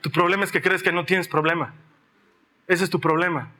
Tu 0.00 0.10
problema 0.10 0.44
es 0.44 0.52
que 0.52 0.62
crees 0.62 0.82
que 0.82 0.92
no 0.92 1.04
tienes 1.04 1.28
problema. 1.28 1.74
Ese 2.70 2.84
es 2.84 2.90
tu 2.90 3.00
problema. 3.00 3.50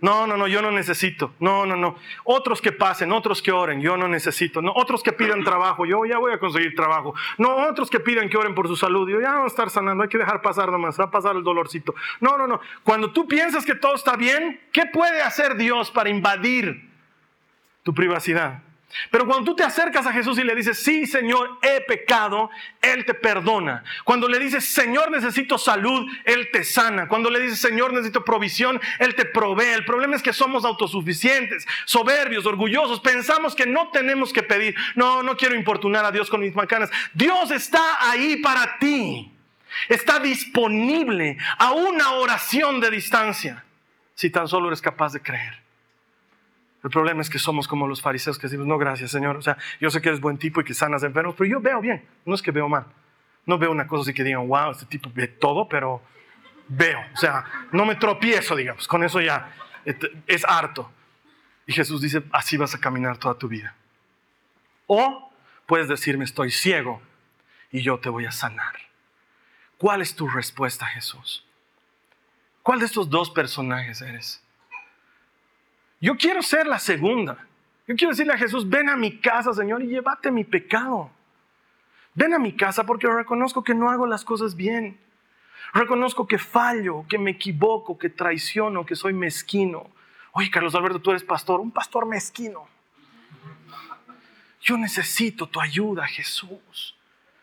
No, 0.00 0.28
no, 0.28 0.36
no, 0.36 0.46
yo 0.46 0.62
no 0.62 0.70
necesito. 0.70 1.32
No, 1.40 1.66
no, 1.66 1.74
no. 1.74 1.96
Otros 2.22 2.60
que 2.60 2.70
pasen, 2.70 3.10
otros 3.10 3.42
que 3.42 3.50
oren, 3.50 3.80
yo 3.80 3.96
no 3.96 4.06
necesito. 4.06 4.62
No, 4.62 4.72
otros 4.76 5.02
que 5.02 5.12
pidan 5.12 5.42
trabajo, 5.42 5.86
yo 5.86 6.04
ya 6.04 6.18
voy 6.18 6.32
a 6.32 6.38
conseguir 6.38 6.76
trabajo. 6.76 7.14
No, 7.36 7.56
otros 7.68 7.90
que 7.90 7.98
pidan 7.98 8.28
que 8.28 8.36
oren 8.36 8.54
por 8.54 8.68
su 8.68 8.76
salud, 8.76 9.10
yo 9.10 9.20
ya 9.20 9.34
voy 9.34 9.44
a 9.44 9.46
estar 9.46 9.70
sanando, 9.70 10.04
hay 10.04 10.08
que 10.08 10.18
dejar 10.18 10.40
pasar 10.40 10.70
nomás, 10.70 11.00
va 11.00 11.04
a 11.04 11.10
pasar 11.10 11.34
el 11.34 11.42
dolorcito. 11.42 11.94
No, 12.20 12.38
no, 12.38 12.46
no. 12.46 12.60
Cuando 12.84 13.10
tú 13.10 13.26
piensas 13.26 13.64
que 13.64 13.74
todo 13.74 13.96
está 13.96 14.14
bien, 14.14 14.60
¿qué 14.72 14.86
puede 14.86 15.20
hacer 15.20 15.56
Dios 15.56 15.90
para 15.90 16.10
invadir 16.10 16.88
tu 17.88 17.94
privacidad. 17.94 18.62
Pero 19.10 19.26
cuando 19.26 19.44
tú 19.44 19.56
te 19.56 19.64
acercas 19.64 20.06
a 20.06 20.12
Jesús 20.12 20.38
y 20.38 20.44
le 20.44 20.54
dices, 20.54 20.82
sí, 20.82 21.06
Señor, 21.06 21.58
he 21.62 21.82
pecado, 21.82 22.50
Él 22.80 23.04
te 23.04 23.14
perdona. 23.14 23.84
Cuando 24.04 24.28
le 24.28 24.38
dices, 24.38 24.64
Señor, 24.64 25.10
necesito 25.10 25.58
salud, 25.58 26.10
Él 26.24 26.48
te 26.52 26.64
sana. 26.64 27.06
Cuando 27.06 27.30
le 27.30 27.40
dices, 27.40 27.60
Señor, 27.60 27.92
necesito 27.92 28.24
provisión, 28.24 28.80
Él 28.98 29.14
te 29.14 29.24
provee. 29.24 29.72
El 29.74 29.84
problema 29.84 30.16
es 30.16 30.22
que 30.22 30.32
somos 30.32 30.64
autosuficientes, 30.64 31.66
soberbios, 31.84 32.46
orgullosos. 32.46 33.00
Pensamos 33.00 33.54
que 33.54 33.66
no 33.66 33.88
tenemos 33.88 34.32
que 34.32 34.42
pedir. 34.42 34.74
No, 34.94 35.22
no 35.22 35.36
quiero 35.36 35.54
importunar 35.54 36.04
a 36.04 36.10
Dios 36.10 36.30
con 36.30 36.40
mis 36.40 36.54
macanas. 36.54 36.90
Dios 37.12 37.50
está 37.50 38.10
ahí 38.10 38.36
para 38.36 38.78
ti. 38.78 39.32
Está 39.88 40.18
disponible 40.18 41.36
a 41.58 41.72
una 41.72 42.12
oración 42.12 42.80
de 42.80 42.90
distancia, 42.90 43.64
si 44.14 44.30
tan 44.30 44.48
solo 44.48 44.68
eres 44.68 44.80
capaz 44.80 45.12
de 45.12 45.20
creer. 45.20 45.67
El 46.84 46.90
problema 46.90 47.20
es 47.22 47.30
que 47.30 47.38
somos 47.38 47.66
como 47.66 47.88
los 47.88 48.00
fariseos 48.00 48.38
que 48.38 48.46
decimos, 48.46 48.66
no, 48.66 48.78
gracias 48.78 49.10
Señor. 49.10 49.36
O 49.36 49.42
sea, 49.42 49.56
yo 49.80 49.90
sé 49.90 50.00
que 50.00 50.08
eres 50.08 50.20
buen 50.20 50.38
tipo 50.38 50.60
y 50.60 50.64
que 50.64 50.74
sanas 50.74 51.02
enfermos, 51.02 51.34
pero 51.36 51.50
yo 51.50 51.60
veo 51.60 51.80
bien, 51.80 52.04
no 52.24 52.34
es 52.34 52.42
que 52.42 52.50
veo 52.50 52.68
mal. 52.68 52.86
No 53.46 53.58
veo 53.58 53.70
una 53.70 53.86
cosa 53.86 54.02
así 54.02 54.14
que 54.14 54.22
digan, 54.22 54.46
wow, 54.46 54.70
este 54.70 54.86
tipo 54.86 55.10
ve 55.14 55.26
todo, 55.26 55.68
pero 55.68 56.02
veo. 56.68 57.00
O 57.14 57.16
sea, 57.16 57.44
no 57.72 57.84
me 57.84 57.96
tropiezo, 57.96 58.54
digamos, 58.54 58.86
con 58.86 59.02
eso 59.02 59.20
ya 59.20 59.52
es 60.26 60.44
harto. 60.44 60.90
Y 61.66 61.72
Jesús 61.72 62.00
dice, 62.00 62.22
así 62.32 62.56
vas 62.56 62.74
a 62.74 62.80
caminar 62.80 63.18
toda 63.18 63.34
tu 63.34 63.48
vida. 63.48 63.74
O 64.86 65.32
puedes 65.66 65.88
decirme, 65.88 66.24
estoy 66.24 66.50
ciego 66.50 67.02
y 67.70 67.82
yo 67.82 67.98
te 67.98 68.08
voy 68.08 68.26
a 68.26 68.32
sanar. 68.32 68.74
¿Cuál 69.76 70.02
es 70.02 70.14
tu 70.14 70.28
respuesta, 70.28 70.86
Jesús? 70.86 71.44
¿Cuál 72.62 72.80
de 72.80 72.86
estos 72.86 73.08
dos 73.08 73.30
personajes 73.30 74.02
eres? 74.02 74.42
Yo 76.00 76.16
quiero 76.16 76.42
ser 76.42 76.66
la 76.66 76.78
segunda. 76.78 77.46
Yo 77.86 77.96
quiero 77.96 78.10
decirle 78.10 78.34
a 78.34 78.38
Jesús, 78.38 78.68
ven 78.68 78.88
a 78.88 78.96
mi 78.96 79.18
casa, 79.18 79.52
Señor, 79.52 79.82
y 79.82 79.88
llévate 79.88 80.30
mi 80.30 80.44
pecado. 80.44 81.10
Ven 82.14 82.34
a 82.34 82.38
mi 82.38 82.52
casa 82.52 82.84
porque 82.84 83.08
reconozco 83.08 83.64
que 83.64 83.74
no 83.74 83.90
hago 83.90 84.06
las 84.06 84.24
cosas 84.24 84.54
bien. 84.56 84.98
Reconozco 85.72 86.26
que 86.26 86.38
fallo, 86.38 87.04
que 87.08 87.18
me 87.18 87.32
equivoco, 87.32 87.98
que 87.98 88.08
traiciono, 88.08 88.86
que 88.86 88.94
soy 88.94 89.12
mezquino. 89.12 89.86
Oye, 90.32 90.50
Carlos 90.50 90.74
Alberto, 90.74 91.00
tú 91.00 91.10
eres 91.10 91.24
pastor, 91.24 91.60
un 91.60 91.70
pastor 91.70 92.06
mezquino. 92.06 92.66
Yo 94.60 94.76
necesito 94.76 95.46
tu 95.46 95.60
ayuda, 95.60 96.06
Jesús. 96.06 96.96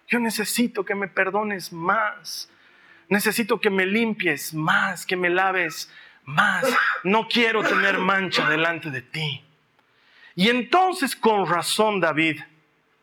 Yo 0.07 0.19
necesito 0.19 0.85
que 0.85 0.95
me 0.95 1.07
perdones 1.07 1.73
más. 1.73 2.49
Necesito 3.09 3.59
que 3.59 3.69
me 3.69 3.85
limpies 3.85 4.53
más, 4.53 5.05
que 5.05 5.15
me 5.15 5.29
laves 5.29 5.91
más. 6.25 6.65
No 7.03 7.27
quiero 7.27 7.63
tener 7.63 7.99
mancha 7.99 8.49
delante 8.49 8.89
de 8.91 9.01
ti. 9.01 9.43
Y 10.35 10.49
entonces 10.49 11.15
con 11.15 11.47
razón 11.47 11.99
David 11.99 12.41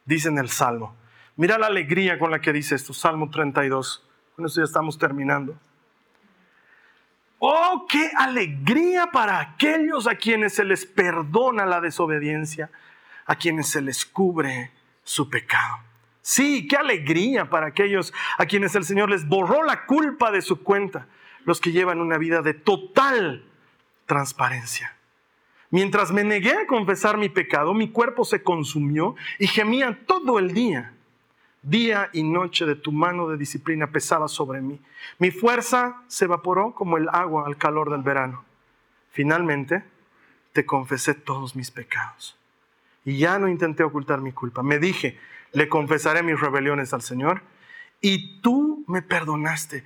dice 0.05 0.29
en 0.29 0.39
el 0.39 0.51
Salmo, 0.51 0.97
mira 1.37 1.59
la 1.59 1.69
alegría 1.69 2.19
con 2.19 2.31
la 2.31 2.41
que 2.41 2.53
dice 2.53 2.75
esto, 2.75 2.93
Salmo 2.93 3.31
32, 3.31 4.07
con 4.37 4.45
eso 4.45 4.61
ya 4.61 4.65
estamos 4.65 4.99
terminando. 4.99 5.57
Oh, 7.39 7.87
qué 7.89 8.11
alegría 8.17 9.09
para 9.11 9.41
aquellos 9.41 10.07
a 10.07 10.15
quienes 10.15 10.55
se 10.55 10.65
les 10.65 10.87
perdona 10.87 11.67
la 11.67 11.81
desobediencia, 11.81 12.71
a 13.27 13.35
quienes 13.35 13.69
se 13.69 13.81
les 13.81 14.05
cubre 14.05 14.71
su 15.03 15.29
pecado. 15.29 15.79
Sí, 16.21 16.69
qué 16.69 16.77
alegría 16.77 17.51
para 17.51 17.67
aquellos 17.67 18.13
a 18.39 18.47
quienes 18.47 18.77
el 18.77 18.85
Señor 18.85 19.11
les 19.11 19.27
borró 19.27 19.65
la 19.65 19.87
culpa 19.87 20.31
de 20.31 20.41
su 20.41 20.63
cuenta 20.63 21.09
los 21.45 21.61
que 21.61 21.73
llevan 21.73 22.01
una 22.01 22.19
vida 22.19 22.43
de 22.43 22.55
total 22.55 23.45
transparencia. 24.07 24.97
Mientras 25.71 26.13
me 26.13 26.23
negué 26.23 26.53
a 26.53 26.67
confesar 26.67 27.17
mi 27.17 27.31
pecado, 27.31 27.73
mi 27.73 27.91
cuerpo 27.91 28.25
se 28.25 28.43
consumió 28.43 29.17
y 29.39 29.47
gemía 29.47 30.01
todo 30.07 30.39
el 30.39 30.53
día. 30.53 30.93
Día 31.63 32.11
y 32.13 32.25
noche 32.25 32.67
de 32.67 32.75
tu 32.75 32.93
mano 32.93 33.29
de 33.29 33.39
disciplina 33.39 33.87
pesaba 33.87 34.29
sobre 34.29 34.61
mí. 34.61 34.81
Mi 35.19 35.31
fuerza 35.31 36.03
se 36.09 36.27
evaporó 36.27 36.75
como 36.75 36.99
el 36.99 37.09
agua 37.09 37.47
al 37.47 37.57
calor 37.57 37.91
del 37.91 38.03
verano. 38.03 38.45
Finalmente, 39.13 39.85
te 40.53 40.67
confesé 40.67 41.15
todos 41.15 41.57
mis 41.57 41.71
pecados. 41.71 42.37
Y 43.05 43.19
ya 43.19 43.39
no 43.39 43.49
intenté 43.49 43.83
ocultar 43.83 44.21
mi 44.21 44.33
culpa. 44.33 44.63
Me 44.63 44.79
dije, 44.79 45.19
le 45.53 45.69
confesaré 45.69 46.23
mis 46.23 46.41
rebeliones 46.41 46.93
al 46.93 47.03
Señor. 47.03 47.43
Y 48.01 48.41
tú 48.41 48.85
me 48.89 49.01
perdonaste 49.01 49.85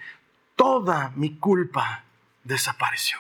toda 0.57 1.13
mi 1.15 1.39
culpa 1.39 2.05
desapareció. 2.43 3.19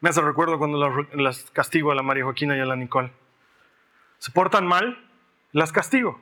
Me 0.00 0.10
hace 0.10 0.20
recuerdo 0.20 0.58
cuando 0.58 0.78
las, 1.14 1.50
castigo 1.50 1.92
a 1.92 1.94
la 1.94 2.02
María 2.02 2.24
Joaquina 2.24 2.56
y 2.56 2.60
a 2.60 2.64
la 2.64 2.76
Nicole. 2.76 3.12
Se 4.18 4.32
portan 4.32 4.66
mal, 4.66 4.98
las 5.52 5.72
castigo. 5.72 6.20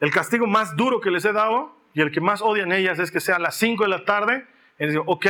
El 0.00 0.10
castigo 0.10 0.46
más 0.46 0.76
duro 0.76 1.00
que 1.00 1.10
les 1.10 1.24
he 1.24 1.32
dado 1.32 1.76
y 1.94 2.00
el 2.00 2.10
que 2.10 2.20
más 2.20 2.42
odian 2.42 2.72
ellas 2.72 2.98
es 2.98 3.10
que 3.10 3.20
sea 3.20 3.36
a 3.36 3.38
las 3.38 3.56
5 3.56 3.84
de 3.84 3.88
la 3.88 4.04
tarde. 4.04 4.46
Y 4.78 4.84
les 4.84 4.92
digo, 4.92 5.04
ok, 5.06 5.26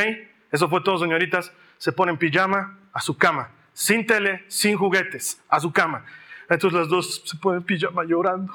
eso 0.51 0.69
fue 0.69 0.81
todo, 0.81 0.99
señoritas. 0.99 1.53
Se 1.79 1.93
ponen 1.93 2.17
pijama 2.17 2.79
a 2.93 3.01
su 3.01 3.19
cama, 3.19 3.51
sin 3.73 4.07
tele, 4.07 4.45
sin 4.49 4.77
juguetes, 4.77 5.43
a 5.49 5.59
su 5.59 5.73
cama. 5.73 6.05
Entonces 6.49 6.79
las 6.79 6.89
dos 6.89 7.23
se 7.25 7.37
ponen 7.37 7.65
pijama 7.65 8.05
llorando 8.05 8.53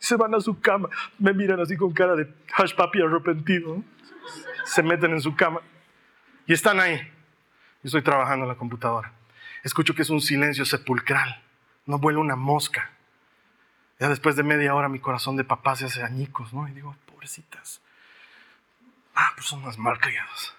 se 0.00 0.16
van 0.16 0.34
a 0.34 0.40
su 0.40 0.58
cama, 0.60 0.88
me 1.18 1.32
miran 1.34 1.60
así 1.60 1.76
con 1.76 1.92
cara 1.92 2.16
de 2.16 2.26
hash 2.54 2.74
papi 2.74 3.02
arrepentido, 3.02 3.84
se 4.64 4.82
meten 4.82 5.12
en 5.12 5.20
su 5.20 5.36
cama 5.36 5.60
y 6.46 6.54
están 6.54 6.80
ahí. 6.80 6.96
Yo 6.96 7.86
estoy 7.86 8.02
trabajando 8.02 8.44
en 8.44 8.48
la 8.48 8.56
computadora. 8.56 9.12
Escucho 9.62 9.94
que 9.94 10.02
es 10.02 10.10
un 10.10 10.22
silencio 10.22 10.64
sepulcral, 10.64 11.42
no 11.84 11.98
vuela 11.98 12.18
una 12.18 12.34
mosca. 12.34 12.90
Ya 13.98 14.08
después 14.08 14.36
de 14.36 14.42
media 14.42 14.74
hora 14.74 14.88
mi 14.88 15.00
corazón 15.00 15.36
de 15.36 15.44
papá 15.44 15.76
se 15.76 15.84
hace 15.84 16.02
añicos, 16.02 16.54
¿no? 16.54 16.66
Y 16.66 16.72
digo, 16.72 16.96
pobrecitas. 17.04 17.82
Ah, 19.14 19.32
pues 19.34 19.46
son 19.46 19.62
unas 19.62 19.76
malcriadas. 19.76 20.54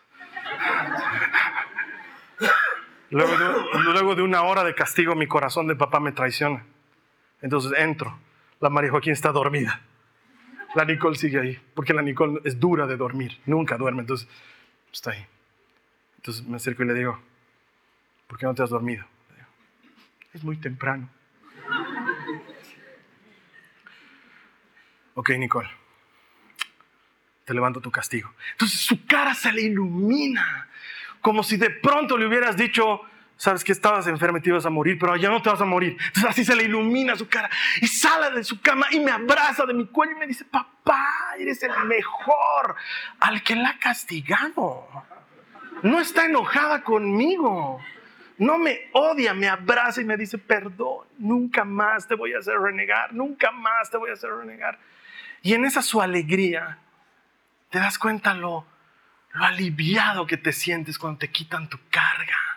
Luego 3.09 3.35
luego 3.73 4.15
de 4.15 4.21
una 4.21 4.43
hora 4.43 4.63
de 4.63 4.75
castigo 4.75 5.15
mi 5.15 5.25
corazón 5.25 5.67
de 5.67 5.75
papá 5.75 5.99
me 5.99 6.11
traiciona. 6.11 6.63
Entonces 7.41 7.73
entro 7.75 8.19
la 8.61 8.69
María 8.69 8.91
Joaquín 8.91 9.13
está 9.13 9.31
dormida. 9.31 9.81
La 10.75 10.85
Nicole 10.85 11.17
sigue 11.17 11.39
ahí, 11.39 11.59
porque 11.73 11.93
la 11.93 12.01
Nicole 12.01 12.39
es 12.45 12.57
dura 12.59 12.87
de 12.87 12.95
dormir, 12.95 13.41
nunca 13.45 13.77
duerme, 13.77 14.01
entonces 14.01 14.27
está 14.93 15.11
ahí. 15.11 15.25
Entonces 16.17 16.45
me 16.45 16.55
acerco 16.55 16.83
y 16.83 16.85
le 16.85 16.93
digo, 16.93 17.19
¿por 18.27 18.37
qué 18.37 18.45
no 18.45 18.55
te 18.55 18.63
has 18.63 18.69
dormido? 18.69 19.05
es 20.33 20.45
muy 20.45 20.55
temprano. 20.55 21.09
ok, 25.13 25.29
Nicole, 25.31 25.69
te 27.43 27.53
levanto 27.53 27.81
tu 27.81 27.91
castigo. 27.91 28.33
Entonces 28.53 28.79
su 28.79 29.05
cara 29.05 29.33
se 29.33 29.51
le 29.51 29.63
ilumina, 29.63 30.69
como 31.19 31.43
si 31.43 31.57
de 31.57 31.69
pronto 31.69 32.17
le 32.17 32.27
hubieras 32.27 32.55
dicho, 32.55 33.01
sabes 33.41 33.63
que 33.63 33.71
estabas 33.71 34.05
enfermo 34.05 34.37
y 34.37 34.41
te 34.41 34.49
ibas 34.49 34.67
a 34.67 34.69
morir, 34.69 34.99
pero 34.99 35.15
ya 35.15 35.27
no 35.27 35.41
te 35.41 35.49
vas 35.49 35.59
a 35.59 35.65
morir. 35.65 35.97
Entonces 35.99 36.25
así 36.29 36.45
se 36.45 36.55
le 36.55 36.61
ilumina 36.61 37.15
su 37.15 37.27
cara 37.27 37.49
y 37.81 37.87
sale 37.87 38.29
de 38.35 38.43
su 38.43 38.61
cama 38.61 38.85
y 38.91 38.99
me 38.99 39.09
abraza 39.09 39.65
de 39.65 39.73
mi 39.73 39.87
cuello 39.87 40.13
y 40.15 40.19
me 40.19 40.27
dice, 40.27 40.45
papá, 40.45 41.09
eres 41.39 41.63
el 41.63 41.71
mejor 41.85 42.75
al 43.19 43.41
que 43.41 43.55
la 43.55 43.69
ha 43.69 43.79
castigado. 43.79 44.87
No 45.81 45.99
está 45.99 46.25
enojada 46.25 46.83
conmigo. 46.83 47.81
No 48.37 48.59
me 48.59 48.91
odia, 48.93 49.33
me 49.33 49.47
abraza 49.47 50.01
y 50.01 50.05
me 50.05 50.17
dice, 50.17 50.37
perdón, 50.37 51.07
nunca 51.17 51.63
más 51.63 52.07
te 52.07 52.13
voy 52.13 52.33
a 52.33 52.37
hacer 52.37 52.59
renegar, 52.59 53.11
nunca 53.11 53.49
más 53.49 53.89
te 53.89 53.97
voy 53.97 54.11
a 54.11 54.13
hacer 54.13 54.29
renegar. 54.29 54.77
Y 55.41 55.55
en 55.55 55.65
esa 55.65 55.81
su 55.81 55.99
alegría, 55.99 56.77
te 57.71 57.79
das 57.79 57.97
cuenta 57.97 58.35
lo, 58.35 58.67
lo 59.31 59.45
aliviado 59.45 60.27
que 60.27 60.37
te 60.37 60.53
sientes 60.53 60.99
cuando 60.99 61.17
te 61.17 61.31
quitan 61.31 61.69
tu 61.69 61.79
carga. 61.89 62.50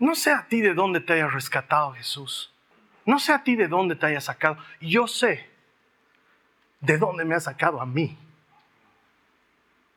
No 0.00 0.14
sé 0.14 0.32
a 0.32 0.48
ti 0.48 0.62
de 0.62 0.72
dónde 0.72 1.00
te 1.00 1.12
haya 1.12 1.28
rescatado 1.28 1.92
Jesús. 1.92 2.50
No 3.04 3.18
sé 3.18 3.34
a 3.34 3.44
ti 3.44 3.54
de 3.54 3.68
dónde 3.68 3.96
te 3.96 4.06
haya 4.06 4.20
sacado. 4.20 4.56
Yo 4.80 5.06
sé 5.06 5.48
de 6.80 6.96
dónde 6.96 7.24
me 7.26 7.34
ha 7.34 7.40
sacado 7.40 7.80
a 7.80 7.86
mí. 7.86 8.16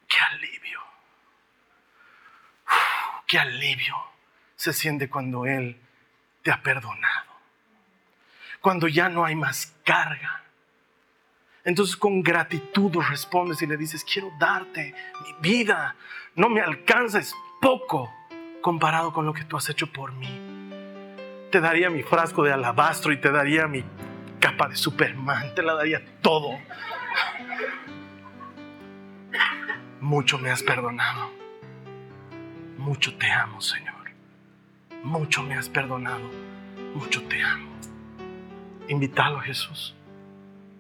Qué 0.08 0.18
alivio. 0.20 0.80
qué 3.26 3.40
alivio 3.40 3.96
se 4.58 4.74
siente 4.74 5.10
cuando 5.10 5.46
Él 5.46 5.80
te 6.42 6.52
ha 6.52 6.62
perdonado. 6.62 7.32
Cuando 8.60 8.90
ya 8.90 9.08
no 9.08 9.24
hay 9.24 9.36
más 9.36 9.74
carga. 9.86 10.44
Entonces 11.64 11.96
con 11.96 12.22
gratitud 12.22 12.94
respondes 13.10 13.62
y 13.62 13.68
le 13.68 13.78
dices, 13.78 14.04
quiero 14.04 14.34
darte 14.38 14.94
mi 15.24 15.34
vida. 15.40 15.96
No 16.36 16.50
me 16.50 16.60
alcances 16.60 17.34
poco 17.62 18.14
comparado 18.64 19.14
con 19.14 19.28
lo 19.28 19.34
que 19.34 19.44
tú 19.44 19.58
has 19.58 19.70
hecho 19.70 19.86
por 19.86 20.14
mí. 20.14 20.40
Te 21.52 21.60
daría 21.60 21.92
mi 21.92 22.02
frasco 22.02 22.44
de 22.44 22.54
alabastro 22.54 23.12
y 23.12 23.18
te 23.18 23.30
daría 23.30 23.68
mi 23.68 23.84
capa 24.40 24.70
de 24.70 24.76
Superman, 24.76 25.54
te 25.54 25.62
la 25.62 25.76
daría 25.76 26.02
todo. 26.22 26.58
Mucho 30.00 30.40
me 30.40 30.50
has 30.50 30.64
perdonado. 30.64 31.30
Mucho 32.78 33.16
te 33.18 33.30
amo, 33.30 33.62
Señor. 33.62 34.12
Mucho 35.04 35.44
me 35.44 35.56
has 35.56 35.70
perdonado. 35.70 36.30
Mucho 36.96 37.22
te 37.24 37.44
amo. 37.44 37.70
Invítalo, 38.88 39.42
Jesús. 39.42 39.94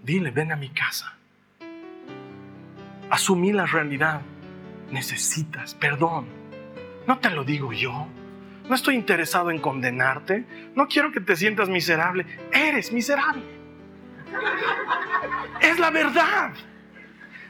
Dile, 0.02 0.32
ven 0.32 0.54
a 0.54 0.56
mi 0.56 0.70
casa. 0.70 1.14
Asumí 3.10 3.52
la 3.52 3.66
realidad. 3.66 4.22
Necesitas 4.90 5.74
perdón 5.74 6.43
no 7.08 7.20
te 7.20 7.30
lo 7.30 7.44
digo 7.44 7.74
yo. 7.74 8.08
No 8.68 8.76
estoy 8.76 8.96
interesado 8.96 9.52
en 9.52 9.60
condenarte. 9.60 10.46
No 10.76 10.88
quiero 10.88 11.12
que 11.12 11.20
te 11.20 11.36
sientas 11.36 11.70
miserable. 11.70 12.26
Eres 12.52 12.92
miserable. 12.92 13.44
Es 15.62 15.80
la 15.80 15.90
verdad. 15.90 16.54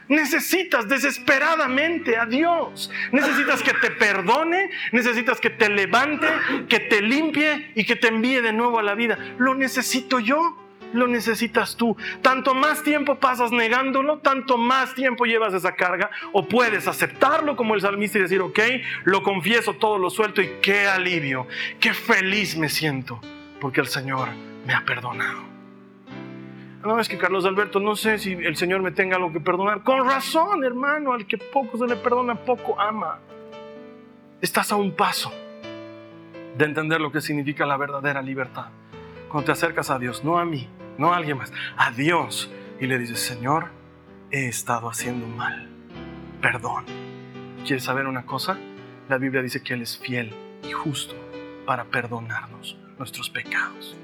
Necesitas 0.08 0.88
desesperadamente 0.88 2.16
a 2.16 2.26
Dios. 2.26 2.90
Necesitas 3.12 3.62
que 3.62 3.72
te 3.74 3.90
perdone, 3.90 4.70
necesitas 4.92 5.40
que 5.40 5.50
te 5.50 5.70
levante, 5.70 6.26
que 6.68 6.80
te 6.80 7.00
limpie 7.00 7.72
y 7.74 7.84
que 7.84 7.96
te 7.96 8.08
envíe 8.08 8.42
de 8.42 8.52
nuevo 8.52 8.78
a 8.78 8.82
la 8.82 8.94
vida. 8.94 9.16
Lo 9.38 9.54
necesito 9.54 10.18
yo, 10.18 10.63
lo 10.94 11.06
necesitas 11.06 11.76
tú. 11.76 11.96
Tanto 12.22 12.54
más 12.54 12.82
tiempo 12.82 13.16
pasas 13.16 13.52
negándolo, 13.52 14.18
tanto 14.18 14.56
más 14.56 14.94
tiempo 14.94 15.24
llevas 15.26 15.54
esa 15.54 15.74
carga. 15.74 16.10
O 16.32 16.46
puedes 16.46 16.88
aceptarlo 16.88 17.56
como 17.56 17.74
el 17.74 17.80
salmista 17.80 18.18
y 18.18 18.22
decir, 18.22 18.40
ok, 18.40 18.58
lo 19.04 19.22
confieso, 19.22 19.74
todo 19.74 19.98
lo 19.98 20.10
suelto 20.10 20.40
y 20.40 20.48
qué 20.62 20.86
alivio, 20.86 21.46
qué 21.80 21.92
feliz 21.92 22.56
me 22.56 22.68
siento, 22.68 23.20
porque 23.60 23.80
el 23.80 23.88
Señor 23.88 24.28
me 24.66 24.74
ha 24.74 24.84
perdonado. 24.84 25.54
No, 26.84 27.00
es 27.00 27.08
que 27.08 27.16
Carlos 27.16 27.46
Alberto, 27.46 27.80
no 27.80 27.96
sé 27.96 28.18
si 28.18 28.32
el 28.32 28.56
Señor 28.56 28.82
me 28.82 28.90
tenga 28.90 29.16
algo 29.16 29.32
que 29.32 29.40
perdonar. 29.40 29.82
Con 29.82 30.06
razón, 30.06 30.64
hermano, 30.64 31.14
al 31.14 31.26
que 31.26 31.38
poco 31.38 31.78
se 31.78 31.86
le 31.86 31.96
perdona, 31.96 32.34
poco 32.34 32.78
ama. 32.78 33.20
Estás 34.42 34.70
a 34.70 34.76
un 34.76 34.92
paso 34.92 35.32
de 36.58 36.64
entender 36.66 37.00
lo 37.00 37.10
que 37.10 37.22
significa 37.22 37.64
la 37.64 37.78
verdadera 37.78 38.20
libertad. 38.20 38.66
Cuando 39.28 39.46
te 39.46 39.52
acercas 39.52 39.88
a 39.90 39.98
Dios, 39.98 40.22
no 40.24 40.38
a 40.38 40.44
mí, 40.44 40.68
no 40.98 41.12
a 41.12 41.16
alguien 41.16 41.38
más, 41.38 41.52
a 41.76 41.90
Dios, 41.90 42.50
y 42.80 42.86
le 42.86 42.98
dices, 42.98 43.20
Señor, 43.20 43.70
he 44.30 44.46
estado 44.46 44.88
haciendo 44.88 45.26
mal, 45.26 45.68
perdón. 46.40 46.84
¿Quieres 47.64 47.84
saber 47.84 48.06
una 48.06 48.26
cosa? 48.26 48.58
La 49.08 49.18
Biblia 49.18 49.42
dice 49.42 49.62
que 49.62 49.74
Él 49.74 49.82
es 49.82 49.98
fiel 49.98 50.34
y 50.62 50.72
justo 50.72 51.14
para 51.66 51.84
perdonarnos 51.84 52.76
nuestros 52.98 53.30
pecados. 53.30 53.96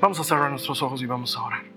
Vamos 0.00 0.18
a 0.20 0.24
cerrar 0.24 0.50
nuestros 0.50 0.82
ojos 0.82 1.00
y 1.02 1.06
vamos 1.06 1.36
a 1.36 1.42
orar. 1.42 1.71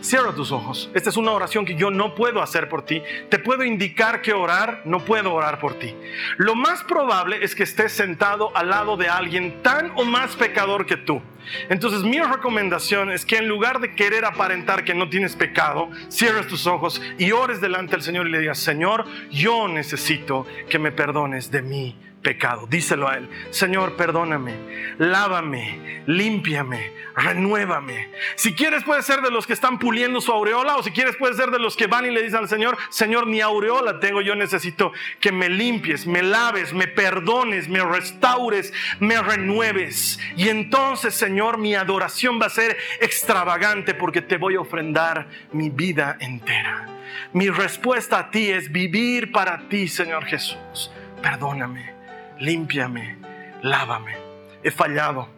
Cierra 0.00 0.34
tus 0.34 0.50
ojos. 0.50 0.90
Esta 0.94 1.10
es 1.10 1.16
una 1.16 1.32
oración 1.32 1.64
que 1.64 1.74
yo 1.74 1.90
no 1.90 2.14
puedo 2.14 2.42
hacer 2.42 2.68
por 2.68 2.84
ti. 2.84 3.02
Te 3.28 3.38
puedo 3.38 3.64
indicar 3.64 4.22
que 4.22 4.32
orar, 4.32 4.82
no 4.84 5.04
puedo 5.04 5.34
orar 5.34 5.58
por 5.58 5.78
ti. 5.78 5.94
Lo 6.38 6.54
más 6.54 6.82
probable 6.84 7.44
es 7.44 7.54
que 7.54 7.64
estés 7.64 7.92
sentado 7.92 8.56
al 8.56 8.70
lado 8.70 8.96
de 8.96 9.08
alguien 9.08 9.62
tan 9.62 9.92
o 9.96 10.04
más 10.04 10.36
pecador 10.36 10.86
que 10.86 10.96
tú. 10.96 11.20
Entonces 11.68 12.02
mi 12.02 12.20
recomendación 12.20 13.10
es 13.10 13.26
que 13.26 13.36
en 13.36 13.48
lugar 13.48 13.80
de 13.80 13.94
querer 13.94 14.24
aparentar 14.24 14.84
que 14.84 14.94
no 14.94 15.08
tienes 15.08 15.36
pecado, 15.36 15.90
cierres 16.08 16.46
tus 16.46 16.66
ojos 16.66 17.02
y 17.18 17.32
ores 17.32 17.60
delante 17.60 17.92
del 17.92 18.02
Señor 18.02 18.26
y 18.26 18.30
le 18.30 18.40
digas, 18.40 18.58
Señor, 18.58 19.06
yo 19.30 19.68
necesito 19.68 20.46
que 20.68 20.78
me 20.78 20.92
perdones 20.92 21.50
de 21.50 21.62
mí 21.62 21.96
pecado. 22.22 22.66
Díselo 22.68 23.08
a 23.08 23.16
Él. 23.16 23.28
Señor, 23.50 23.96
perdóname, 23.96 24.54
lávame, 24.98 26.02
límpiame, 26.06 26.92
renuévame. 27.16 28.10
Si 28.36 28.54
quieres 28.54 28.84
puede 28.84 29.02
ser 29.02 29.20
de 29.20 29.30
los 29.30 29.46
que 29.46 29.52
están 29.52 29.78
puliendo 29.78 30.20
su 30.20 30.32
aureola 30.32 30.76
o 30.76 30.82
si 30.82 30.90
quieres 30.90 31.16
puede 31.16 31.34
ser 31.34 31.50
de 31.50 31.58
los 31.58 31.76
que 31.76 31.86
van 31.86 32.06
y 32.06 32.10
le 32.10 32.22
dicen 32.22 32.40
al 32.40 32.48
Señor, 32.48 32.76
Señor, 32.90 33.26
ni 33.26 33.40
aureola 33.40 34.00
tengo, 34.00 34.20
yo 34.20 34.34
necesito 34.34 34.92
que 35.20 35.32
me 35.32 35.48
limpies, 35.48 36.06
me 36.06 36.22
laves, 36.22 36.72
me 36.72 36.86
perdones, 36.88 37.68
me 37.68 37.84
restaures, 37.84 38.72
me 38.98 39.20
renueves. 39.20 40.18
Y 40.36 40.48
entonces, 40.48 41.14
Señor, 41.14 41.58
mi 41.58 41.74
adoración 41.74 42.40
va 42.40 42.46
a 42.46 42.50
ser 42.50 42.76
extravagante 43.00 43.94
porque 43.94 44.22
te 44.22 44.36
voy 44.36 44.56
a 44.56 44.60
ofrendar 44.60 45.28
mi 45.52 45.70
vida 45.70 46.16
entera. 46.20 46.86
Mi 47.32 47.48
respuesta 47.48 48.18
a 48.18 48.30
ti 48.30 48.50
es 48.50 48.70
vivir 48.70 49.32
para 49.32 49.68
ti, 49.68 49.88
Señor 49.88 50.24
Jesús. 50.24 50.90
Perdóname 51.22 51.99
límpiame, 52.40 53.18
lávame. 53.62 54.16
He 54.62 54.70
fallado. 54.70 55.28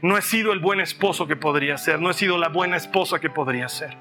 No 0.00 0.16
he 0.16 0.22
sido 0.22 0.52
el 0.52 0.60
buen 0.60 0.80
esposo 0.80 1.26
que 1.26 1.36
podría 1.36 1.76
ser. 1.76 2.00
No 2.00 2.10
he 2.10 2.14
sido 2.14 2.38
la 2.38 2.48
buena 2.48 2.76
esposa 2.76 3.20
que 3.20 3.30
podría 3.30 3.68
ser. 3.68 3.96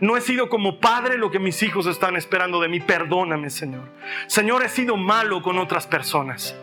No 0.00 0.16
he 0.16 0.20
sido 0.20 0.48
como 0.48 0.80
padre 0.80 1.18
lo 1.18 1.30
que 1.30 1.38
mis 1.38 1.62
hijos 1.62 1.86
están 1.86 2.16
esperando 2.16 2.60
de 2.60 2.68
mí. 2.68 2.80
Perdóname, 2.80 3.50
Señor. 3.50 3.88
Señor, 4.26 4.64
he 4.64 4.68
sido 4.68 4.96
malo 4.96 5.42
con 5.42 5.58
otras 5.58 5.86
personas. 5.86 6.56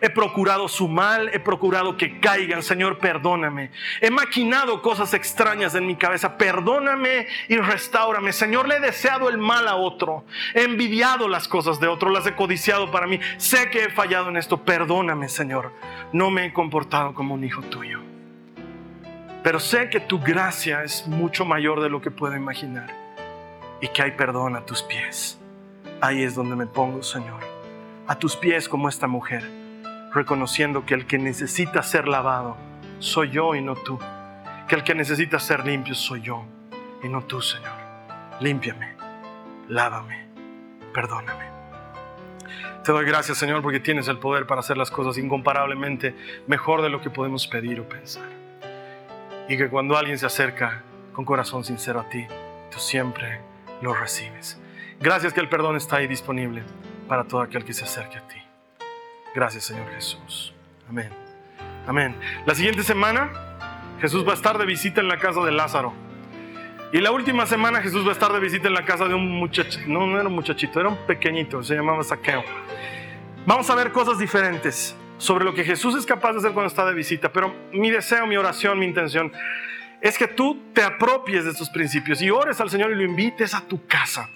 He 0.00 0.08
procurado 0.08 0.66
su 0.66 0.88
mal, 0.88 1.28
he 1.34 1.40
procurado 1.40 1.96
que 1.96 2.20
caigan. 2.20 2.62
Señor, 2.62 2.98
perdóname. 2.98 3.70
He 4.00 4.10
maquinado 4.10 4.80
cosas 4.80 5.12
extrañas 5.12 5.74
en 5.74 5.86
mi 5.86 5.96
cabeza. 5.96 6.38
Perdóname 6.38 7.26
y 7.48 7.56
restaurame. 7.58 8.32
Señor, 8.32 8.66
le 8.66 8.76
he 8.76 8.80
deseado 8.80 9.28
el 9.28 9.36
mal 9.36 9.68
a 9.68 9.76
otro. 9.76 10.24
He 10.54 10.62
envidiado 10.62 11.28
las 11.28 11.48
cosas 11.48 11.80
de 11.80 11.86
otro, 11.86 12.08
las 12.10 12.26
he 12.26 12.34
codiciado 12.34 12.90
para 12.90 13.06
mí. 13.06 13.20
Sé 13.36 13.68
que 13.68 13.84
he 13.84 13.90
fallado 13.90 14.30
en 14.30 14.38
esto. 14.38 14.62
Perdóname, 14.64 15.28
Señor. 15.28 15.72
No 16.12 16.30
me 16.30 16.46
he 16.46 16.52
comportado 16.52 17.12
como 17.12 17.34
un 17.34 17.44
hijo 17.44 17.60
tuyo. 17.62 18.00
Pero 19.42 19.60
sé 19.60 19.90
que 19.90 20.00
tu 20.00 20.18
gracia 20.18 20.82
es 20.82 21.06
mucho 21.06 21.44
mayor 21.44 21.80
de 21.80 21.90
lo 21.90 22.00
que 22.00 22.10
puedo 22.10 22.34
imaginar. 22.36 22.94
Y 23.82 23.88
que 23.88 24.02
hay 24.02 24.12
perdón 24.12 24.56
a 24.56 24.64
tus 24.64 24.82
pies. 24.82 25.38
Ahí 26.00 26.22
es 26.22 26.34
donde 26.34 26.56
me 26.56 26.66
pongo, 26.66 27.02
Señor. 27.02 27.40
A 28.06 28.18
tus 28.18 28.34
pies 28.34 28.66
como 28.66 28.88
esta 28.88 29.06
mujer 29.06 29.59
reconociendo 30.12 30.84
que 30.84 30.94
el 30.94 31.06
que 31.06 31.18
necesita 31.18 31.82
ser 31.82 32.08
lavado 32.08 32.56
soy 32.98 33.30
yo 33.30 33.54
y 33.54 33.62
no 33.62 33.74
tú. 33.74 33.98
Que 34.68 34.76
el 34.76 34.84
que 34.84 34.94
necesita 34.94 35.38
ser 35.38 35.66
limpio 35.66 35.94
soy 35.94 36.22
yo 36.22 36.44
y 37.02 37.08
no 37.08 37.22
tú, 37.22 37.40
Señor. 37.40 37.72
Límpiame, 38.40 38.94
lávame, 39.68 40.26
perdóname. 40.92 41.50
Te 42.84 42.92
doy 42.92 43.04
gracias, 43.04 43.36
Señor, 43.36 43.62
porque 43.62 43.78
tienes 43.78 44.08
el 44.08 44.18
poder 44.18 44.46
para 44.46 44.60
hacer 44.60 44.78
las 44.78 44.90
cosas 44.90 45.18
incomparablemente 45.18 46.14
mejor 46.46 46.80
de 46.80 46.88
lo 46.88 47.00
que 47.00 47.10
podemos 47.10 47.46
pedir 47.46 47.80
o 47.80 47.88
pensar. 47.88 48.28
Y 49.48 49.56
que 49.58 49.68
cuando 49.68 49.96
alguien 49.96 50.18
se 50.18 50.26
acerca 50.26 50.82
con 51.12 51.24
corazón 51.24 51.62
sincero 51.62 52.00
a 52.00 52.08
ti, 52.08 52.26
tú 52.70 52.78
siempre 52.78 53.40
lo 53.82 53.92
recibes. 53.92 54.58
Gracias 54.98 55.32
que 55.32 55.40
el 55.40 55.48
perdón 55.48 55.76
está 55.76 55.96
ahí 55.96 56.06
disponible 56.06 56.62
para 57.08 57.24
todo 57.24 57.42
aquel 57.42 57.64
que 57.64 57.74
se 57.74 57.84
acerque 57.84 58.18
a 58.18 58.26
ti. 58.28 58.39
Gracias 59.34 59.64
Señor 59.64 59.88
Jesús. 59.94 60.52
Amén. 60.88 61.10
Amén. 61.86 62.16
La 62.46 62.54
siguiente 62.54 62.82
semana 62.82 63.30
Jesús 64.00 64.26
va 64.26 64.32
a 64.32 64.34
estar 64.34 64.58
de 64.58 64.66
visita 64.66 65.00
en 65.00 65.08
la 65.08 65.18
casa 65.18 65.40
de 65.42 65.52
Lázaro. 65.52 65.92
Y 66.92 66.98
la 67.00 67.12
última 67.12 67.46
semana 67.46 67.80
Jesús 67.80 68.04
va 68.04 68.10
a 68.10 68.12
estar 68.12 68.32
de 68.32 68.40
visita 68.40 68.66
en 68.66 68.74
la 68.74 68.84
casa 68.84 69.06
de 69.06 69.14
un 69.14 69.30
muchachito, 69.30 69.86
no, 69.86 70.06
no 70.06 70.18
era 70.18 70.28
un 70.28 70.34
muchachito, 70.34 70.80
era 70.80 70.88
un 70.88 71.06
pequeñito, 71.06 71.62
se 71.62 71.76
llamaba 71.76 72.02
Saqueo. 72.02 72.42
Vamos 73.46 73.70
a 73.70 73.76
ver 73.76 73.92
cosas 73.92 74.18
diferentes 74.18 74.96
sobre 75.18 75.44
lo 75.44 75.54
que 75.54 75.64
Jesús 75.64 75.94
es 75.94 76.04
capaz 76.04 76.32
de 76.32 76.38
hacer 76.38 76.52
cuando 76.52 76.68
está 76.68 76.84
de 76.84 76.94
visita, 76.94 77.32
pero 77.32 77.54
mi 77.72 77.90
deseo, 77.90 78.26
mi 78.26 78.36
oración, 78.36 78.78
mi 78.78 78.86
intención 78.86 79.30
es 80.00 80.16
que 80.16 80.26
tú 80.26 80.58
te 80.72 80.82
apropies 80.82 81.44
de 81.44 81.50
estos 81.50 81.70
principios 81.70 82.22
y 82.22 82.30
ores 82.30 82.60
al 82.60 82.70
Señor 82.70 82.90
y 82.90 82.94
lo 82.94 83.02
invites 83.02 83.54
a 83.54 83.60
tu 83.60 83.86
casa. 83.86 84.28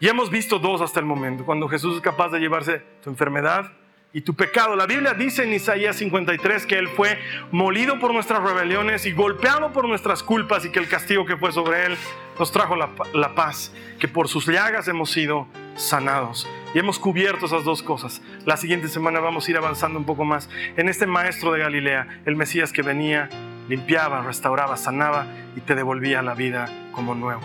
Y 0.00 0.08
hemos 0.08 0.30
visto 0.30 0.58
dos 0.58 0.80
hasta 0.80 1.00
el 1.00 1.06
momento, 1.06 1.44
cuando 1.44 1.68
Jesús 1.68 1.96
es 1.96 2.02
capaz 2.02 2.28
de 2.30 2.40
llevarse 2.40 2.82
tu 3.02 3.10
enfermedad, 3.10 3.70
y 4.12 4.20
tu 4.20 4.34
pecado. 4.34 4.76
La 4.76 4.86
Biblia 4.86 5.14
dice 5.14 5.44
en 5.44 5.52
Isaías 5.52 5.96
53 5.96 6.66
que 6.66 6.78
Él 6.78 6.88
fue 6.88 7.18
molido 7.50 7.98
por 7.98 8.12
nuestras 8.12 8.42
rebeliones 8.42 9.06
y 9.06 9.12
golpeado 9.12 9.72
por 9.72 9.88
nuestras 9.88 10.22
culpas 10.22 10.64
y 10.64 10.70
que 10.70 10.78
el 10.78 10.88
castigo 10.88 11.24
que 11.24 11.36
fue 11.36 11.52
sobre 11.52 11.86
Él 11.86 11.96
nos 12.38 12.52
trajo 12.52 12.76
la, 12.76 13.34
paz, 13.34 13.72
que 13.98 14.08
por 14.08 14.28
sus 14.28 14.46
llagas 14.46 14.88
hemos 14.88 15.10
sido 15.10 15.46
sanados. 15.76 16.48
Y 16.74 16.78
hemos 16.78 16.98
cubierto 16.98 17.46
esas 17.46 17.64
dos 17.64 17.82
cosas. 17.82 18.22
La 18.46 18.56
siguiente 18.56 18.88
semana 18.88 19.20
vamos 19.20 19.46
a 19.46 19.50
ir 19.50 19.56
avanzando 19.56 19.98
un 19.98 20.04
poco 20.04 20.24
más 20.24 20.48
en 20.76 20.88
este 20.88 21.06
maestro 21.06 21.52
de 21.52 21.60
Galilea, 21.60 22.22
el 22.24 22.36
Mesías 22.36 22.72
que 22.72 22.82
venía, 22.82 23.28
limpiaba, 23.68 24.22
restauraba, 24.22 24.76
sanaba 24.76 25.26
y 25.56 25.60
te 25.60 25.74
devolvía 25.74 26.22
la 26.22 26.34
vida 26.34 26.68
como 26.92 27.14
nuevo. 27.14 27.42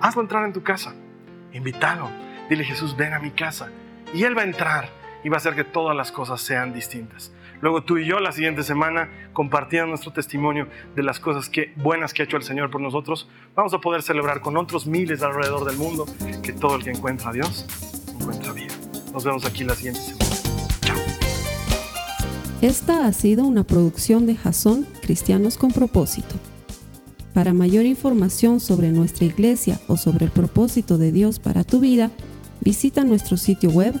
Hazlo 0.00 0.22
entrar 0.22 0.44
en 0.44 0.52
tu 0.52 0.62
casa, 0.62 0.94
invítalo, 1.52 2.10
dile 2.50 2.64
Jesús, 2.64 2.96
ven 2.96 3.14
a 3.14 3.18
mi 3.18 3.30
casa. 3.30 3.70
Y 4.14 4.22
Él 4.24 4.36
va 4.36 4.42
a 4.42 4.44
entrar 4.44 4.88
y 5.26 5.28
va 5.28 5.34
a 5.34 5.38
hacer 5.38 5.56
que 5.56 5.64
todas 5.64 5.96
las 5.96 6.12
cosas 6.12 6.40
sean 6.40 6.72
distintas. 6.72 7.32
Luego 7.60 7.82
tú 7.82 7.98
y 7.98 8.06
yo 8.06 8.20
la 8.20 8.30
siguiente 8.30 8.62
semana 8.62 9.10
compartiendo 9.32 9.88
nuestro 9.88 10.12
testimonio 10.12 10.68
de 10.94 11.02
las 11.02 11.18
cosas 11.18 11.48
que, 11.48 11.72
buenas 11.74 12.14
que 12.14 12.22
ha 12.22 12.26
hecho 12.26 12.36
el 12.36 12.44
Señor 12.44 12.70
por 12.70 12.80
nosotros, 12.80 13.28
vamos 13.56 13.74
a 13.74 13.80
poder 13.80 14.02
celebrar 14.02 14.40
con 14.40 14.56
otros 14.56 14.86
miles 14.86 15.24
alrededor 15.24 15.64
del 15.64 15.78
mundo 15.78 16.06
que 16.44 16.52
todo 16.52 16.76
el 16.76 16.84
que 16.84 16.90
encuentra 16.90 17.30
a 17.30 17.32
Dios 17.32 17.66
encuentra 18.20 18.52
vida. 18.52 18.72
Nos 19.12 19.24
vemos 19.24 19.44
aquí 19.44 19.64
la 19.64 19.74
siguiente 19.74 19.98
semana. 19.98 20.30
Chao. 20.82 20.96
Esta 22.62 23.08
ha 23.08 23.12
sido 23.12 23.46
una 23.46 23.64
producción 23.64 24.26
de 24.26 24.36
Jason 24.36 24.86
Cristianos 25.02 25.58
con 25.58 25.72
propósito. 25.72 26.36
Para 27.34 27.52
mayor 27.52 27.84
información 27.84 28.60
sobre 28.60 28.90
nuestra 28.90 29.24
iglesia 29.24 29.80
o 29.88 29.96
sobre 29.96 30.26
el 30.26 30.30
propósito 30.30 30.98
de 30.98 31.10
Dios 31.10 31.40
para 31.40 31.64
tu 31.64 31.80
vida, 31.80 32.12
visita 32.60 33.02
nuestro 33.02 33.36
sitio 33.36 33.70
web 33.70 34.00